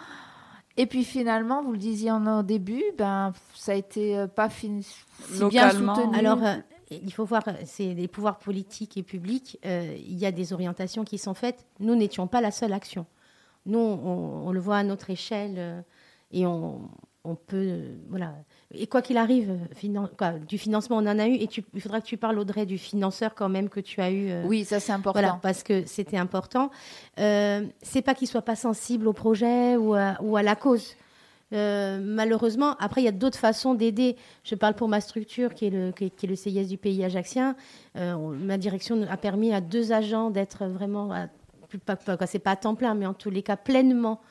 Et 0.79 0.85
puis 0.85 1.03
finalement, 1.03 1.61
vous 1.61 1.73
le 1.73 1.77
disiez 1.77 2.09
en 2.09 2.41
début, 2.41 2.83
ben, 2.97 3.33
ça 3.53 3.73
a 3.73 3.75
été 3.75 4.17
euh, 4.17 4.27
pas 4.27 4.47
fini, 4.47 4.83
si 4.83 5.43
bien 5.49 5.71
soutenu. 5.71 6.17
Alors, 6.17 6.41
euh, 6.41 6.55
il 6.89 7.11
faut 7.11 7.25
voir, 7.25 7.43
c'est 7.65 7.93
les 7.93 8.07
pouvoirs 8.07 8.39
politiques 8.39 8.95
et 8.95 9.03
publics, 9.03 9.59
il 9.63 10.17
y 10.17 10.25
a 10.25 10.31
des 10.31 10.53
orientations 10.53 11.03
qui 11.03 11.17
sont 11.17 11.33
faites. 11.33 11.65
Nous 11.81 11.95
n'étions 11.95 12.27
pas 12.27 12.39
la 12.39 12.51
seule 12.51 12.71
action. 12.71 13.05
Nous, 13.65 13.77
on, 13.77 14.51
le 14.51 14.59
voit 14.61 14.77
à 14.77 14.83
notre 14.83 15.09
échelle 15.09 15.83
et 16.31 16.47
on, 16.47 16.89
on 17.25 17.35
peut, 17.35 17.81
voilà, 18.09 18.33
et 18.73 18.87
quoi 18.87 19.01
qu'il 19.01 19.17
arrive, 19.17 19.57
du 20.47 20.57
financement, 20.57 20.97
on 20.97 21.07
en 21.07 21.19
a 21.19 21.27
eu. 21.27 21.33
Et 21.33 21.49
il 21.73 21.81
faudra 21.81 21.99
que 21.99 22.05
tu 22.05 22.17
parles, 22.17 22.39
Audrey, 22.39 22.65
du 22.65 22.77
financeur 22.77 23.35
quand 23.35 23.49
même 23.49 23.67
que 23.67 23.79
tu 23.79 23.99
as 23.99 24.11
eu. 24.11 24.29
Euh, 24.29 24.43
oui, 24.45 24.63
ça 24.63 24.79
c'est 24.79 24.93
important. 24.93 25.39
parce 25.41 25.63
que 25.63 25.85
c'était 25.85 26.17
important. 26.17 26.69
Euh, 27.19 27.65
c'est 27.81 28.01
pas 28.01 28.13
qu'il 28.13 28.27
soit 28.27 28.41
pas 28.41 28.55
sensible 28.55 29.07
au 29.07 29.13
projet 29.13 29.75
ou 29.75 29.95
à, 29.95 30.43
la 30.43 30.55
cause. 30.55 30.95
Euh, 31.51 31.99
malheureusement, 32.01 32.75
après, 32.79 33.01
il 33.01 33.05
y 33.05 33.09
a 33.09 33.11
d'autres 33.11 33.39
façons 33.39 33.73
d'aider. 33.73 34.15
Je 34.43 34.55
parle 34.55 34.75
pour 34.75 34.87
ma 34.87 35.01
structure, 35.01 35.53
qui 35.55 35.65
est 35.65 35.71
le, 35.71 35.91
qui 35.91 36.05
est, 36.05 36.27
le 36.27 36.35
CIS 36.35 36.67
du 36.67 36.77
pays 36.77 37.03
ajaxien. 37.03 37.55
Euh, 37.97 38.15
ma 38.15 38.57
direction 38.57 39.01
a 39.09 39.17
permis 39.17 39.51
à 39.51 39.59
deux 39.59 39.91
agents 39.91 40.29
d'être 40.29 40.67
vraiment, 40.67 41.09
pas, 41.85 41.95
pas, 41.95 42.27
c'est 42.27 42.39
pas 42.39 42.51
à 42.51 42.55
temps 42.55 42.75
plein, 42.75 42.93
mais 42.93 43.07
en 43.07 43.15
tous 43.15 43.31
les 43.31 43.43
cas 43.43 43.57
pleinement 43.57 44.21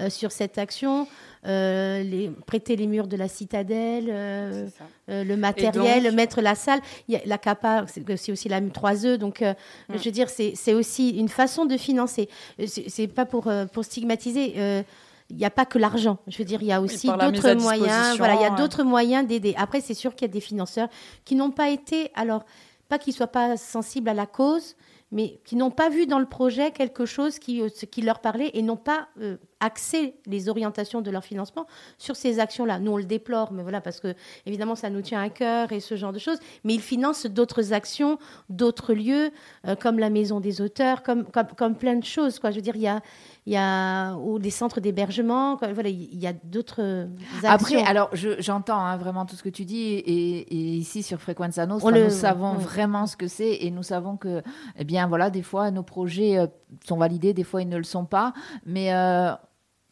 euh, 0.00 0.10
sur 0.10 0.32
cette 0.32 0.58
action, 0.58 1.06
euh, 1.46 2.02
les, 2.02 2.28
prêter 2.46 2.74
les 2.74 2.88
murs 2.88 3.06
de 3.06 3.16
la 3.16 3.28
citadelle, 3.28 4.06
euh, 4.08 4.68
le 5.08 5.36
matériel, 5.36 6.12
mettre 6.12 6.40
la 6.40 6.56
salle. 6.56 6.80
Il 7.06 7.14
y 7.14 7.16
a, 7.16 7.20
la 7.26 7.38
CAPA, 7.38 7.86
c'est 8.16 8.32
aussi 8.32 8.48
la 8.48 8.60
3E. 8.60 9.18
Donc, 9.18 9.40
mm. 9.40 9.54
je 9.90 10.04
veux 10.04 10.10
dire, 10.10 10.28
c'est 10.28 10.74
aussi 10.74 11.10
une 11.10 11.28
façon 11.28 11.64
de 11.64 11.76
financer. 11.76 12.28
C'est 12.66 13.06
pas 13.06 13.24
pour, 13.24 13.48
pour 13.72 13.84
stigmatiser 13.84 14.84
il 15.30 15.36
n'y 15.36 15.44
a 15.44 15.50
pas 15.50 15.64
que 15.64 15.78
l'argent. 15.78 16.18
Je 16.26 16.38
veux 16.38 16.44
dire, 16.44 16.60
il 16.60 16.68
y 16.68 16.72
a 16.72 16.80
aussi 16.80 17.06
d'autres 17.06 17.54
moyens. 17.54 18.18
Voilà, 18.18 18.34
il 18.34 18.42
y 18.42 18.46
a 18.46 18.50
d'autres 18.50 18.82
moyens 18.82 19.26
d'aider. 19.26 19.54
Après, 19.56 19.80
c'est 19.80 19.94
sûr 19.94 20.14
qu'il 20.14 20.26
y 20.26 20.30
a 20.30 20.32
des 20.32 20.40
financeurs 20.40 20.88
qui 21.24 21.34
n'ont 21.34 21.50
pas 21.50 21.70
été, 21.70 22.10
alors, 22.14 22.44
pas 22.88 22.98
qu'ils 22.98 23.14
soient 23.14 23.28
pas 23.28 23.56
sensibles 23.56 24.08
à 24.08 24.14
la 24.14 24.26
cause, 24.26 24.76
mais 25.14 25.40
qui 25.44 25.56
n'ont 25.56 25.70
pas 25.70 25.88
vu 25.88 26.06
dans 26.06 26.18
le 26.18 26.26
projet 26.26 26.72
quelque 26.72 27.06
chose 27.06 27.38
qui, 27.38 27.62
qui 27.90 28.02
leur 28.02 28.20
parlait 28.20 28.50
et 28.54 28.62
n'ont 28.62 28.76
pas 28.76 29.08
euh, 29.20 29.36
axé 29.64 30.16
les 30.26 30.48
orientations 30.48 31.00
de 31.00 31.10
leur 31.10 31.24
financement 31.24 31.66
sur 31.98 32.16
ces 32.16 32.38
actions-là. 32.38 32.78
Nous, 32.78 32.92
on 32.92 32.96
le 32.96 33.04
déplore, 33.04 33.52
mais 33.52 33.62
voilà, 33.62 33.80
parce 33.80 34.00
que 34.00 34.14
évidemment, 34.46 34.74
ça 34.74 34.90
nous 34.90 35.00
tient 35.00 35.22
à 35.22 35.30
cœur 35.30 35.72
et 35.72 35.80
ce 35.80 35.96
genre 35.96 36.12
de 36.12 36.18
choses. 36.18 36.38
Mais 36.64 36.74
ils 36.74 36.80
financent 36.80 37.26
d'autres 37.26 37.72
actions, 37.72 38.18
d'autres 38.48 38.92
lieux, 38.92 39.30
euh, 39.66 39.74
comme 39.74 39.98
la 39.98 40.10
Maison 40.10 40.40
des 40.40 40.60
auteurs, 40.60 41.02
comme, 41.02 41.24
comme, 41.24 41.48
comme 41.56 41.76
plein 41.76 41.96
de 41.96 42.04
choses. 42.04 42.38
Quoi. 42.38 42.50
Je 42.50 42.56
veux 42.56 42.62
dire, 42.62 42.76
il 42.76 42.82
y 42.82 42.88
a 42.88 43.00
y 43.46 43.56
a 43.56 44.14
ou 44.16 44.38
des 44.38 44.50
centres 44.50 44.80
d'hébergement. 44.80 45.56
Voilà, 45.56 45.88
il 45.88 46.18
y 46.18 46.26
a 46.26 46.32
d'autres 46.32 47.08
Après, 47.42 47.82
alors 47.84 48.10
j'entends 48.38 48.80
hein, 48.80 48.96
vraiment 48.96 49.26
tout 49.26 49.36
ce 49.36 49.42
que 49.42 49.48
tu 49.48 49.64
dis 49.64 49.82
et, 49.82 50.54
ici 50.54 51.02
sur 51.02 51.20
Frequenza 51.20 51.66
Nostra, 51.66 51.90
nous 51.90 52.10
savons 52.10 52.54
vraiment 52.54 53.06
ce 53.06 53.16
que 53.16 53.28
c'est 53.28 53.58
et 53.60 53.70
nous 53.70 53.82
savons 53.82 54.16
que, 54.16 54.42
eh 54.78 54.84
bien 54.84 55.06
voilà, 55.06 55.30
des 55.30 55.42
fois 55.42 55.70
nos 55.70 55.82
projets 55.82 56.38
euh, 56.38 56.46
sont 56.86 56.96
validés, 56.96 57.34
des 57.34 57.44
fois 57.44 57.62
ils 57.62 57.68
ne 57.68 57.76
le 57.76 57.84
sont 57.84 58.04
pas, 58.04 58.32
mais 58.64 58.94
euh, 58.94 59.32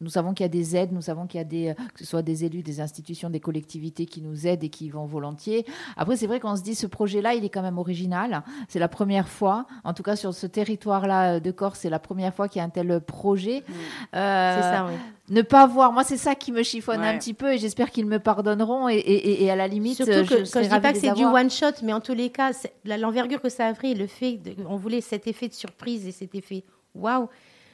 nous 0.02 0.10
savons 0.10 0.34
qu'il 0.34 0.44
y 0.44 0.46
a 0.46 0.48
des 0.48 0.76
aides, 0.76 0.92
nous 0.92 1.02
savons 1.02 1.26
qu'il 1.26 1.38
y 1.38 1.40
a 1.40 1.44
des, 1.44 1.68
euh, 1.68 1.74
que 1.74 2.00
ce 2.00 2.04
soit 2.04 2.22
des 2.22 2.44
élus, 2.44 2.62
des 2.62 2.80
institutions, 2.80 3.30
des 3.30 3.40
collectivités 3.40 4.06
qui 4.06 4.20
nous 4.20 4.46
aident 4.46 4.64
et 4.64 4.68
qui 4.68 4.90
vont 4.90 5.06
volontiers. 5.06 5.64
Après, 5.96 6.16
c'est 6.16 6.26
vrai 6.26 6.40
qu'on 6.40 6.56
se 6.56 6.62
dit, 6.62 6.74
ce 6.74 6.86
projet-là, 6.86 7.34
il 7.34 7.44
est 7.44 7.48
quand 7.48 7.62
même 7.62 7.78
original. 7.78 8.42
C'est 8.68 8.78
la 8.78 8.88
première 8.88 9.28
fois, 9.28 9.66
en 9.84 9.94
tout 9.94 10.02
cas 10.02 10.16
sur 10.16 10.34
ce 10.34 10.46
territoire-là 10.46 11.40
de 11.40 11.50
Corse, 11.50 11.80
c'est 11.80 11.90
la 11.90 11.98
première 11.98 12.34
fois 12.34 12.48
qu'il 12.48 12.58
y 12.58 12.62
a 12.62 12.64
un 12.64 12.70
tel 12.70 13.00
projet. 13.00 13.60
Mmh. 13.60 13.72
Euh, 14.16 14.56
c'est 14.56 14.62
ça, 14.62 14.86
oui. 14.88 14.94
Ne 15.28 15.40
pas 15.40 15.66
voir, 15.66 15.92
moi, 15.92 16.04
c'est 16.04 16.16
ça 16.16 16.34
qui 16.34 16.52
me 16.52 16.62
chiffonne 16.62 17.00
un 17.00 17.16
petit 17.16 17.32
peu 17.32 17.52
et 17.52 17.58
j'espère 17.58 17.90
qu'ils 17.90 18.06
me 18.06 18.18
pardonneront. 18.18 18.88
Et, 18.88 18.96
et, 18.96 19.44
et, 19.44 19.50
à 19.50 19.56
la 19.56 19.68
limite, 19.68 19.96
Surtout 19.96 20.10
que, 20.10 20.44
je, 20.44 20.44
je 20.44 20.68
dis 20.68 20.80
pas 20.80 20.92
que 20.92 20.98
c'est 20.98 21.14
du 21.14 21.24
one 21.24 21.48
shot, 21.48 21.80
mais 21.82 21.92
en 21.92 22.00
tous 22.00 22.12
les 22.12 22.28
cas, 22.28 22.50
l'envergure 22.84 23.40
que 23.40 23.48
ça 23.48 23.66
a 23.66 23.72
pris, 23.72 23.94
le 23.94 24.08
fait, 24.08 24.40
on 24.68 24.76
voulait 24.76 25.00
cet 25.00 25.26
effet 25.28 25.48
de 25.48 25.54
surprise 25.54 26.06
et 26.06 26.12
cet 26.12 26.34
effet 26.34 26.64
waouh 26.94 27.28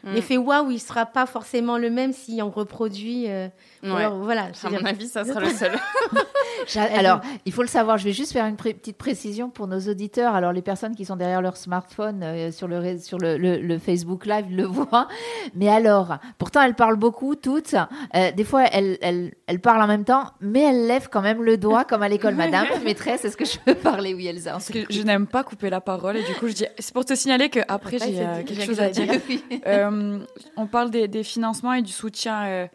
Mm. 0.04 0.12
L'effet 0.12 0.36
waouh, 0.36 0.70
il 0.70 0.78
sera 0.78 1.06
pas 1.06 1.26
forcément 1.26 1.78
le 1.78 1.90
même 1.90 2.12
si 2.12 2.40
on 2.42 2.50
reproduit. 2.50 3.28
Euh, 3.28 3.48
voilà. 3.82 4.50
À 4.62 4.70
mon 4.70 4.84
avis, 4.84 5.08
ça 5.08 5.24
sera 5.24 5.40
le 5.40 5.50
seul. 5.50 5.72
alors, 6.94 7.20
il 7.44 7.52
faut 7.52 7.62
le 7.62 7.68
savoir. 7.68 7.98
Je 7.98 8.04
vais 8.04 8.12
juste 8.12 8.32
faire 8.32 8.46
une 8.46 8.56
petite 8.56 8.96
précision 8.96 9.50
pour 9.50 9.66
nos 9.66 9.80
auditeurs. 9.80 10.34
Alors, 10.34 10.52
les 10.52 10.62
personnes 10.62 10.94
qui 10.94 11.04
sont 11.04 11.16
derrière 11.16 11.42
leur 11.42 11.56
smartphone 11.56 12.22
euh, 12.22 12.50
sur, 12.52 12.68
le, 12.68 12.98
sur 12.98 13.18
le, 13.18 13.36
le, 13.36 13.78
Facebook 13.78 14.26
Live 14.26 14.46
le 14.50 14.64
voient. 14.66 15.08
Mais 15.54 15.68
alors, 15.68 16.18
pourtant, 16.38 16.62
elles 16.62 16.74
parlent 16.74 16.96
beaucoup, 16.96 17.34
toutes. 17.34 17.74
Euh, 18.14 18.32
des 18.32 18.44
fois, 18.44 18.64
elles, 18.64 18.98
elles, 19.00 19.34
elles, 19.46 19.60
parlent 19.60 19.82
en 19.82 19.86
même 19.86 20.04
temps, 20.04 20.30
mais 20.40 20.60
elles 20.60 20.86
lèvent 20.86 21.08
quand 21.10 21.22
même 21.22 21.42
le 21.42 21.56
doigt, 21.56 21.84
comme 21.84 22.02
à 22.02 22.08
l'école. 22.08 22.34
Madame, 22.34 22.66
maîtresse, 22.84 23.24
est-ce 23.24 23.36
que 23.36 23.44
je 23.44 23.58
peux 23.58 23.74
parler 23.74 24.14
Oui, 24.14 24.26
Elsa. 24.26 24.52
Parce 24.52 24.70
que 24.70 24.80
je 24.90 25.02
n'aime 25.02 25.26
pas 25.26 25.42
couper 25.42 25.70
la 25.70 25.80
parole 25.80 26.16
et 26.16 26.22
du 26.22 26.34
coup, 26.34 26.46
je 26.46 26.52
dis. 26.52 26.66
C'est 26.78 26.92
pour 26.92 27.04
te 27.04 27.14
signaler 27.14 27.48
qu'après, 27.48 27.98
j'ai 27.98 28.44
quelque 28.44 28.64
chose 28.64 28.80
à 28.80 28.90
dire. 28.90 29.08
Euh, 29.92 30.18
on 30.56 30.66
parle 30.66 30.90
des, 30.90 31.22
financements 31.22 31.74
et 31.74 31.82
du 31.82 31.92
soutien 31.92 32.46
euh, 32.46 32.66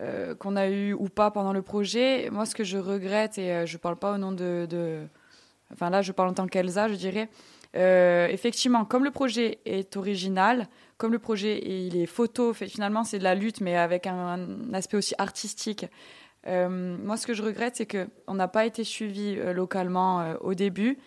euh, 0.00 0.34
qu'on 0.34 0.56
a 0.56 0.68
eu 0.68 0.92
ou 0.92 1.08
pas 1.08 1.30
pendant 1.30 1.52
le 1.52 1.62
projet. 1.62 2.28
Moi, 2.30 2.46
ce 2.46 2.54
que 2.54 2.64
je 2.64 2.78
regrette, 2.78 3.38
et 3.38 3.66
je 3.66 3.76
ne 3.76 3.78
parle 3.78 3.96
pas 3.96 4.12
au 4.12 4.18
nom 4.18 4.32
de, 4.32 5.06
Enfin 5.72 5.90
là, 5.90 6.02
je 6.02 6.12
parle 6.12 6.28
en 6.28 6.34
tant 6.34 6.46
qu'Elsa, 6.46 6.88
je 6.88 6.94
dirais. 6.94 7.28
effectivement, 7.74 8.84
comme 8.84 9.04
le 9.04 9.10
projet 9.10 9.58
est 9.64 9.96
original, 9.96 10.68
comme 10.98 11.12
le 11.12 11.18
projet 11.18 11.58
il 11.66 11.96
est 11.96 12.06
photo, 12.06 12.52
finalement 12.52 13.02
c'est 13.02 13.18
de 13.18 13.24
la 13.24 13.34
lutte, 13.34 13.60
mais 13.60 13.76
avec 13.76 14.06
un, 14.06 14.72
aspect 14.72 14.96
aussi 14.96 15.14
artistique. 15.18 15.86
moi, 16.46 17.16
ce 17.16 17.26
que 17.26 17.34
je 17.34 17.42
regrette, 17.42 17.76
c'est 17.76 17.86
qu'on 17.86 18.34
n'a 18.34 18.46
pas 18.46 18.66
été 18.66 18.84
suivi 18.84 19.36
localement 19.52 20.34
au 20.40 20.54
début 20.54 20.98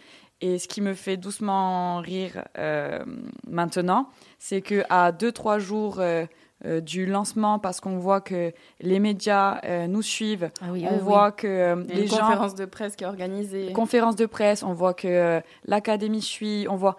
et 0.42 0.60
ce 0.60 0.68
qui 0.68 0.82
me 0.82 0.94
fait 0.94 1.18
doucement 1.18 1.98
rire 1.98 2.46
euh, 2.58 3.04
maintenant, 3.48 4.10
c'est 4.38 4.62
qu'à 4.62 5.12
deux, 5.12 5.32
trois 5.32 5.58
jours 5.58 6.00
euh, 6.00 6.26
euh, 6.66 6.80
du 6.80 7.08
lancement, 7.08 7.58
parce 7.58 7.80
qu'on 7.80 7.98
voit 7.98 8.22
que 8.22 8.54
les 8.82 9.00
médias 9.00 9.60
nous 9.88 10.04
suivent, 10.04 10.52
ah 10.62 10.68
on 10.92 10.98
voit 10.98 11.32
que 11.32 11.84
les 11.88 12.08
gens... 12.08 12.20
conférence 12.20 12.56
de 12.56 12.66
presse 12.66 12.96
qui 12.96 13.04
est 13.04 13.08
organisée. 13.08 13.72
Conférence 13.74 14.16
de 14.16 14.26
presse, 14.28 14.64
on 14.64 14.74
voit 14.74 14.94
que 14.94 15.42
l'académie 15.66 16.22
suit, 16.22 16.68
on 16.70 16.76
voit... 16.76 16.98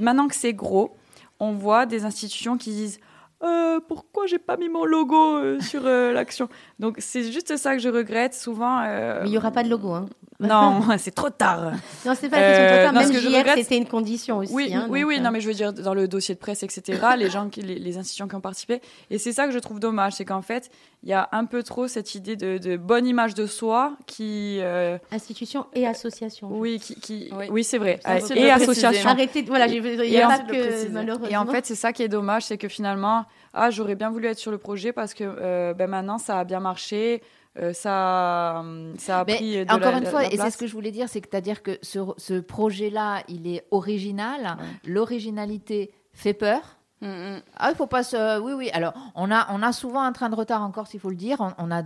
Maintenant 0.00 0.28
que 0.28 0.36
c'est 0.36 0.54
gros, 0.54 0.94
on 1.40 1.52
voit 1.52 1.86
des 1.86 2.04
institutions 2.04 2.58
qui 2.58 2.70
disent 2.70 3.00
euh, 3.44 3.80
pourquoi 3.86 4.26
j'ai 4.26 4.38
pas 4.38 4.56
mis 4.56 4.68
mon 4.68 4.84
logo 4.84 5.60
sur 5.60 5.82
l'action? 5.82 6.48
Donc 6.78 6.96
c'est 6.98 7.30
juste 7.30 7.56
ça 7.56 7.74
que 7.74 7.80
je 7.80 7.88
regrette 7.88 8.34
souvent. 8.34 8.80
Mais 8.82 9.26
il 9.26 9.30
n'y 9.30 9.38
aura 9.38 9.50
pas 9.50 9.62
de 9.62 9.68
logo. 9.68 9.92
Hein. 9.92 10.06
Non, 10.40 10.82
c'est 10.98 11.14
trop 11.14 11.30
tard. 11.30 11.72
Non, 12.04 12.14
c'est 12.18 12.28
pas 12.28 12.36
que 12.36 12.42
c'est 12.42 12.82
trop 12.82 12.84
tard. 12.84 12.92
Même 12.92 13.12
JR, 13.12 13.54
c'était 13.54 13.76
une 13.76 13.86
condition 13.86 14.38
aussi. 14.38 14.52
Oui, 14.52 14.74
hein, 14.74 14.86
oui, 14.90 15.04
oui. 15.04 15.20
Non, 15.20 15.30
mais 15.30 15.40
je 15.40 15.48
veux 15.48 15.54
dire, 15.54 15.72
dans 15.72 15.94
le 15.94 16.08
dossier 16.08 16.34
de 16.34 16.40
presse, 16.40 16.62
etc., 16.62 17.00
les 17.16 17.30
gens, 17.30 17.48
qui, 17.48 17.62
les, 17.62 17.96
institutions 17.96 18.28
qui 18.28 18.34
ont 18.34 18.40
participé. 18.40 18.80
Et 19.10 19.18
c'est 19.18 19.32
ça 19.32 19.46
que 19.46 19.52
je 19.52 19.58
trouve 19.58 19.80
dommage, 19.80 20.14
c'est 20.14 20.24
qu'en 20.24 20.42
fait, 20.42 20.70
il 21.04 21.10
y 21.10 21.12
a 21.12 21.28
un 21.32 21.44
peu 21.44 21.62
trop 21.62 21.86
cette 21.86 22.14
idée 22.14 22.34
de, 22.34 22.76
bonne 22.78 23.06
image 23.06 23.34
de 23.34 23.44
soi 23.44 23.92
qui. 24.06 24.58
Euh... 24.62 24.96
Institution 25.12 25.66
et 25.74 25.86
association. 25.86 26.48
Oui, 26.50 26.80
qui, 26.80 27.30
oui. 27.50 27.62
c'est 27.62 27.76
vrai. 27.76 28.00
Et 28.34 28.50
association. 28.50 29.10
Arrêtez, 29.10 29.42
voilà, 29.42 29.66
il 29.66 29.82
n'y 29.82 30.16
a 30.18 30.28
pas 30.28 30.38
que 30.38 30.88
malheureusement. 30.88 31.28
Et 31.28 31.36
en 31.36 31.44
fait, 31.44 31.66
c'est 31.66 31.74
ça 31.74 31.92
qui 31.92 32.02
est 32.02 32.08
dommage, 32.08 32.44
c'est 32.44 32.56
que 32.56 32.68
finalement, 32.68 33.26
ah, 33.52 33.70
j'aurais 33.70 33.96
bien 33.96 34.10
voulu 34.10 34.28
être 34.28 34.38
sur 34.38 34.50
le 34.50 34.56
projet 34.56 34.92
parce 34.92 35.12
que 35.12 35.24
euh, 35.24 35.74
ben 35.74 35.88
maintenant, 35.88 36.16
ça 36.16 36.40
a 36.40 36.44
bien 36.44 36.60
marché. 36.60 37.22
Euh, 37.56 37.72
ça, 37.74 38.64
ça 38.96 39.20
a 39.20 39.24
pris 39.26 39.64
de 39.64 39.72
encore 39.72 39.94
une 39.94 40.06
fois, 40.06 40.24
et 40.24 40.38
c'est 40.38 40.50
ce 40.50 40.56
que 40.56 40.66
je 40.66 40.72
voulais 40.72 40.90
dire, 40.90 41.08
c'est 41.10 41.20
que 41.20 41.36
à 41.36 41.42
dire 41.42 41.62
que 41.62 41.78
ce, 41.82 41.98
ce 42.16 42.40
projet-là, 42.40 43.22
il 43.28 43.46
est 43.46 43.64
original. 43.70 44.56
L'originalité 44.86 45.92
fait 46.14 46.34
peur. 46.34 46.78
Mm, 47.00 47.06
mm. 47.06 47.42
Ah, 47.56 47.70
il 47.70 47.76
faut 47.76 47.86
pas 47.86 48.02
se. 48.02 48.40
Oui, 48.40 48.52
oui. 48.52 48.70
Alors, 48.72 48.94
on 49.14 49.30
a, 49.30 49.46
on 49.52 49.62
a 49.62 49.72
souvent 49.72 50.02
un 50.02 50.12
train 50.12 50.30
de 50.30 50.34
retard 50.34 50.62
encore, 50.62 50.86
s'il 50.86 51.00
faut 51.00 51.10
le 51.10 51.16
dire. 51.16 51.38
On, 51.58 51.70
a 51.70 51.82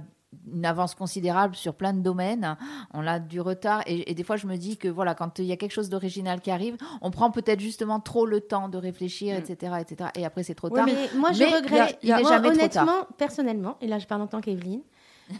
une 0.53 0.67
avance 0.67 0.95
considérable 0.95 1.55
sur 1.55 1.75
plein 1.75 1.93
de 1.93 2.01
domaines. 2.01 2.57
On 2.93 3.07
a 3.07 3.19
du 3.19 3.41
retard 3.41 3.83
et, 3.87 4.15
des 4.15 4.25
fois 4.25 4.37
je 4.37 4.47
me 4.47 4.57
dis 4.57 4.77
que 4.77 4.89
voilà, 4.89 5.15
quand 5.15 5.39
il 5.39 5.47
y 5.47 5.53
a 5.53 5.57
quelque 5.57 5.73
chose 5.73 5.89
d'original 5.89 6.41
qui 6.43 6.51
arrive, 6.51 6.77
on 7.01 7.11
prend 7.11 7.31
peut-être 7.31 7.61
justement 7.61 7.99
trop 7.99 8.27
le 8.27 8.41
temps 8.41 8.69
de 8.69 8.77
réfléchir, 8.77 9.37
etc., 9.37 9.73
mm. 9.73 9.81
etc. 9.81 10.11
Et 10.17 10.27
après 10.27 10.43
c'est 10.43 10.55
trop 10.55 10.69
tard. 10.69 10.85
mais 10.85 11.09
moi 11.17 11.33
je 11.33 11.45
regrette, 11.45 11.99
il, 12.03 12.09
jamais 12.09 12.49
honnêtement, 12.51 13.07
personnellement, 13.17 13.79
et 13.81 13.87
là 13.87 13.99
je 13.99 14.07
parle 14.07 14.21
en 14.21 14.27
tant 14.27 14.43
qu'Evelyne, 14.43 14.83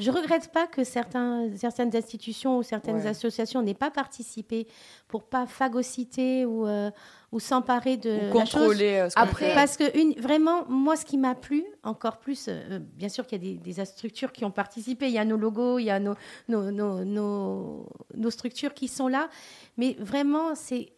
je 0.01 0.11
regrette 0.11 0.53
pas 0.53 0.67
que 0.67 0.85
certains, 0.85 1.49
certaines 1.57 1.95
institutions 1.97 2.59
ou 2.59 2.63
certaines 2.63 3.07
associations 3.07 3.63
n'aient 3.63 3.75
pas 3.75 3.91
participé 3.91 4.67
pour 5.09 5.25
pas 5.25 5.47
phagocyter 5.47 6.45
ou, 6.45 6.67
euh, 6.67 6.91
ou 7.33 7.41
s'emparer 7.41 7.97
de 7.97 8.31
contrôler 8.31 8.93
la 8.93 9.05
chose. 9.05 9.13
Euh, 9.17 9.21
Après, 9.21 9.55
parce 9.55 9.77
que 9.77 9.99
une, 9.99 10.13
vraiment, 10.21 10.67
moi, 10.69 10.97
ce 10.97 11.05
qui 11.05 11.17
m'a 11.17 11.35
plu, 11.35 11.65
encore 11.83 12.19
plus, 12.19 12.47
euh, 12.49 12.79
bien 12.79 13.09
sûr 13.09 13.27
qu'il 13.27 13.43
y 13.43 13.51
a 13.51 13.55
des, 13.55 13.73
des, 13.73 13.85
structures 13.85 14.33
qui 14.33 14.45
ont 14.45 14.51
participé, 14.51 15.07
il 15.07 15.13
y 15.13 15.19
a 15.19 15.25
nos 15.25 15.37
logos, 15.37 15.79
il 15.79 15.85
y 15.85 15.91
a 15.91 16.01
nos, 16.01 16.15
nos, 16.49 16.71
nos, 16.71 17.05
nos, 17.05 18.31
structures 18.31 18.75
qui 18.75 18.89
sont 18.89 19.09
là, 19.09 19.29
mais 19.77 19.97
vraiment, 19.99 20.55
c'est, 20.55 20.93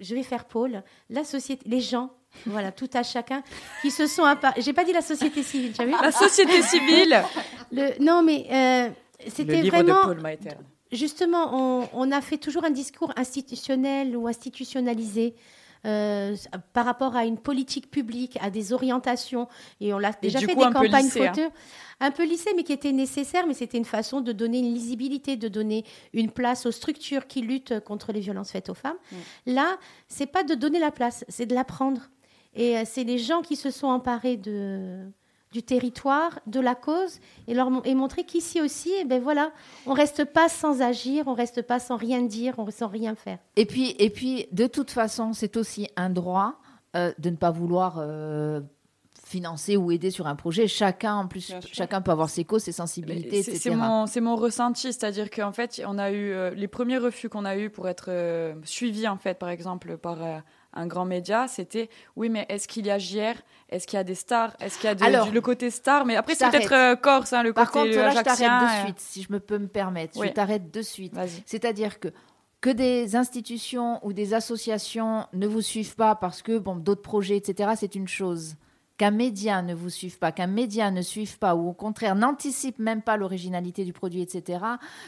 je 0.00 0.14
vais 0.14 0.22
faire 0.22 0.46
Paul, 0.46 0.82
la 1.10 1.24
société, 1.24 1.68
les 1.68 1.80
gens 1.80 2.10
voilà, 2.46 2.72
tout 2.72 2.90
à 2.94 3.02
chacun 3.02 3.42
qui 3.82 3.90
se 3.90 4.06
sont 4.06 4.24
J'ai 4.58 4.72
pas 4.72 4.84
dit 4.84 4.92
la 4.92 5.02
société 5.02 5.42
civile, 5.42 5.72
tu 5.72 5.82
as 5.82 5.86
vu 5.86 5.92
La 5.92 6.12
société 6.12 6.62
civile. 6.62 7.22
Le... 7.70 8.02
Non, 8.02 8.22
mais 8.22 8.46
euh, 8.50 8.90
c'était 9.28 9.62
vraiment. 9.62 10.08
De 10.08 10.14
Paul 10.14 10.38
Justement, 10.90 11.88
on, 11.94 12.12
a 12.12 12.20
fait 12.20 12.36
toujours 12.36 12.64
un 12.64 12.70
discours 12.70 13.12
institutionnel 13.16 14.16
ou 14.16 14.28
institutionnalisé. 14.28 15.34
Euh, 15.84 16.36
par 16.72 16.84
rapport 16.84 17.16
à 17.16 17.24
une 17.24 17.38
politique 17.38 17.90
publique, 17.90 18.38
à 18.40 18.50
des 18.50 18.72
orientations. 18.72 19.48
Et 19.80 19.92
on 19.92 19.98
l'a 19.98 20.12
déjà 20.12 20.38
fait 20.38 20.54
des 20.54 20.54
campagnes 20.54 21.08
photo. 21.08 21.40
Hein. 21.40 21.50
Un 21.98 22.12
peu 22.12 22.24
lissé, 22.24 22.50
mais 22.54 22.62
qui 22.62 22.72
était 22.72 22.92
nécessaire, 22.92 23.48
mais 23.48 23.54
c'était 23.54 23.78
une 23.78 23.84
façon 23.84 24.20
de 24.20 24.30
donner 24.30 24.60
une 24.60 24.72
lisibilité, 24.72 25.36
de 25.36 25.48
donner 25.48 25.84
une 26.12 26.30
place 26.30 26.66
aux 26.66 26.70
structures 26.70 27.26
qui 27.26 27.40
luttent 27.40 27.80
contre 27.80 28.12
les 28.12 28.20
violences 28.20 28.52
faites 28.52 28.68
aux 28.68 28.74
femmes. 28.74 28.96
Mm. 29.10 29.16
Là, 29.46 29.76
c'est 30.06 30.26
pas 30.26 30.44
de 30.44 30.54
donner 30.54 30.78
la 30.78 30.92
place, 30.92 31.24
c'est 31.28 31.46
de 31.46 31.54
l'apprendre. 31.54 32.02
Et 32.54 32.76
euh, 32.76 32.82
c'est 32.84 33.04
les 33.04 33.18
gens 33.18 33.42
qui 33.42 33.56
se 33.56 33.70
sont 33.70 33.86
emparés 33.86 34.36
de, 34.36 35.06
du 35.52 35.62
territoire, 35.62 36.38
de 36.46 36.60
la 36.60 36.74
cause, 36.74 37.18
et, 37.48 37.54
leur, 37.54 37.70
et 37.84 37.94
montrer 37.94 38.24
qu'ici 38.24 38.60
aussi, 38.60 38.92
eh 39.00 39.04
ben 39.04 39.22
voilà, 39.22 39.52
on 39.86 39.92
reste 39.92 40.24
pas 40.24 40.48
sans 40.48 40.82
agir, 40.82 41.24
on 41.26 41.34
reste 41.34 41.62
pas 41.62 41.78
sans 41.78 41.96
rien 41.96 42.22
dire, 42.22 42.54
on 42.58 42.70
sans 42.70 42.88
rien 42.88 43.14
faire. 43.14 43.38
Et 43.56 43.66
puis, 43.66 43.94
et 43.98 44.10
puis 44.10 44.46
de 44.52 44.66
toute 44.66 44.90
façon, 44.90 45.32
c'est 45.32 45.56
aussi 45.56 45.88
un 45.96 46.10
droit 46.10 46.56
euh, 46.94 47.12
de 47.18 47.30
ne 47.30 47.36
pas 47.36 47.50
vouloir 47.50 47.96
euh, 47.98 48.60
financer 49.24 49.78
ou 49.78 49.90
aider 49.90 50.10
sur 50.10 50.26
un 50.26 50.36
projet. 50.36 50.68
Chacun, 50.68 51.14
en 51.14 51.28
plus, 51.28 51.54
chacun 51.72 52.02
peut 52.02 52.10
avoir 52.10 52.28
ses 52.28 52.44
causes, 52.44 52.64
ses 52.64 52.72
sensibilités, 52.72 53.38
etc. 53.38 53.58
C'est 54.06 54.20
mon, 54.20 54.30
mon, 54.30 54.36
ressenti, 54.36 54.92
c'est-à-dire 54.92 55.30
qu'en 55.30 55.52
fait, 55.52 55.82
on 55.86 55.96
a 55.96 56.12
eu 56.12 56.54
les 56.54 56.68
premiers 56.68 56.98
refus 56.98 57.30
qu'on 57.30 57.46
a 57.46 57.56
eu 57.56 57.70
pour 57.70 57.88
être 57.88 58.10
suivis, 58.64 59.08
en 59.08 59.16
fait, 59.16 59.38
par 59.38 59.48
exemple, 59.48 59.96
par 59.96 60.18
un 60.74 60.86
grand 60.86 61.04
média, 61.04 61.48
c'était 61.48 61.88
oui, 62.16 62.28
mais 62.28 62.46
est-ce 62.48 62.66
qu'il 62.66 62.86
y 62.86 62.90
a 62.90 62.98
JR 62.98 63.34
Est-ce 63.68 63.86
qu'il 63.86 63.96
y 63.96 64.00
a 64.00 64.04
des 64.04 64.14
stars? 64.14 64.54
Est-ce 64.60 64.78
qu'il 64.78 64.90
y 64.90 65.04
a 65.04 65.30
le 65.30 65.40
côté 65.40 65.70
star? 65.70 66.04
Mais 66.04 66.16
après, 66.16 66.34
c'est 66.34 66.50
peut-être 66.50 66.72
euh, 66.72 66.96
Corse, 66.96 67.32
hein, 67.32 67.42
le 67.42 67.52
Par 67.52 67.70
côté 67.70 67.90
contre, 67.90 68.02
là, 68.02 68.10
je 68.10 68.20
t'arrête 68.20 68.62
de 68.62 68.84
suite, 68.84 69.00
si 69.00 69.22
je 69.22 69.32
me 69.32 69.40
peux 69.40 69.58
me 69.58 69.68
permettre. 69.68 70.22
Je 70.22 70.30
t'arrête 70.30 70.72
de 70.72 70.82
suite. 70.82 71.14
C'est-à-dire 71.46 72.00
que 72.00 72.08
que 72.60 72.70
des 72.70 73.16
institutions 73.16 73.98
ou 74.06 74.12
des 74.12 74.34
associations 74.34 75.26
ne 75.32 75.48
vous 75.48 75.62
suivent 75.62 75.96
pas 75.96 76.14
parce 76.14 76.42
que 76.42 76.58
bon 76.58 76.76
d'autres 76.76 77.02
projets 77.02 77.36
etc 77.36 77.72
c'est 77.76 77.96
une 77.96 78.06
chose 78.06 78.54
qu'un 79.02 79.10
média 79.10 79.62
ne 79.62 79.74
vous 79.74 79.90
suive 79.90 80.16
pas, 80.20 80.30
qu'un 80.30 80.46
média 80.46 80.92
ne 80.92 81.02
suive 81.02 81.36
pas, 81.40 81.56
ou 81.56 81.70
au 81.70 81.72
contraire 81.72 82.14
n'anticipe 82.14 82.78
même 82.78 83.02
pas 83.02 83.16
l'originalité 83.16 83.84
du 83.84 83.92
produit, 83.92 84.22
etc., 84.22 84.60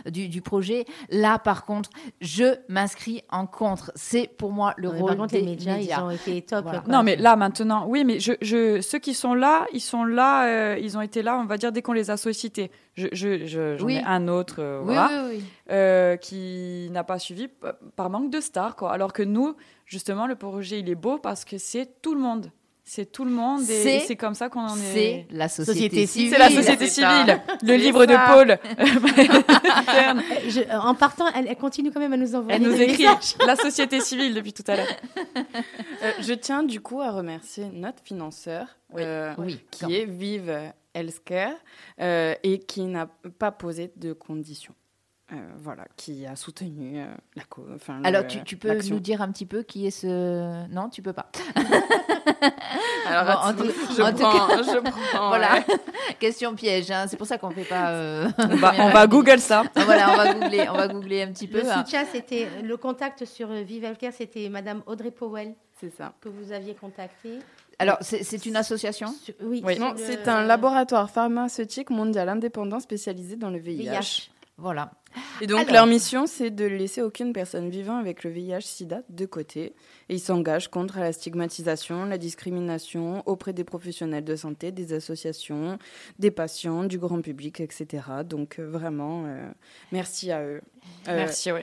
du, 0.06 0.26
du, 0.26 0.42
projet, 0.42 0.84
là, 1.10 1.38
par 1.38 1.64
contre, 1.64 1.90
je 2.20 2.56
m'inscris 2.68 3.22
en 3.30 3.46
contre. 3.46 3.92
C'est 3.94 4.26
pour 4.26 4.50
moi 4.50 4.74
le 4.78 4.88
rôle 4.88 5.28
des 5.28 5.42
médias, 5.42 5.78
Ils 5.78 5.94
ont 6.00 6.10
été 6.10 6.42
top. 6.42 6.66
Non, 6.88 7.04
mais 7.04 7.14
là, 7.14 7.36
maintenant, 7.36 7.86
oui, 7.86 8.02
mais 8.02 8.18
je, 8.18 8.32
je, 8.42 8.80
ceux 8.80 8.98
qui 8.98 9.14
sont 9.14 9.34
là, 9.34 9.64
ils 9.72 9.80
sont 9.80 10.02
là, 10.02 10.48
euh, 10.48 10.76
ils 10.76 10.98
ont 10.98 11.00
été 11.00 11.22
là, 11.22 11.38
on 11.38 11.44
va 11.44 11.56
dire, 11.56 11.70
dès 11.70 11.80
qu'on 11.80 11.92
les 11.92 12.10
a 12.10 12.16
sollicités. 12.16 12.72
Je, 12.96 13.06
je, 13.12 13.46
je 13.46 13.76
j'en 13.76 13.88
ai 13.88 14.02
un 14.02 14.26
autre, 14.26 14.56
euh, 14.58 14.80
voilà, 14.82 15.28
euh, 15.70 16.16
qui 16.16 16.88
n'a 16.90 17.04
pas 17.04 17.20
suivi 17.20 17.46
par 17.94 18.10
manque 18.10 18.32
de 18.32 18.40
stars, 18.40 18.74
quoi. 18.74 18.90
Alors 18.90 19.12
que 19.12 19.22
nous, 19.22 19.54
justement, 19.86 20.26
le 20.26 20.34
projet, 20.34 20.80
il 20.80 20.88
est 20.88 20.96
beau 20.96 21.18
parce 21.18 21.44
que 21.44 21.58
c'est 21.58 22.02
tout 22.02 22.14
le 22.14 22.20
monde. 22.20 22.50
C'est 22.86 23.10
tout 23.10 23.24
le 23.24 23.30
monde 23.30 23.62
et 23.70 24.00
c'est 24.00 24.14
comme 24.14 24.34
ça 24.34 24.50
qu'on 24.50 24.60
en 24.60 24.76
est. 24.76 24.92
C'est 24.92 25.26
la 25.30 25.48
société, 25.48 26.06
civile. 26.06 26.30
C'est 26.30 26.38
la 26.38 26.50
société 26.50 26.86
civile. 26.86 27.40
Le 27.62 27.76
livre 27.76 28.04
de 28.04 28.14
Paul. 28.26 28.58
Euh, 30.56 30.76
en 30.78 30.94
partant, 30.94 31.26
elle, 31.34 31.54
continue 31.56 31.90
quand 31.90 32.00
même 32.00 32.12
à 32.12 32.16
nous 32.16 32.34
envoyer. 32.34 32.56
Elle 32.56 32.62
nous 32.62 32.80
écrit 32.80 33.04
la 33.46 33.56
société 33.56 34.00
civile 34.00 34.34
depuis 34.34 34.52
tout 34.52 34.64
à 34.66 34.76
l'heure. 34.76 34.86
Euh, 36.02 36.12
je 36.20 36.32
tiens 36.34 36.62
du 36.62 36.80
coup 36.80 37.00
à 37.00 37.10
remercier 37.10 37.66
notre 37.72 38.02
financeur, 38.02 38.66
euh, 38.96 39.34
qui 39.70 39.94
est 39.94 40.04
Vive 40.04 40.72
Healthcare 40.94 41.54
et 41.98 42.58
qui 42.66 42.82
n'a 42.82 43.08
pas 43.38 43.50
posé 43.50 43.92
de 43.96 44.12
conditions. 44.12 44.74
Euh, 45.32 45.36
voilà, 45.56 45.86
qui 45.96 46.26
a 46.26 46.36
soutenu 46.36 47.00
euh, 47.00 47.06
la 47.34 47.44
enfin, 47.74 48.02
Alors, 48.04 48.26
tu, 48.26 48.44
tu, 48.44 48.58
peux 48.58 48.78
nous 48.90 49.00
dire 49.00 49.22
un 49.22 49.32
petit 49.32 49.46
peu 49.46 49.62
qui 49.62 49.86
est 49.86 49.90
ce... 49.90 50.68
Non, 50.68 50.90
tu 50.90 51.00
peux 51.00 51.14
pas. 51.14 51.30
Alors, 53.06 53.46
en 53.46 53.54
tout, 53.54 53.64
je, 53.64 54.02
prends, 54.02 54.62
je 54.62 54.80
prends, 54.80 55.28
Voilà, 55.28 55.64
question 56.20 56.54
piège. 56.54 56.90
Hein. 56.90 57.06
C'est 57.08 57.16
pour 57.16 57.26
ça 57.26 57.38
qu'on 57.38 57.50
fait 57.52 57.64
pas... 57.64 57.92
Euh, 57.92 58.28
on, 58.38 58.56
va, 58.56 58.74
on 58.80 58.90
va 58.90 59.06
Google 59.06 59.40
ça. 59.40 59.62
Ah, 59.74 59.84
voilà, 59.86 60.12
on 60.12 60.16
va 60.16 60.34
googler, 60.34 60.68
on 60.68 60.74
va 60.74 60.88
googler 60.88 61.22
un 61.22 61.32
petit 61.32 61.48
peu. 61.48 61.62
Le 61.62 61.72
soutien, 61.72 62.04
c'était... 62.04 62.46
Le 62.62 62.76
contact 62.76 63.24
sur 63.24 63.48
Vivalcare, 63.48 64.12
c'était 64.12 64.50
Madame 64.50 64.82
Audrey 64.86 65.10
Powell. 65.10 65.54
C'est 65.80 65.96
ça. 65.96 66.12
Que 66.20 66.28
vous 66.28 66.52
aviez 66.52 66.74
contacté. 66.74 67.38
Alors, 67.78 67.98
c'est 68.02 68.46
une 68.46 68.56
association? 68.56 69.14
Oui. 69.42 69.62
Non, 69.78 69.94
c'est 69.96 70.28
un 70.28 70.44
laboratoire 70.44 71.10
pharmaceutique 71.10 71.90
mondial 71.90 72.28
indépendant 72.28 72.80
spécialisé 72.80 73.36
dans 73.36 73.50
le 73.50 73.58
VIH. 73.58 74.30
Voilà. 74.56 74.92
Et 75.40 75.46
donc 75.46 75.70
leur 75.70 75.86
mission, 75.86 76.26
c'est 76.26 76.50
de 76.50 76.64
laisser 76.64 77.02
aucune 77.02 77.32
personne 77.32 77.68
vivant 77.68 77.96
avec 77.96 78.22
le 78.24 78.30
VIH/SIDA 78.30 79.02
de 79.08 79.26
côté. 79.26 79.74
Et 80.08 80.14
ils 80.14 80.20
s'engagent 80.20 80.68
contre 80.68 80.98
la 80.98 81.12
stigmatisation, 81.12 82.04
la 82.04 82.18
discrimination 82.18 83.22
auprès 83.26 83.52
des 83.52 83.64
professionnels 83.64 84.24
de 84.24 84.36
santé, 84.36 84.70
des 84.70 84.92
associations, 84.92 85.78
des 86.18 86.30
patients, 86.30 86.84
du 86.84 86.98
grand 86.98 87.20
public, 87.20 87.60
etc. 87.60 88.04
Donc 88.24 88.58
euh, 88.58 88.68
vraiment, 88.68 89.24
euh, 89.26 89.50
merci 89.90 90.30
à 90.30 90.42
eux. 90.42 90.62
Euh, 91.08 91.16
merci, 91.16 91.50
oui. 91.50 91.60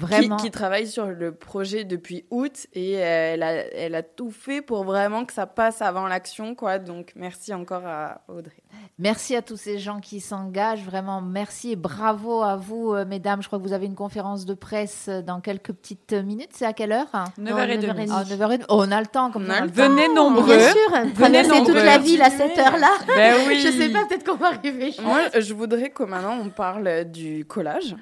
Vraiment. 0.00 0.36
Qui, 0.36 0.50
travaille 0.50 0.86
sur 0.86 1.06
le 1.06 1.32
projet 1.32 1.84
depuis 1.84 2.24
août 2.30 2.66
et 2.72 2.92
elle 2.92 3.42
a, 3.42 3.52
elle 3.52 3.94
a 3.94 4.02
tout 4.02 4.30
fait 4.30 4.62
pour 4.62 4.84
vraiment 4.84 5.24
que 5.24 5.32
ça 5.32 5.46
passe 5.46 5.82
avant 5.82 6.06
l'action. 6.06 6.54
quoi. 6.54 6.78
Donc 6.78 7.12
merci 7.16 7.52
encore 7.52 7.86
à 7.86 8.22
Audrey. 8.28 8.62
Merci 8.98 9.34
à 9.34 9.42
tous 9.42 9.56
ces 9.56 9.78
gens 9.78 10.00
qui 10.00 10.20
s'engagent. 10.20 10.84
Vraiment, 10.84 11.22
merci 11.22 11.72
et 11.72 11.76
bravo 11.76 12.42
à 12.42 12.56
vous, 12.56 12.92
euh, 12.92 13.06
mesdames. 13.06 13.42
Je 13.42 13.46
crois 13.46 13.58
que 13.58 13.64
vous 13.64 13.72
avez 13.72 13.86
une 13.86 13.94
conférence 13.94 14.44
de 14.44 14.52
presse 14.52 15.06
euh, 15.08 15.22
dans 15.22 15.40
quelques 15.40 15.72
petites 15.72 16.12
minutes. 16.12 16.50
C'est 16.52 16.66
à 16.66 16.74
quelle 16.74 16.92
heure? 16.92 17.08
9h30. 17.38 18.08
Ah, 18.10 18.24
9h30. 18.24 18.64
Oh, 18.68 18.82
on 18.86 18.92
a 18.92 19.00
le 19.00 19.06
temps. 19.06 19.30
Comme 19.30 19.48
on 19.50 19.66
Venez 19.66 20.08
nombreux. 20.14 20.56
Bien 20.56 20.70
sûr. 20.70 20.90
Venez 21.14 21.42
toute 21.64 21.74
la 21.74 21.98
ville 21.98 22.22
à 22.22 22.30
cette 22.30 22.58
heure-là. 22.58 22.90
Ben 23.20 23.36
oui. 23.48 23.60
Je 23.60 23.70
sais 23.70 23.88
pas, 23.88 24.04
peut-être 24.04 24.24
qu'on 24.24 24.36
va 24.36 24.48
arriver. 24.48 24.94
Moi, 25.02 25.20
je 25.38 25.54
voudrais 25.54 25.90
que 25.90 26.02
maintenant 26.02 26.38
on 26.40 26.48
parle 26.48 27.04
du 27.04 27.44
collage. 27.44 27.96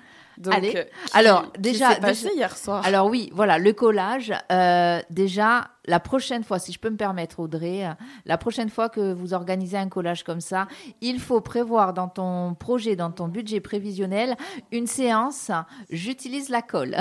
Allez. 0.51 0.77
Euh, 0.77 0.85
alors 1.13 1.47
déjà, 1.59 1.97
passé 1.97 2.31
hier 2.35 2.57
soir? 2.57 2.85
Alors 2.85 3.07
oui, 3.09 3.31
voilà 3.33 3.59
le 3.59 3.73
collage. 3.73 4.33
Euh, 4.53 5.01
déjà, 5.11 5.71
la 5.87 6.01
prochaine 6.01 6.45
fois, 6.45 6.59
si 6.59 6.73
je 6.73 6.79
peux 6.79 6.91
me 6.91 6.97
permettre, 6.97 7.41
Audrey, 7.41 7.85
la 8.25 8.39
prochaine 8.39 8.69
fois 8.69 8.89
que 8.89 9.13
vous 9.13 9.35
organisez 9.35 9.77
un 9.77 9.89
collage 9.89 10.23
comme 10.23 10.41
ça, 10.41 10.69
il 11.01 11.19
faut 11.19 11.41
prévoir 11.41 11.95
dans 11.95 12.09
ton 12.09 12.55
projet, 12.55 12.95
dans 12.95 13.11
ton 13.11 13.29
budget 13.29 13.61
prévisionnel, 13.61 14.37
une 14.71 14.87
séance. 14.87 15.51
J'utilise 15.91 16.51
la 16.51 16.63
colle. 16.63 16.97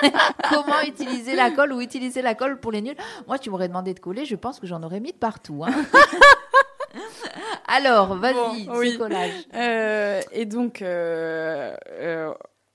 Comment 0.50 0.80
utiliser 0.86 1.36
la 1.36 1.50
colle 1.50 1.72
ou 1.72 1.80
utiliser 1.80 2.22
la 2.22 2.34
colle 2.34 2.58
pour 2.58 2.72
les 2.72 2.82
nuls? 2.82 2.96
Moi, 3.28 3.38
tu 3.38 3.50
m'aurais 3.50 3.68
demandé 3.68 3.94
de 3.94 4.00
coller, 4.00 4.24
je 4.24 4.36
pense 4.36 4.58
que 4.58 4.66
j'en 4.66 4.82
aurais 4.82 5.00
mis 5.00 5.12
de 5.12 5.18
partout. 5.18 5.64
Hein. 5.64 5.72
Alors, 7.68 8.16
vas-y, 8.16 8.64
bon, 8.64 8.98
collage. 8.98 9.30
Euh, 9.54 10.20
et 10.32 10.44
donc, 10.44 10.82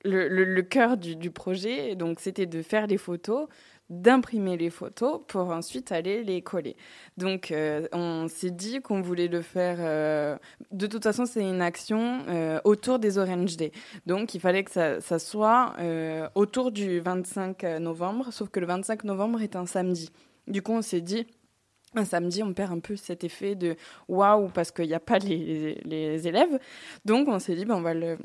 le, 0.05 0.61
cœur 0.61 0.97
du, 0.97 1.31
projet, 1.31 1.95
donc 1.95 2.19
c'était 2.19 2.45
de 2.45 2.61
faire 2.61 2.87
les 2.87 2.97
photos, 2.97 3.47
d'imprimer 3.89 4.57
les 4.57 4.69
photos 4.69 5.21
pour 5.27 5.49
ensuite 5.51 5.91
aller 5.91 6.23
les 6.23 6.41
coller. 6.41 6.75
Donc 7.17 7.51
euh, 7.51 7.87
on 7.91 8.27
s'est 8.27 8.51
dit 8.51 8.81
qu'on 8.81 9.01
voulait 9.01 9.27
le 9.27 9.41
faire. 9.41 9.77
Euh, 9.79 10.37
de 10.71 10.87
toute 10.87 11.03
façon, 11.03 11.25
c'est 11.25 11.47
une 11.47 11.61
action 11.61 12.23
euh, 12.27 12.59
autour 12.63 12.99
des 12.99 13.17
Orange 13.17 13.57
Day. 13.57 13.71
Donc 14.05 14.33
il 14.33 14.41
fallait 14.41 14.63
que 14.63 14.71
ça, 14.71 15.19
soit 15.19 15.75
autour 16.35 16.71
du 16.71 16.99
25 16.99 17.63
novembre, 17.79 18.31
sauf 18.31 18.49
que 18.49 18.59
le 18.59 18.65
25 18.65 19.03
novembre 19.03 19.41
est 19.41 19.55
un 19.55 19.65
samedi. 19.65 20.11
Du 20.47 20.61
coup, 20.61 20.73
on 20.73 20.81
s'est 20.81 21.01
dit 21.01 21.25
un 21.95 22.05
samedi, 22.05 22.43
on 22.43 22.53
perd 22.53 22.73
un 22.73 22.79
peu 22.79 22.95
cet 22.95 23.23
effet 23.23 23.55
de 23.55 23.75
waouh 24.09 24.49
parce 24.49 24.71
qu'il 24.71 24.87
n'y 24.87 24.93
a 24.93 24.99
pas 24.99 25.17
les, 25.17 25.75
les, 25.85 26.27
élèves. 26.27 26.59
Donc 27.05 27.27
on 27.29 27.39
s'est 27.39 27.55
dit, 27.55 27.65
ben, 27.65 27.75
on 27.75 27.81
va 27.81 27.93
le, 27.93 28.17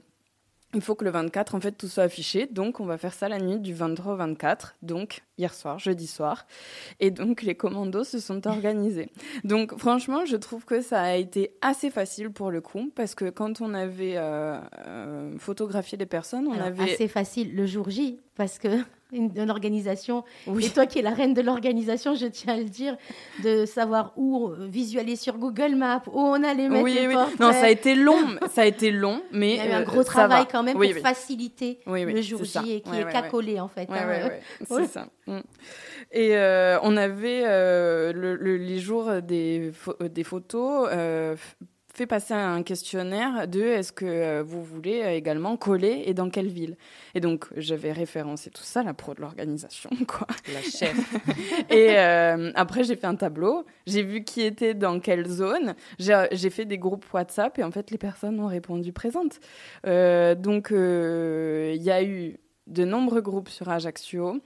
il 0.74 0.80
faut 0.80 0.94
que 0.94 1.04
le 1.04 1.10
24, 1.10 1.54
en 1.54 1.60
fait, 1.60 1.72
tout 1.72 1.88
soit 1.88 2.04
affiché. 2.04 2.46
Donc, 2.46 2.80
on 2.80 2.84
va 2.84 2.96
faire 2.96 3.12
ça 3.12 3.28
la 3.28 3.38
nuit 3.38 3.58
du 3.58 3.74
23 3.74 4.12
au 4.12 4.16
24, 4.16 4.76
donc 4.82 5.22
hier 5.36 5.52
soir, 5.54 5.78
jeudi 5.78 6.06
soir. 6.06 6.46
Et 7.00 7.10
donc, 7.10 7.42
les 7.42 7.54
commandos 7.54 8.04
se 8.04 8.18
sont 8.18 8.46
organisés. 8.46 9.10
Donc, 9.44 9.76
franchement, 9.78 10.24
je 10.26 10.36
trouve 10.36 10.64
que 10.64 10.80
ça 10.80 11.02
a 11.02 11.14
été 11.14 11.52
assez 11.60 11.90
facile 11.90 12.30
pour 12.30 12.50
le 12.50 12.60
coup, 12.60 12.92
parce 12.94 13.14
que 13.14 13.30
quand 13.30 13.60
on 13.60 13.74
avait 13.74 14.16
euh, 14.16 14.60
euh, 14.86 15.38
photographié 15.38 15.98
les 15.98 16.06
personnes, 16.06 16.46
on 16.46 16.60
avait... 16.60 16.92
Assez 16.92 17.08
facile 17.08 17.54
le 17.54 17.66
jour 17.66 17.90
J, 17.90 18.20
parce 18.36 18.58
que 18.58 18.68
une, 19.12 19.50
organisation. 19.50 20.24
Et 20.61 20.68
toi 20.68 20.86
qui 20.86 20.98
es 20.98 21.02
la 21.02 21.11
reine 21.11 21.34
de 21.34 21.42
l'organisation, 21.42 22.14
je 22.14 22.26
tiens 22.26 22.54
à 22.54 22.56
le 22.58 22.64
dire, 22.64 22.96
de 23.42 23.66
savoir 23.66 24.12
où 24.16 24.48
euh, 24.48 24.66
visualiser 24.68 25.16
sur 25.16 25.38
Google 25.38 25.74
Maps, 25.76 26.02
où 26.06 26.20
on 26.20 26.42
allait 26.42 26.68
mettre 26.68 26.84
oui, 26.84 26.98
oui. 27.06 27.14
Non, 27.38 27.52
ça 27.52 27.64
a 27.64 27.68
été 27.68 27.94
long, 27.94 28.38
ça 28.52 28.62
a 28.62 28.66
été 28.66 28.90
long, 28.90 29.22
mais 29.32 29.54
il 29.54 29.56
y 29.56 29.61
a 29.61 29.70
eu 29.70 29.72
un 29.72 29.82
gros 29.82 30.04
travail 30.04 30.46
quand 30.50 30.62
même 30.62 30.76
pour 30.76 31.02
faciliter 31.02 31.80
le 31.86 32.20
jour 32.20 32.44
J 32.44 32.58
et 32.72 32.80
qui 32.80 32.96
est 32.96 33.11
qu'à 33.11 33.62
en 33.62 33.68
fait. 33.68 33.88
Hein. 33.90 34.30
c'est 34.68 34.86
ça. 34.86 35.06
Mm. 35.26 35.38
Et 36.12 36.36
euh, 36.36 36.78
on 36.82 36.96
avait 36.96 37.42
euh, 37.44 38.12
le, 38.12 38.56
les 38.56 38.78
jours 38.78 39.22
des, 39.22 39.72
des 40.11 40.24
photos 40.24 40.88
fait 42.01 42.07
passer 42.07 42.32
un 42.32 42.62
questionnaire 42.62 43.46
de 43.46 43.61
est-ce 43.61 43.92
que 43.92 44.07
euh, 44.07 44.42
vous 44.42 44.64
voulez 44.64 45.03
également 45.14 45.59
coller 45.59 46.05
et 46.07 46.14
dans 46.14 46.30
quelle 46.30 46.48
ville. 46.48 46.78
Et 47.14 47.20
donc, 47.20 47.44
j'avais 47.59 47.92
référencé 47.92 48.48
tout 48.48 48.62
ça, 48.62 48.82
la 48.82 48.94
pro 48.94 49.12
de 49.12 49.20
l'organisation, 49.20 49.90
quoi. 50.09 50.26
La 50.55 50.62
chef. 50.62 50.96
et 51.68 51.98
euh, 51.98 52.53
après, 52.55 52.84
j'ai 52.84 52.96
fait 52.96 53.07
un 53.07 53.16
tableau, 53.16 53.66
j'ai 53.86 54.03
vu 54.03 54.24
qui 54.24 54.40
était 54.40 54.72
dans 54.72 54.98
quelle 54.98 55.26
zone, 55.26 55.74
j'ai 55.98 56.48
fait 56.48 56.64
des 56.64 56.78
groupes 56.78 57.05
WhatsApp 57.12 57.59
et 57.59 57.64
en 57.64 57.70
fait, 57.70 57.90
les 57.90 57.98
personnes 57.98 58.40
ont 58.40 58.46
répondu 58.46 58.94
présentes. 58.94 59.38
Euh, 59.86 60.34
donc, 60.34 60.70
il 60.70 61.82
y 61.82 61.90
a 61.90 62.03
eu 62.03 62.38
de 62.66 62.84
nombreux 62.86 63.20
groupes 63.20 63.51
sur 63.51 63.68
Ajaccio. 63.68 64.40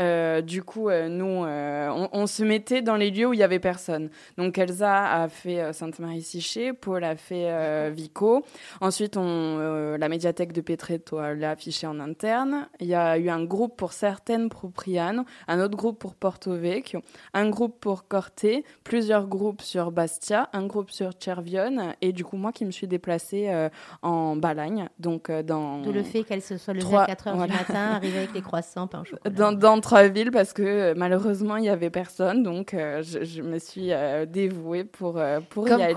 Euh, 0.00 0.40
du 0.40 0.62
coup, 0.62 0.88
euh, 0.88 1.08
nous, 1.08 1.44
euh, 1.44 2.08
on, 2.12 2.26
se 2.26 2.42
mettait 2.42 2.82
dans 2.82 2.96
les 2.96 3.10
lieux 3.10 3.28
où 3.28 3.32
il 3.32 3.38
y 3.38 3.44
avait 3.44 3.60
personne. 3.60 4.10
Donc 4.38 4.58
Elsa 4.58 5.22
a 5.22 5.28
fait 5.28 5.72
Sainte-Marie-Siché, 5.72 6.72
Paul 6.72 7.04
a 7.04 7.16
fait 7.16 7.90
Vico. 7.90 8.44
Ensuite, 8.80 9.16
on, 9.16 9.96
la 9.98 10.08
médiathèque 10.08 10.52
de 10.52 10.60
Petretto 10.60 11.20
l'a 11.20 11.50
affiché 11.50 11.86
en 11.86 12.00
interne. 12.00 12.66
Il 12.80 12.86
y 12.86 12.94
a 12.94 13.18
eu 13.18 13.28
un 13.28 13.44
groupe 13.44 13.76
pour 13.76 13.92
certaines 13.92 14.48
Propriano, 14.48 15.24
un 15.48 15.60
autre 15.60 15.76
groupe 15.76 15.98
pour 15.98 16.14
Porto 16.14 16.56
Vecchio, 16.56 17.00
un 17.34 17.48
groupe 17.48 17.78
pour 17.80 18.08
Corte, 18.08 18.46
plusieurs 18.82 19.26
groupes 19.26 19.62
sur 19.62 19.92
Bastia, 19.92 20.48
un 20.52 20.66
groupe 20.66 20.90
sur 20.90 21.10
Cervione 21.18 21.94
et 22.00 22.12
du 22.12 22.24
coup 22.24 22.36
moi 22.36 22.52
qui 22.52 22.64
me 22.64 22.70
suis 22.70 22.88
déplacée 22.88 23.68
en 24.02 24.36
Balagne, 24.36 24.88
donc 24.98 25.30
dans. 25.30 25.82
Le 25.82 26.02
fait 26.02 26.24
qu'elle 26.24 26.42
se 26.42 26.56
soit 26.56 26.74
levée 26.74 26.96
à 26.96 27.06
4 27.06 27.28
h 27.28 27.46
du 27.46 27.52
matin, 27.52 27.90
arrivée 27.94 28.18
avec 28.18 28.34
les 28.34 28.42
croissants, 28.42 28.86
pain 28.86 29.02
au 29.02 29.04
chocolat. 29.04 29.34
Dans, 29.34 29.52
dans 29.52 29.80
trois 29.84 30.08
villes 30.08 30.30
parce 30.30 30.52
que 30.52 30.62
euh, 30.62 30.94
malheureusement, 30.96 31.56
il 31.56 31.62
n'y 31.62 31.68
avait 31.68 31.90
personne. 31.90 32.42
Donc, 32.42 32.74
euh, 32.74 33.02
je, 33.02 33.42
me 33.42 33.58
suis 33.58 33.92
euh, 33.92 34.26
dévouée 34.26 34.84
pour, 34.84 35.20
pour 35.50 35.68
y 35.68 35.72
aller. 35.72 35.94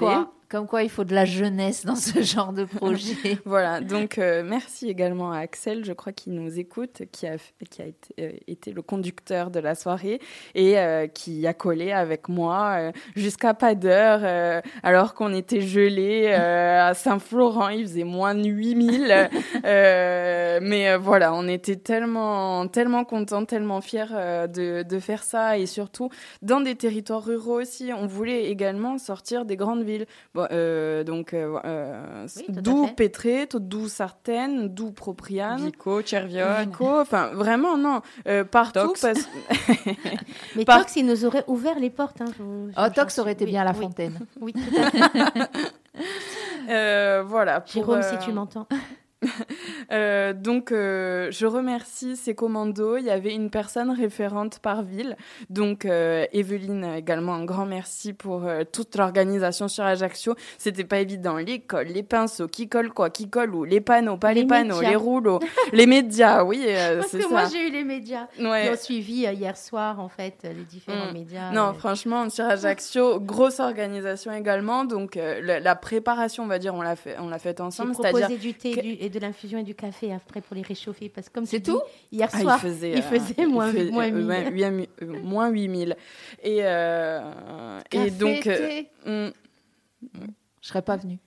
Comme 0.50 0.66
quoi, 0.66 0.84
il 0.84 0.90
faut 0.90 1.04
de 1.04 1.14
la 1.14 1.26
jeunesse 1.26 1.86
dans 1.86 1.98
ce 1.98 2.22
genre 2.22 2.54
de 2.54 2.64
projet. 2.64 3.38
voilà, 3.46 3.82
donc 3.82 4.18
euh, 4.18 4.44
merci 4.46 4.90
également 4.90 5.34
à 5.34 5.40
Axel, 5.40 5.84
je 5.84 5.92
crois 5.92 6.14
qu'il 6.14 6.36
nous 6.36 6.58
écoute, 6.58 7.02
qui 7.12 7.28
a, 7.28 7.36
euh, 8.20 8.32
été, 8.48 8.72
le 8.72 8.82
conducteur 8.82 9.52
de 9.52 9.60
la 9.60 9.76
soirée 9.76 10.22
et 10.56 10.80
euh, 10.80 11.08
qui 11.08 11.46
a 11.48 11.54
collé 11.54 11.92
avec 11.92 12.30
moi 12.30 12.94
jusqu'à 13.18 13.54
pas 13.54 13.76
d'heure, 13.76 14.62
alors 14.84 15.16
qu'on 15.16 15.34
était 15.34 15.60
gelé 15.60 16.32
à 16.32 16.94
Saint-Florent, 16.94 17.68
il 17.68 17.86
faisait 17.86 18.06
moins 18.06 18.34
de 18.34 18.48
8000. 18.48 19.30
mais 19.64 20.96
voilà, 20.96 21.34
on 21.34 21.48
était 21.50 21.76
tellement, 21.76 22.68
tellement 22.70 23.04
contents, 23.04 23.44
tellement 23.44 23.82
fiers 23.82 24.48
de 24.48 25.00
faire 25.00 25.24
ça 25.24 25.58
et 25.58 25.66
surtout 25.66 26.10
dans 26.42 26.62
des 26.62 26.76
territoires 26.76 27.26
ruraux 27.26 27.60
aussi. 27.60 27.92
On 27.94 28.08
voulait 28.08 28.46
également 28.46 28.98
sortir 28.98 29.44
des 29.44 29.58
grandes 29.58 29.84
villes. 29.84 30.06
Euh, 30.38 31.04
donc, 31.04 31.34
euh, 31.34 31.58
euh, 31.66 32.28
d'où 32.50 32.88
Pétré, 32.88 33.48
d'où 33.54 33.88
Sartène, 33.88 34.68
d'où 34.68 34.92
Propriane. 34.92 35.66
Vico, 35.66 36.02
Cervione. 36.02 36.66
Vico, 36.66 37.00
enfin, 37.00 37.32
vraiment, 37.34 37.78
non. 37.78 38.02
partout. 38.52 38.94
Parce... 39.02 39.30
Mais 40.56 40.66
Tox, 40.66 40.96
il 40.96 41.06
nous 41.06 41.26
aurait 41.26 41.44
ouvert 41.48 41.80
les 41.80 41.90
portes. 41.90 42.22
Hein, 42.22 42.32
oh, 42.78 42.84
Tox 42.94 43.18
aurait 43.20 43.34
été 43.34 43.46
bien 43.46 43.62
à 43.62 43.66
la 43.66 43.74
fontaine. 43.74 44.20
Oui, 44.40 44.54
tout 44.54 44.60
à 44.78 44.92
fait. 44.92 45.10
voilà. 47.28 47.64
Jérôme, 47.66 48.04
si 48.04 48.18
tu 48.20 48.32
m'entends. 48.32 48.68
Euh, 49.94 50.34
donc, 50.34 50.74
euh, 50.74 51.32
je 51.32 51.46
remercie 51.46 52.18
ces 52.18 52.36
commandos. 52.36 52.98
Il 52.98 53.06
y 53.06 53.10
avait 53.10 53.34
une 53.34 53.50
personne 53.50 53.90
référente 53.90 54.60
par 54.60 54.84
ville. 54.84 55.16
Donc, 55.50 55.86
euh, 55.86 56.26
Evelyne, 56.34 56.84
également 56.98 57.36
un 57.36 57.46
grand 57.46 57.66
merci 57.66 58.12
pour 58.12 58.44
toute 58.74 58.98
l'organisation 58.98 59.70
sur 59.70 59.86
Ajaccio. 59.86 60.36
C'était 60.58 60.84
pas 60.84 61.00
évident. 61.00 61.38
Les 61.38 61.60
cols, 61.60 61.88
les 61.88 62.04
pinceaux, 62.04 62.50
qui 62.50 62.68
collent 62.68 62.92
quoi, 62.92 63.10
qui 63.10 63.30
colle 63.30 63.56
où, 63.56 63.64
les 63.64 63.80
panneaux, 63.80 64.18
pas 64.18 64.34
les, 64.34 64.46
panneaux, 64.46 64.82
les 64.82 64.98
rouleaux, 64.98 65.40
les 65.72 65.86
médias, 65.86 66.44
oui. 66.44 66.66
Parce 66.68 67.14
que 67.14 67.30
moi, 67.30 67.46
j'ai 67.46 67.70
eu 67.70 67.72
les 67.72 67.86
médias 67.86 68.28
qui 68.36 68.46
ont 68.46 68.76
suivi 68.76 69.22
hier 69.22 69.56
soir, 69.56 70.02
en 70.02 70.10
fait, 70.10 70.36
les 70.44 70.66
différents 70.66 71.12
mm. 71.12 71.14
médias. 71.14 71.52
Non, 71.52 71.74
franchement, 71.74 72.30
sur 72.30 72.44
Ajaccio, 72.44 73.20
grosse 73.22 73.62
organisation 73.62 74.34
également. 74.34 74.84
Donc, 74.84 75.18
la, 75.18 75.76
préparation, 75.76 76.44
on 76.44 76.48
va 76.48 76.60
dire, 76.60 76.76
on 76.76 76.82
l'a 76.82 76.98
fait, 76.98 77.16
on 77.20 77.30
l'a 77.30 77.40
fait 77.40 77.62
ensemble. 77.62 77.96
C'est-à-dire 77.96 78.38
du 78.38 78.54
thé, 78.54 79.07
et 79.08 79.10
de 79.10 79.20
l'infusion 79.20 79.60
et 79.60 79.64
du 79.64 79.74
café 79.74 80.14
après 80.14 80.42
pour 80.42 80.56
les 80.56 80.62
réchauffer. 80.62 81.10
Parce 81.10 81.30
que 81.30 81.34
comme 81.34 81.46
c'est 81.46 81.62
tout, 81.62 81.82
hier 82.12 82.30
ah, 82.32 82.40
soir, 82.40 82.60
il 82.62 82.70
faisait, 82.70 82.92
il 82.92 83.02
faisait 83.02 83.42
euh, 83.44 83.48
moins, 83.48 83.72
il 83.72 83.92
moins, 83.92 84.08
8000. 84.08 84.88
Euh, 85.02 85.22
moins 85.24 85.50
8000. 85.50 85.96
Et, 86.44 86.60
euh, 86.62 87.80
et 87.92 88.12
donc. 88.12 88.48
Euh, 88.48 88.84
hmm. 89.06 89.32
je 90.62 90.68
serais 90.68 90.82
pas 90.82 90.98
venue. 90.98 91.20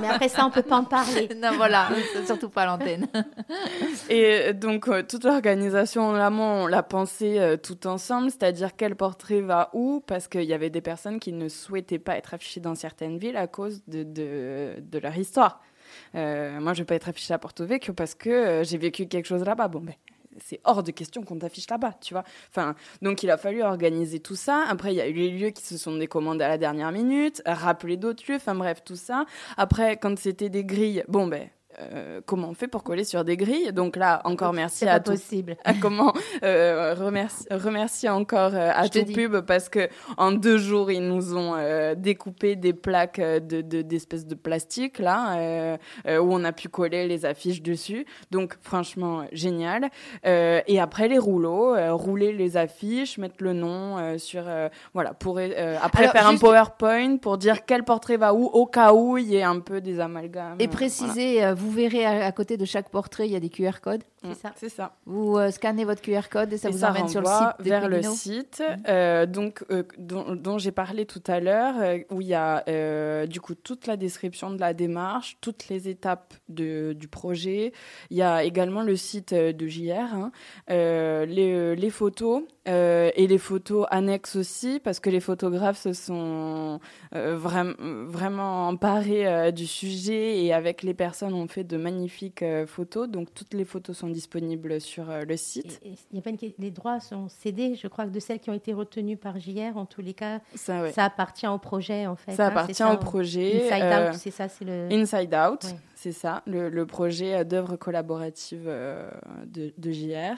mais 0.00 0.08
après 0.08 0.28
ça, 0.28 0.46
on 0.46 0.50
peut 0.50 0.62
pas 0.62 0.78
en 0.78 0.84
parler. 0.84 1.28
non, 1.36 1.50
voilà, 1.56 1.90
surtout 2.26 2.48
pas 2.48 2.64
l'antenne. 2.66 3.06
Et 4.08 4.54
donc, 4.54 4.88
toute 5.06 5.24
l'organisation 5.24 6.06
en 6.06 6.14
amont, 6.14 6.64
on 6.64 6.66
l'a 6.66 6.82
pensé 6.82 7.56
tout 7.62 7.86
ensemble, 7.86 8.30
c'est-à-dire 8.30 8.70
quel 8.74 8.96
portrait 8.96 9.42
va 9.42 9.68
où, 9.74 10.02
parce 10.06 10.28
qu'il 10.28 10.44
y 10.44 10.54
avait 10.54 10.70
des 10.70 10.80
personnes 10.80 11.20
qui 11.20 11.34
ne 11.34 11.48
souhaitaient 11.48 11.98
pas 11.98 12.16
être 12.16 12.32
affichées 12.32 12.60
dans 12.60 12.74
certaines 12.74 13.18
villes 13.18 13.36
à 13.36 13.46
cause 13.46 13.82
de, 13.86 14.02
de, 14.02 14.76
de 14.80 14.98
leur 14.98 15.16
histoire. 15.16 15.60
Euh, 16.14 16.60
moi, 16.60 16.74
je 16.74 16.80
vais 16.80 16.86
pas 16.86 16.94
être 16.94 17.08
affichée 17.08 17.34
à 17.34 17.38
Porto 17.38 17.64
Vecchio 17.64 17.92
parce 17.94 18.14
que 18.14 18.30
euh, 18.30 18.64
j'ai 18.64 18.78
vécu 18.78 19.06
quelque 19.06 19.26
chose 19.26 19.44
là-bas. 19.44 19.68
Bon, 19.68 19.80
ben, 19.80 19.94
c'est 20.44 20.60
hors 20.64 20.82
de 20.82 20.90
question 20.90 21.22
qu'on 21.22 21.38
t'affiche 21.38 21.68
là-bas, 21.68 21.94
tu 22.00 22.14
vois. 22.14 22.24
Enfin, 22.50 22.74
donc 23.02 23.22
il 23.22 23.30
a 23.30 23.36
fallu 23.36 23.62
organiser 23.62 24.20
tout 24.20 24.36
ça. 24.36 24.64
Après, 24.68 24.92
il 24.92 24.96
y 24.96 25.00
a 25.00 25.08
eu 25.08 25.12
les 25.12 25.30
lieux 25.30 25.50
qui 25.50 25.62
se 25.62 25.76
sont 25.76 25.96
décommandés 25.96 26.44
à 26.44 26.48
la 26.48 26.58
dernière 26.58 26.92
minute, 26.92 27.42
rappeler 27.44 27.96
d'autres 27.96 28.22
lieux, 28.28 28.36
enfin 28.36 28.54
bref, 28.54 28.82
tout 28.84 28.96
ça. 28.96 29.26
Après, 29.56 29.96
quand 29.96 30.18
c'était 30.18 30.48
des 30.48 30.64
grilles, 30.64 31.04
bon, 31.08 31.26
ben, 31.26 31.48
euh, 31.80 32.20
comment 32.26 32.48
on 32.48 32.54
fait 32.54 32.68
pour 32.68 32.82
coller 32.82 33.04
sur 33.04 33.24
des 33.24 33.36
grilles 33.36 33.72
Donc 33.72 33.96
là, 33.96 34.20
encore 34.24 34.52
merci 34.52 34.86
à 34.86 35.00
tout. 35.00 35.12
possible. 35.12 35.56
À 35.64 35.74
comment 35.80 36.12
euh, 36.42 36.94
remercier, 37.50 38.08
encore 38.08 38.54
euh, 38.54 38.70
à 38.74 38.88
tout 38.88 39.04
pub 39.04 39.40
parce 39.40 39.68
que 39.68 39.88
en 40.16 40.32
deux 40.32 40.58
jours 40.58 40.90
ils 40.90 41.06
nous 41.06 41.36
ont 41.36 41.54
découpé 41.96 42.56
des 42.56 42.72
plaques 42.72 43.20
de 43.20 43.60
d'espèces 43.60 44.26
de, 44.26 44.34
plastique 44.34 44.98
là 44.98 45.78
où 46.06 46.34
on 46.34 46.44
a 46.44 46.52
pu 46.52 46.68
coller 46.68 47.06
les 47.06 47.24
affiches 47.24 47.62
dessus. 47.62 48.06
Donc 48.30 48.56
franchement 48.62 49.24
génial. 49.32 49.90
et 50.24 50.80
après 50.80 51.08
les 51.08 51.18
rouleaux, 51.18 51.74
rouler 51.96 52.32
les 52.32 52.56
affiches, 52.56 53.18
mettre 53.18 53.36
le 53.40 53.52
nom 53.52 54.18
sur 54.18 54.44
voilà 54.94 55.14
pour 55.14 55.40
après 55.82 56.08
faire 56.08 56.26
un 56.26 56.36
PowerPoint 56.36 57.16
pour 57.18 57.38
dire 57.38 57.64
quel 57.64 57.84
portrait 57.84 58.16
va 58.16 58.34
où 58.34 58.44
au 58.46 58.66
cas 58.66 58.92
où 58.92 59.18
il 59.18 59.26
y 59.26 59.36
ait 59.36 59.42
un 59.42 59.60
peu 59.60 59.80
des 59.80 60.00
amalgames. 60.00 60.56
Et 60.58 60.68
préciser 60.68 61.52
vous 61.52 61.67
vous 61.68 61.74
verrez 61.74 62.04
à, 62.04 62.32
côté 62.32 62.56
de 62.56 62.64
chaque 62.64 62.88
portrait, 62.88 63.26
il 63.28 63.32
y 63.32 63.36
a 63.36 63.40
des 63.40 63.50
QR 63.50 63.80
codes. 63.82 64.02
C'est 64.24 64.34
ça. 64.34 64.52
C'est 64.56 64.68
ça. 64.68 64.96
Vous 65.04 65.36
euh, 65.36 65.50
scannez 65.50 65.84
votre 65.84 66.02
QR 66.02 66.28
code 66.30 66.52
et 66.52 66.56
ça 66.56 66.70
vous 66.70 66.82
emmène 66.82 67.08
sur 67.08 67.20
le 67.20 67.26
site. 67.26 67.66
vers 67.66 67.88
le 67.88 68.02
site 68.02 68.62
mm. 68.66 68.82
euh, 68.88 69.26
donc, 69.26 69.64
euh, 69.70 69.84
dont, 69.98 70.58
j'ai 70.58 70.72
parlé 70.72 71.04
tout 71.04 71.22
à 71.26 71.40
l'heure, 71.40 71.74
où 72.10 72.20
il 72.20 72.26
y 72.26 72.34
a 72.34 73.26
du 73.26 73.40
coup 73.40 73.54
toute 73.54 73.86
la 73.86 73.96
description 73.96 74.50
de 74.50 74.58
la 74.58 74.72
démarche, 74.72 75.36
toutes 75.40 75.68
les 75.68 75.88
étapes 75.88 76.34
de, 76.48 76.94
du 76.94 77.06
projet. 77.06 77.72
Il 78.10 78.16
y 78.16 78.22
a 78.22 78.44
également 78.44 78.82
le 78.82 78.96
site 78.96 79.34
de 79.34 79.66
JR, 79.68 79.92
hein. 80.14 80.32
les, 80.68 81.76
les, 81.76 81.90
photos, 81.90 82.42
Euh, 82.68 83.10
et 83.14 83.26
les 83.26 83.38
photos 83.38 83.86
annexes 83.90 84.36
aussi, 84.36 84.80
parce 84.80 85.00
que 85.00 85.08
les 85.10 85.20
photographes 85.20 85.78
se 85.78 85.92
sont 85.92 86.80
euh, 87.14 87.36
vraiment 87.36 88.68
emparés 88.68 89.26
euh, 89.26 89.50
du 89.50 89.66
sujet 89.66 90.44
et 90.44 90.52
avec 90.52 90.82
les 90.82 90.94
personnes 90.94 91.32
ont 91.32 91.48
fait 91.48 91.64
de 91.64 91.76
magnifiques 91.76 92.44
photos. 92.66 93.08
Donc 93.08 93.32
toutes 93.32 93.54
les 93.54 93.64
photos 93.64 93.96
sont 93.96 94.08
disponibles 94.08 94.80
sur 94.80 95.06
le 95.26 95.36
site. 95.36 95.80
y 96.12 96.18
a 96.18 96.22
pas 96.22 96.30
les 96.58 96.70
droits 96.70 97.00
sont 97.00 97.28
cédés, 97.28 97.74
je 97.74 97.88
crois, 97.88 98.04
que 98.04 98.10
de 98.10 98.20
celles 98.20 98.40
qui 98.40 98.50
ont 98.50 98.54
été 98.54 98.72
retenues 98.72 99.16
par 99.16 99.38
JR. 99.38 99.76
En 99.76 99.86
tous 99.86 100.02
les 100.02 100.14
cas, 100.14 100.40
ça, 100.54 100.84
appartient 100.98 101.46
au 101.46 101.58
projet 101.58 102.06
en 102.06 102.16
fait. 102.16 102.32
Ça 102.32 102.46
hein, 102.46 102.48
appartient 102.50 102.84
au 102.84 102.96
projet. 102.98 103.70
Inside 103.70 103.84
Out, 103.84 104.18
c'est 104.18 104.30
ça, 104.30 104.48
c'est 104.48 104.64
le. 104.64 104.88
Inside 104.92 105.34
Out. 105.34 105.74
C'est 106.00 106.12
ça, 106.12 106.44
le, 106.46 106.86
projet 106.86 107.44
d'œuvre 107.44 107.74
collaborative 107.74 108.66
euh, 108.68 109.10
de, 109.46 109.90
JR. 109.90 110.36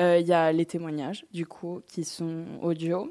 Euh, 0.00 0.18
il 0.18 0.26
y 0.26 0.32
a 0.32 0.50
les 0.50 0.66
témoignages, 0.66 1.24
du 1.32 1.46
coup, 1.46 1.80
qui 1.86 2.02
sont 2.02 2.44
audio. 2.60 3.08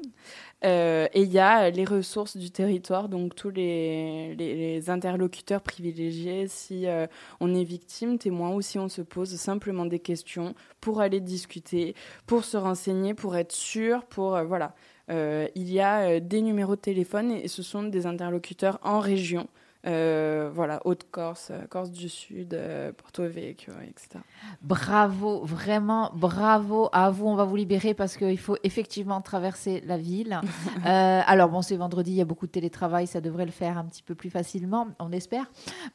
Euh, 0.62 1.08
et 1.14 1.22
il 1.22 1.32
y 1.32 1.38
a 1.38 1.70
les 1.70 1.86
ressources 1.86 2.36
du 2.36 2.50
territoire, 2.50 3.08
donc 3.08 3.34
tous 3.34 3.48
les, 3.48 4.82
interlocuteurs 4.88 5.62
privilégiés 5.62 6.48
si 6.48 6.84
on 7.40 7.54
est 7.54 7.64
victime, 7.64 8.18
témoin 8.18 8.52
ou 8.52 8.60
si 8.60 8.78
on 8.78 8.90
se 8.90 9.00
pose 9.00 9.34
simplement 9.36 9.86
des 9.86 9.98
questions 9.98 10.54
pour 10.82 11.00
aller 11.00 11.20
discuter, 11.20 11.94
pour 12.26 12.44
se 12.44 12.58
renseigner, 12.58 13.14
pour 13.14 13.38
être 13.38 13.52
sûr, 13.52 14.04
pour... 14.04 14.38
voilà. 14.44 14.74
il 15.08 15.72
y 15.72 15.80
a 15.80 16.20
des 16.20 16.42
numéros 16.42 16.76
de 16.76 16.80
téléphone 16.82 17.32
et 17.32 17.48
ce 17.48 17.62
sont 17.62 17.84
des 17.84 18.04
interlocuteurs 18.04 18.78
en 18.82 19.00
région 19.00 19.48
euh, 19.86 20.50
voilà, 20.52 20.80
Haute-Corse, 20.84 21.50
euh, 21.52 21.66
Corse 21.68 21.92
du 21.92 22.08
Sud, 22.08 22.54
euh, 22.54 22.90
Porto 22.92 23.22
Vecchio, 23.22 23.72
etc. 23.88 24.18
Bravo, 24.62 25.44
vraiment 25.44 26.10
bravo 26.14 26.88
à 26.92 27.10
vous. 27.10 27.26
On 27.26 27.36
va 27.36 27.44
vous 27.44 27.54
libérer 27.54 27.94
parce 27.94 28.16
qu'il 28.16 28.38
faut 28.38 28.56
effectivement 28.64 29.20
traverser 29.20 29.82
la 29.86 29.96
ville. 29.96 30.40
alors 30.84 31.50
bon, 31.50 31.62
c'est 31.62 31.76
vendredi, 31.76 32.12
il 32.12 32.16
y 32.16 32.20
a 32.20 32.24
beaucoup 32.24 32.46
de 32.46 32.50
télétravail, 32.50 33.06
ça 33.06 33.20
devrait 33.20 33.44
le 33.44 33.52
faire 33.52 33.78
un 33.78 33.84
petit 33.84 34.02
peu 34.02 34.14
plus 34.16 34.30
facilement, 34.30 34.88
on 34.98 35.12
espère, 35.12 35.44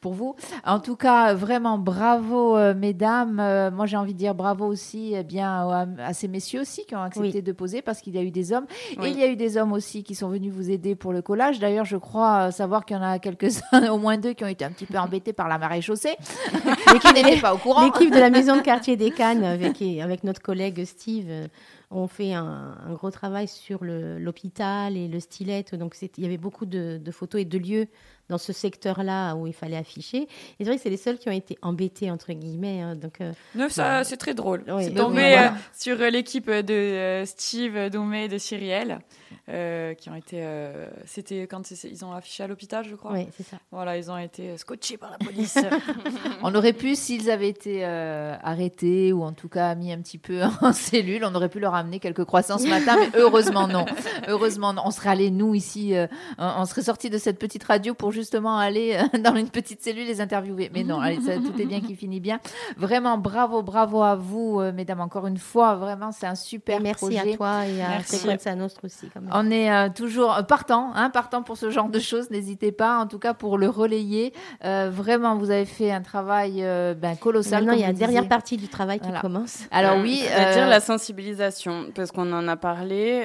pour 0.00 0.14
vous. 0.14 0.36
En 0.64 0.80
tout 0.80 0.96
cas, 0.96 1.34
vraiment 1.34 1.76
bravo, 1.76 2.56
mesdames. 2.74 3.70
moi, 3.74 3.86
j'ai 3.86 3.96
envie 3.96 4.14
de 4.14 4.18
dire 4.18 4.34
bravo 4.34 4.66
aussi 4.66 5.14
eh 5.14 5.22
bien, 5.22 5.86
à, 5.98 6.14
ces 6.14 6.28
messieurs 6.28 6.62
aussi 6.62 6.86
qui 6.86 6.94
ont 6.94 7.02
accepté 7.02 7.42
de 7.42 7.52
poser 7.52 7.82
parce 7.82 8.00
qu'il 8.00 8.14
y 8.14 8.18
a 8.18 8.22
eu 8.22 8.30
des 8.30 8.52
hommes. 8.52 8.66
Et 9.02 9.08
il 9.08 9.18
y 9.18 9.22
a 9.22 9.28
eu 9.28 9.36
des 9.36 9.56
hommes 9.56 9.72
aussi 9.72 10.02
qui 10.02 10.14
sont 10.14 10.28
venus 10.28 10.52
vous 10.52 10.70
aider 10.70 10.94
pour 10.94 11.12
le 11.12 11.20
collage. 11.20 11.58
D'ailleurs, 11.58 11.84
je 11.84 11.96
crois 11.96 12.50
savoir 12.52 12.86
qu'il 12.86 12.96
y 12.96 13.00
en 13.00 13.02
a 13.02 13.18
quelques-uns 13.18 13.81
au 13.90 13.98
moins 13.98 14.18
deux 14.18 14.32
qui 14.32 14.44
ont 14.44 14.48
été 14.48 14.64
un 14.64 14.70
petit 14.70 14.86
peu 14.86 14.98
embêtés 14.98 15.32
par 15.32 15.48
la 15.48 15.58
marée 15.58 15.82
chaussée 15.82 16.16
et 16.94 16.98
qui 16.98 17.12
n'étaient 17.12 17.40
pas 17.40 17.54
au 17.54 17.58
courant. 17.58 17.84
L'équipe 17.84 18.12
de 18.12 18.18
la 18.18 18.30
maison 18.30 18.56
de 18.56 18.62
quartier 18.62 18.96
des 18.96 19.10
Cannes, 19.10 19.44
avec, 19.44 19.82
avec 19.82 20.24
notre 20.24 20.40
collègue 20.40 20.84
Steve, 20.84 21.48
ont 21.90 22.08
fait 22.08 22.32
un, 22.32 22.74
gros 22.90 23.10
travail 23.10 23.48
sur 23.48 23.84
l'hôpital 23.84 24.96
et 24.96 25.08
le 25.08 25.20
stylet. 25.20 25.64
Donc 25.72 25.96
il 26.00 26.22
y 26.22 26.26
avait 26.26 26.38
beaucoup 26.38 26.66
de, 26.66 27.00
photos 27.10 27.42
et 27.42 27.44
de 27.44 27.58
lieux 27.58 27.86
dans 28.28 28.38
ce 28.38 28.52
secteur-là 28.52 29.34
où 29.34 29.46
il 29.46 29.52
fallait 29.52 29.76
afficher. 29.76 30.22
Et 30.22 30.28
c'est 30.58 30.64
vrai 30.64 30.76
que 30.76 30.82
c'est 30.82 30.90
les 30.90 30.96
seuls 30.96 31.18
qui 31.18 31.28
ont 31.28 31.32
été 31.32 31.58
embêtés, 31.62 32.10
entre 32.10 32.32
guillemets. 32.32 32.80
Hein. 32.80 32.96
donc, 32.96 33.20
euh, 33.20 33.32
ça, 33.68 34.04
c'est 34.04 34.16
très 34.16 34.34
drôle. 34.34 34.64
c'est 34.80 34.94
tombé 34.94 35.38
euh, 35.38 35.48
sur 35.78 35.96
l'équipe 35.98 36.50
de 36.50 37.22
Steve, 37.26 37.90
Domé 37.90 38.24
et 38.24 38.28
de 38.28 38.38
Cyrielle. 38.38 39.00
Euh, 39.48 39.94
qui 39.94 40.08
ont 40.08 40.14
été. 40.14 40.36
Euh, 40.38 40.86
c'était 41.04 41.48
quand 41.48 41.68
ils 41.70 42.04
ont 42.04 42.12
affiché 42.12 42.44
à 42.44 42.46
l'hôpital, 42.46 42.84
je 42.88 42.94
crois. 42.94 43.12
Oui, 43.12 43.26
c'est 43.36 43.42
ça. 43.42 43.56
Voilà, 43.72 43.96
ils 43.96 44.08
ont 44.08 44.16
été 44.16 44.56
scotchés 44.56 44.96
par 44.96 45.10
la 45.10 45.18
police. 45.26 45.58
on 46.44 46.54
aurait 46.54 46.72
pu, 46.72 46.94
s'ils 46.94 47.28
avaient 47.28 47.48
été 47.48 47.84
euh, 47.84 48.36
arrêtés 48.40 49.12
ou 49.12 49.24
en 49.24 49.32
tout 49.32 49.48
cas 49.48 49.74
mis 49.74 49.92
un 49.92 50.00
petit 50.00 50.18
peu 50.18 50.42
en 50.60 50.72
cellule, 50.72 51.24
on 51.24 51.34
aurait 51.34 51.48
pu 51.48 51.58
leur 51.58 51.74
amener 51.74 51.98
quelques 51.98 52.24
croissants 52.24 52.58
ce 52.58 52.68
matin, 52.68 52.96
mais 52.96 53.18
heureusement 53.18 53.66
non. 53.66 53.84
Heureusement, 54.28 54.72
non. 54.72 54.82
on 54.84 54.92
serait 54.92 55.10
allé 55.10 55.32
nous 55.32 55.56
ici, 55.56 55.94
on 56.38 56.64
serait 56.64 56.82
sorti 56.82 57.10
de 57.10 57.18
cette 57.18 57.40
petite 57.40 57.64
radio 57.64 57.94
pour 57.94 58.11
justement 58.12 58.58
aller 58.58 58.98
dans 59.24 59.34
une 59.34 59.48
petite 59.48 59.82
cellule 59.82 60.06
les 60.06 60.20
interviewer. 60.20 60.70
Mais 60.74 60.84
non, 60.84 61.00
allez, 61.00 61.20
ça, 61.20 61.36
tout 61.36 61.60
est 61.60 61.66
bien 61.66 61.80
qui 61.80 61.96
finit 61.96 62.20
bien. 62.20 62.40
Vraiment, 62.76 63.18
bravo, 63.18 63.62
bravo 63.62 64.02
à 64.02 64.14
vous, 64.14 64.60
mesdames, 64.74 65.00
encore 65.00 65.26
une 65.26 65.38
fois. 65.38 65.74
Vraiment, 65.76 66.12
c'est 66.12 66.26
un 66.26 66.34
super 66.34 66.80
merci 66.80 67.04
projet. 67.04 67.14
Merci 67.16 67.34
à 67.34 67.36
toi 67.36 67.66
et 67.66 67.82
à 67.82 68.00
Fréquence 68.00 68.46
Nostre 68.56 68.80
aussi. 68.84 69.08
Quand 69.12 69.20
même. 69.20 69.30
On 69.32 69.50
est 69.50 69.70
euh, 69.70 69.88
toujours 69.94 70.36
euh, 70.36 70.42
partant, 70.42 70.92
hein, 70.94 71.10
partant 71.10 71.42
pour 71.42 71.56
ce 71.56 71.70
genre 71.70 71.88
de 71.88 71.98
choses. 71.98 72.30
N'hésitez 72.30 72.72
pas, 72.72 72.98
en 72.98 73.06
tout 73.06 73.18
cas, 73.18 73.34
pour 73.34 73.58
le 73.58 73.68
relayer. 73.68 74.32
Euh, 74.64 74.90
vraiment, 74.92 75.36
vous 75.36 75.50
avez 75.50 75.64
fait 75.64 75.90
un 75.90 76.02
travail 76.02 76.62
ben, 76.62 77.16
colossal. 77.16 77.64
Maintenant, 77.64 77.76
il 77.76 77.80
y 77.80 77.84
a 77.84 77.90
une 77.90 77.96
dernière 77.96 78.28
partie 78.28 78.56
du 78.56 78.68
travail 78.68 79.00
qui 79.00 79.10
commence. 79.20 79.60
Alors 79.70 79.98
oui, 79.98 80.22
c'est-à-dire 80.26 80.68
la 80.68 80.80
sensibilisation, 80.80 81.86
parce 81.94 82.12
qu'on 82.12 82.32
en 82.32 82.48
a 82.48 82.56
parlé. 82.56 83.22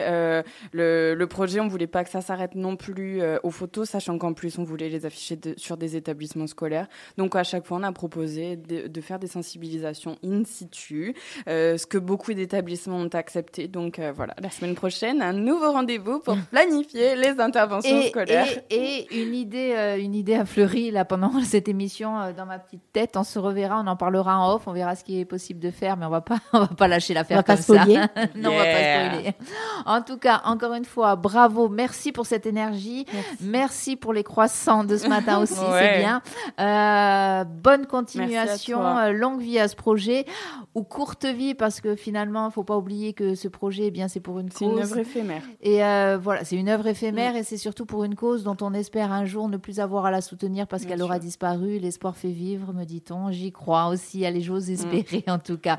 Le, 0.74 1.26
projet, 1.26 1.60
on 1.60 1.68
voulait 1.68 1.88
pas 1.88 2.04
que 2.04 2.10
ça 2.10 2.22
s'arrête 2.22 2.56
non 2.56 2.76
plus 2.76 3.22
aux 3.44 3.52
photos, 3.52 3.90
sachant 3.90 4.18
qu'en 4.18 4.34
plus, 4.34 4.58
on 4.58 4.64
voulait 4.64 4.77
les 4.86 5.06
afficher 5.06 5.38
sur 5.58 5.78
des 5.78 5.96
établissements 5.96 6.48
scolaires. 6.48 6.88
Donc 7.18 7.36
à 7.36 7.44
chaque 7.44 7.66
fois, 7.66 7.78
on 7.78 7.84
a 7.84 7.92
proposé 7.92 8.56
de, 8.56 8.88
de 8.88 9.02
faire 9.02 9.20
des 9.20 9.28
sensibilisations 9.28 10.18
in 10.24 10.44
situ, 10.46 11.16
ce 11.48 11.86
que 11.86 11.98
beaucoup 11.98 12.34
d'établissements 12.34 12.98
ont 12.98 13.10
accepté. 13.10 13.68
Donc 13.68 14.00
voilà, 14.16 14.36
la 14.42 14.50
semaine 14.50 14.76
prochaine, 14.76 15.22
un 15.22 15.34
nouveau 15.34 15.72
rendez-vous 15.72 15.98
vous 15.98 16.20
pour 16.20 16.38
planifier 16.52 17.16
les 17.16 17.40
interventions 17.40 18.02
scolaires. 18.04 18.48
Et, 18.70 19.08
une 19.12 19.34
idée, 19.34 19.74
euh, 19.76 19.98
une 19.98 20.16
idée 20.16 20.36
a 20.36 20.46
fleuri 20.46 20.92
là 20.92 21.06
pendant 21.06 21.42
cette 21.44 21.68
émission 21.68 22.20
euh, 22.20 22.34
dans 22.34 22.46
ma 22.46 22.60
petite 22.60 22.92
tête. 22.94 23.18
On 23.18 23.24
se 23.24 23.40
reverra, 23.40 23.82
on 23.84 23.88
en 23.88 23.96
parlera 23.96 24.40
en 24.40 24.54
off, 24.54 24.64
on 24.68 24.74
verra 24.74 24.96
ce 24.96 25.04
qui 25.04 25.20
est 25.20 25.26
possible 25.26 25.60
de 25.60 25.72
faire, 25.72 25.98
mais 25.98 26.06
on 26.06 26.10
va 26.10 26.22
pas, 26.22 26.40
on 26.54 26.60
va 26.60 26.68
pas 26.68 26.88
lâcher 26.88 27.14
l'affaire 27.14 27.44
comme 27.44 27.58
ça. 27.58 27.86
non, 28.36 28.52
on 28.52 28.58
va 28.58 28.66
pas 28.66 29.10
spoiler. 29.10 29.34
En 29.86 30.02
tout 30.02 30.18
cas, 30.18 30.42
encore 30.46 30.74
une 30.74 30.86
fois, 30.86 31.16
bravo, 31.16 31.70
merci 31.70 32.12
pour 32.12 32.26
cette 32.26 32.46
énergie, 32.46 33.06
merci, 33.42 33.96
pour 33.96 34.14
les 34.14 34.24
croissants 34.24 34.67
de 34.68 34.98
ce 34.98 35.08
matin 35.08 35.40
aussi, 35.40 35.56
c'est 35.56 36.00
bien. 36.00 36.22
Euh, 36.60 37.44
bonne 37.44 37.86
continuation, 37.86 39.12
longue 39.12 39.42
vie 39.42 39.60
à 39.60 39.68
ce 39.68 39.76
projet 39.76 40.26
ou 40.76 40.84
courte 40.84 41.26
vie 41.26 41.56
parce 41.56 41.82
que 41.82 41.96
finalement, 41.96 42.50
il 42.50 42.52
faut 42.52 42.64
pas 42.64 42.78
oublier 42.78 43.14
que 43.14 43.36
ce 43.36 43.48
projet, 43.48 43.88
eh 43.88 43.92
bien, 43.92 44.08
c'est 44.08 44.20
pour 44.20 44.40
une 44.40 44.50
cause. 44.50 44.58
C'est 44.60 44.66
une 44.66 44.80
œuvre 44.80 44.98
éphémère. 44.98 45.42
Et 45.62 45.84
euh, 45.84 46.20
voilà, 46.22 46.44
c'est 46.44 46.56
une 46.56 46.70
œuvre 46.70 46.88
éphémère 46.88 47.36
et 47.36 47.44
c'est 47.44 47.58
surtout 47.58 47.86
pour 47.86 48.04
une 48.04 48.16
cause 48.16 48.44
dont 48.44 48.58
on 48.62 48.74
espère 48.74 49.12
un 49.12 49.26
jour 49.26 49.50
ne 49.50 49.58
plus 49.58 49.80
avoir 49.80 50.06
à 50.06 50.12
la 50.12 50.22
soutenir 50.22 50.68
parce 50.68 50.86
qu'elle 50.86 51.02
aura 51.02 51.20
disparu. 51.20 51.80
L'espoir 51.80 52.16
fait 52.16 52.30
vivre, 52.30 52.74
me 52.74 52.84
dit-on. 52.84 53.32
J'y 53.32 53.52
crois 53.52 53.88
aussi. 53.88 54.26
Allez, 54.26 54.42
j'ose 54.42 54.70
mm. 54.70 54.74
espérer 54.74 55.24
en 55.28 55.40
tout 55.40 55.58
cas. 55.58 55.78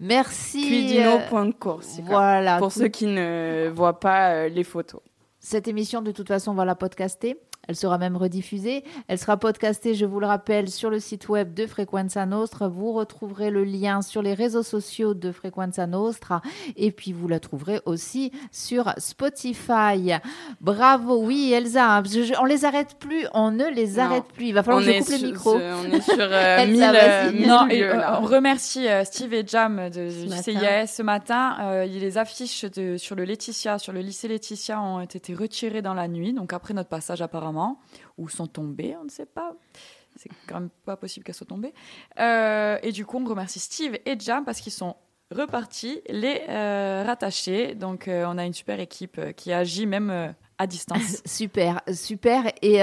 Merci. 0.00 0.66
Cuidino, 0.66 1.10
euh, 1.10 1.28
point 1.28 1.46
de 1.46 1.52
course. 1.52 2.00
Voilà. 2.04 2.58
Pour 2.58 2.72
ceux 2.72 2.88
qui 2.88 3.06
ne 3.06 3.70
voient 3.74 3.98
pas 3.98 4.30
euh, 4.30 4.48
les 4.48 4.64
photos. 4.64 5.00
Cette 5.40 5.68
émission, 5.68 6.02
de 6.02 6.10
toute 6.10 6.28
façon, 6.28 6.52
on 6.52 6.54
va 6.54 6.64
la 6.64 6.74
podcaster. 6.74 7.36
Elle 7.68 7.76
sera 7.76 7.98
même 7.98 8.16
rediffusée. 8.16 8.84
Elle 9.08 9.18
sera 9.18 9.36
podcastée, 9.36 9.94
je 9.94 10.06
vous 10.06 10.20
le 10.20 10.26
rappelle, 10.26 10.68
sur 10.70 10.90
le 10.90 11.00
site 11.00 11.28
web 11.28 11.54
de 11.54 11.66
Frequenza 11.66 12.24
Nostra. 12.26 12.68
Vous 12.68 12.92
retrouverez 12.92 13.50
le 13.50 13.64
lien 13.64 14.02
sur 14.02 14.22
les 14.22 14.34
réseaux 14.34 14.62
sociaux 14.62 15.14
de 15.14 15.32
Frequenza 15.32 15.86
Nostra. 15.86 16.42
Et 16.76 16.92
puis, 16.92 17.12
vous 17.12 17.28
la 17.28 17.40
trouverez 17.40 17.80
aussi 17.84 18.32
sur 18.52 18.92
Spotify. 18.98 20.12
Bravo. 20.60 21.18
Oui, 21.22 21.52
Elsa, 21.52 22.02
on 22.40 22.44
les 22.44 22.64
arrête 22.64 22.96
plus. 22.98 23.26
On 23.34 23.50
ne 23.50 23.66
les 23.66 23.98
arrête 23.98 24.24
plus. 24.24 24.46
Il 24.46 24.54
va 24.54 24.62
falloir 24.62 24.84
que 24.84 24.92
je 24.92 24.98
coupe 24.98 25.08
le 25.08 25.26
micro. 25.26 25.54
on 25.56 25.92
est 25.92 26.00
sur 26.00 26.16
euh, 26.18 26.66
mille, 27.32 27.46
non, 27.46 27.66
euh, 27.70 28.02
on 28.20 28.24
remercie 28.24 28.88
euh, 28.88 29.04
Steve 29.04 29.34
et 29.34 29.44
Jam 29.46 29.90
de, 29.90 30.26
du 30.26 30.42
CIAS 30.42 30.86
ce 30.86 31.02
matin. 31.02 31.84
les 31.84 32.18
affiches 32.18 32.64
de, 32.64 32.96
sur 32.96 33.16
le 33.16 33.24
Laetitia, 33.24 33.78
sur 33.78 33.92
le 33.92 34.00
lycée 34.00 34.28
Laetitia 34.28 34.80
ont 34.80 35.00
été 35.00 35.34
retirées 35.34 35.82
dans 35.82 35.94
la 35.94 36.08
nuit. 36.08 36.32
Donc, 36.32 36.52
après 36.52 36.74
notre 36.74 36.88
passage 36.88 37.22
apparemment 37.22 37.55
ou 38.18 38.28
sont 38.28 38.46
tombées, 38.46 38.96
on 39.00 39.04
ne 39.04 39.10
sait 39.10 39.26
pas. 39.26 39.54
C'est 40.16 40.30
quand 40.46 40.60
même 40.60 40.70
pas 40.84 40.96
possible 40.96 41.24
qu'elles 41.24 41.34
soient 41.34 41.46
tombées. 41.46 41.74
Euh, 42.18 42.78
et 42.82 42.92
du 42.92 43.04
coup, 43.04 43.18
on 43.18 43.28
remercie 43.28 43.58
Steve 43.58 43.98
et 44.04 44.18
Jam 44.18 44.44
parce 44.44 44.60
qu'ils 44.60 44.72
sont 44.72 44.96
repartis 45.30 46.00
les 46.08 46.42
euh, 46.48 47.04
rattachés. 47.06 47.74
Donc, 47.74 48.08
euh, 48.08 48.24
on 48.26 48.38
a 48.38 48.46
une 48.46 48.54
super 48.54 48.80
équipe 48.80 49.20
qui 49.34 49.52
agit 49.52 49.86
même 49.86 50.34
à 50.56 50.66
distance. 50.66 51.20
super, 51.26 51.82
super. 51.92 52.50
Et, 52.62 52.78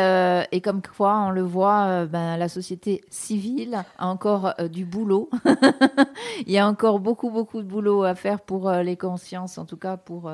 et, 0.52 0.62
comme 0.62 0.82
quoi, 0.84 1.18
on 1.22 1.32
le 1.32 1.42
voit, 1.42 2.06
ben, 2.06 2.38
la 2.38 2.50
société 2.50 3.02
civile 3.10 3.84
a 3.98 4.08
encore 4.08 4.54
du 4.70 4.86
boulot. 4.86 5.30
Il 6.46 6.52
y 6.52 6.60
a 6.60 6.68
encore 6.68 7.00
beaucoup, 7.00 7.32
beaucoup 7.32 7.64
de 7.64 7.68
boulot 7.68 8.04
à 8.04 8.14
faire 8.14 8.42
pour 8.42 8.72
les 8.72 8.98
consciences, 8.98 9.58
en 9.58 9.66
tout 9.66 9.78
cas 9.78 9.98
pour 9.98 10.30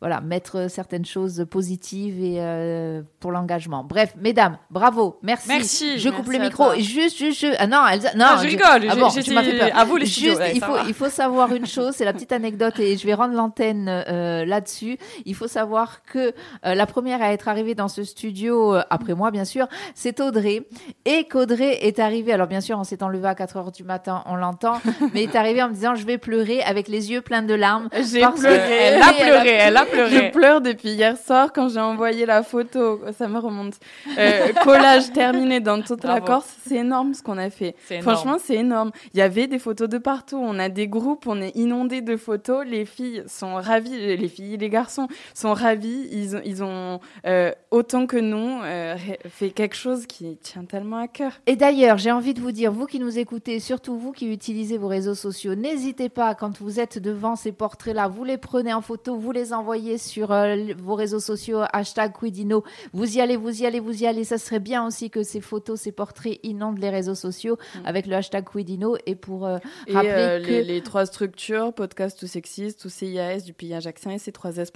voilà, 0.00 0.20
mettre 0.20 0.68
certaines 0.68 1.04
choses 1.04 1.46
positives 1.50 2.22
et 2.22 2.36
euh, 2.38 3.02
pour 3.20 3.32
l'engagement. 3.32 3.84
Bref, 3.84 4.14
mesdames, 4.20 4.58
bravo, 4.70 5.18
merci. 5.22 5.48
Merci. 5.48 5.98
Je 5.98 6.10
coupe 6.10 6.28
le 6.28 6.38
micro. 6.38 6.74
Juste, 6.76 7.18
juste, 7.18 7.46
ah 7.58 7.66
non, 7.66 7.82
non, 8.16 8.26
je 8.40 8.46
rigole. 8.46 8.88
Ah 8.90 8.96
bon, 8.96 9.08
tu 9.08 9.32
m'as 9.32 9.42
fait 9.42 9.58
peur. 9.58 9.70
À 9.74 9.84
vous 9.84 9.96
les 9.96 10.06
Juste, 10.06 10.42
il 10.54 10.62
faut, 10.62 10.76
il 10.86 10.94
faut 10.94 11.08
savoir 11.08 11.52
une 11.54 11.66
chose, 11.66 11.94
c'est 11.96 12.04
la 12.04 12.12
petite 12.12 12.32
anecdote 12.32 12.78
et 12.78 12.96
je 12.96 13.06
vais 13.06 13.14
rendre 13.14 13.34
l'antenne 13.34 13.88
euh, 13.88 14.44
là-dessus. 14.44 14.98
Il 15.24 15.34
faut 15.34 15.48
savoir 15.48 16.02
que 16.04 16.32
euh, 16.64 16.74
la 16.74 16.86
première 16.86 17.22
à 17.22 17.32
être 17.32 17.48
arrivée 17.48 17.74
dans 17.74 17.88
ce 17.88 18.04
studio 18.04 18.74
après 18.90 19.14
moi, 19.14 19.30
bien 19.30 19.44
sûr, 19.44 19.66
c'est 19.94 20.20
Audrey 20.20 20.66
et 21.04 21.24
qu'Audrey 21.24 21.78
est 21.86 21.98
arrivée. 21.98 22.32
Alors 22.32 22.46
bien 22.46 22.60
sûr, 22.60 22.78
on 22.78 22.84
s'est 22.84 23.02
enlevé 23.02 23.28
à 23.28 23.34
4 23.34 23.56
heures 23.56 23.72
du 23.72 23.84
matin, 23.84 24.22
on 24.26 24.36
l'entend, 24.36 24.80
mais 25.14 25.24
est 25.24 25.36
arrivée 25.36 25.62
en 25.62 25.68
me 25.68 25.74
disant 25.74 25.94
je 25.94 26.04
vais 26.04 26.18
pleurer 26.18 26.62
avec 26.62 26.88
les 26.88 27.10
yeux 27.10 27.20
pleins 27.20 27.42
de 27.42 27.54
larmes. 27.54 27.88
J'ai 27.92 28.20
pleuré 28.20 28.94
pleuré, 29.12 29.50
elle 29.50 29.76
a 29.76 29.83
pleuré. 29.84 30.10
Je 30.10 30.30
pleure 30.30 30.60
depuis 30.60 30.90
hier 30.90 31.16
soir 31.16 31.52
quand 31.52 31.68
j'ai 31.68 31.80
envoyé 31.80 32.26
la 32.26 32.42
photo. 32.42 33.00
Ça 33.16 33.28
me 33.28 33.38
remonte. 33.38 33.74
Euh, 34.18 34.52
collage 34.64 35.12
terminé 35.12 35.60
dans 35.60 35.80
toute 35.82 36.04
la 36.04 36.20
Corse. 36.20 36.56
C'est 36.66 36.76
énorme 36.76 37.14
ce 37.14 37.22
qu'on 37.22 37.38
a 37.38 37.50
fait. 37.50 37.74
Franchement, 38.02 38.36
c'est 38.42 38.56
énorme. 38.56 38.90
Il 39.12 39.18
y 39.18 39.22
avait 39.22 39.46
des 39.46 39.58
photos 39.58 39.88
de 39.88 39.98
partout. 39.98 40.36
On 40.36 40.58
a 40.58 40.68
des 40.68 40.88
groupes, 40.88 41.26
on 41.26 41.40
est 41.40 41.56
inondé 41.56 42.00
de 42.00 42.16
photos. 42.16 42.64
Les 42.66 42.84
filles 42.84 43.22
sont 43.26 43.54
ravies, 43.54 44.16
les 44.16 44.28
filles 44.28 44.54
et 44.54 44.58
les 44.58 44.70
garçons 44.70 45.08
sont 45.34 45.52
ravis. 45.52 46.08
Ils 46.12 46.36
ont, 46.36 46.40
ils 46.44 46.62
ont 46.62 47.00
euh, 47.26 47.52
autant 47.70 48.06
que 48.06 48.16
nous 48.16 48.60
euh, 48.62 48.96
fait 49.28 49.50
quelque 49.50 49.76
chose 49.76 50.06
qui 50.06 50.36
tient 50.38 50.64
tellement 50.64 50.98
à 50.98 51.08
cœur. 51.08 51.32
Et 51.46 51.56
d'ailleurs, 51.56 51.98
j'ai 51.98 52.12
envie 52.12 52.34
de 52.34 52.40
vous 52.40 52.52
dire, 52.52 52.72
vous 52.72 52.86
qui 52.86 52.98
nous 52.98 53.18
écoutez, 53.18 53.60
surtout 53.60 53.98
vous 53.98 54.12
qui 54.12 54.32
utilisez 54.32 54.78
vos 54.78 54.88
réseaux 54.88 55.14
sociaux, 55.14 55.54
n'hésitez 55.54 56.08
pas 56.08 56.34
quand 56.34 56.60
vous 56.60 56.80
êtes 56.80 56.98
devant 56.98 57.36
ces 57.36 57.52
portraits-là, 57.52 58.08
vous 58.08 58.24
les 58.24 58.38
prenez 58.38 58.72
en 58.72 58.80
photo 58.80 59.04
vous 59.12 59.32
les 59.32 59.52
envoyez 59.52 59.73
sur 59.98 60.32
euh, 60.32 60.56
vos 60.78 60.94
réseaux 60.94 61.20
sociaux, 61.20 61.60
hashtag 61.72 62.12
Quidino. 62.18 62.64
Vous 62.92 63.16
y 63.16 63.20
allez, 63.20 63.36
vous 63.36 63.62
y 63.62 63.66
allez, 63.66 63.80
vous 63.80 64.02
y 64.02 64.06
allez. 64.06 64.24
Ça 64.24 64.38
serait 64.38 64.60
bien 64.60 64.86
aussi 64.86 65.10
que 65.10 65.22
ces 65.22 65.40
photos, 65.40 65.80
ces 65.80 65.92
portraits 65.92 66.38
inondent 66.42 66.78
les 66.78 66.90
réseaux 66.90 67.14
sociaux 67.14 67.56
mm. 67.56 67.78
avec 67.86 68.06
le 68.06 68.16
hashtag 68.16 68.48
Quidino. 68.48 68.96
Et 69.06 69.14
pour 69.14 69.46
euh, 69.46 69.58
rappeler 69.90 70.10
euh, 70.10 70.42
que... 70.42 70.66
les, 70.66 70.82
trois 70.82 71.06
structures, 71.06 71.72
podcast 71.72 72.22
ou 72.22 72.26
sexiste, 72.26 72.84
ou 72.84 72.88
CIAS, 72.88 73.40
du 73.40 73.52
pillage 73.52 73.86
accent 73.86 74.10
et 74.10 74.16
C3S 74.16 74.70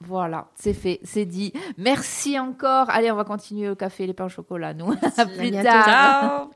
Voilà, 0.00 0.48
c'est 0.54 0.74
fait, 0.74 1.00
c'est 1.02 1.26
dit. 1.26 1.52
Merci 1.76 2.38
encore. 2.38 2.90
Allez, 2.90 3.10
on 3.10 3.16
va 3.16 3.24
continuer 3.24 3.68
au 3.68 3.76
café, 3.76 4.06
les 4.06 4.14
pains 4.14 4.26
au 4.26 4.30
chocolat, 4.30 4.74
nous. 4.74 4.92
à 5.16 5.26
plus 5.26 5.50
tard. 5.50 6.50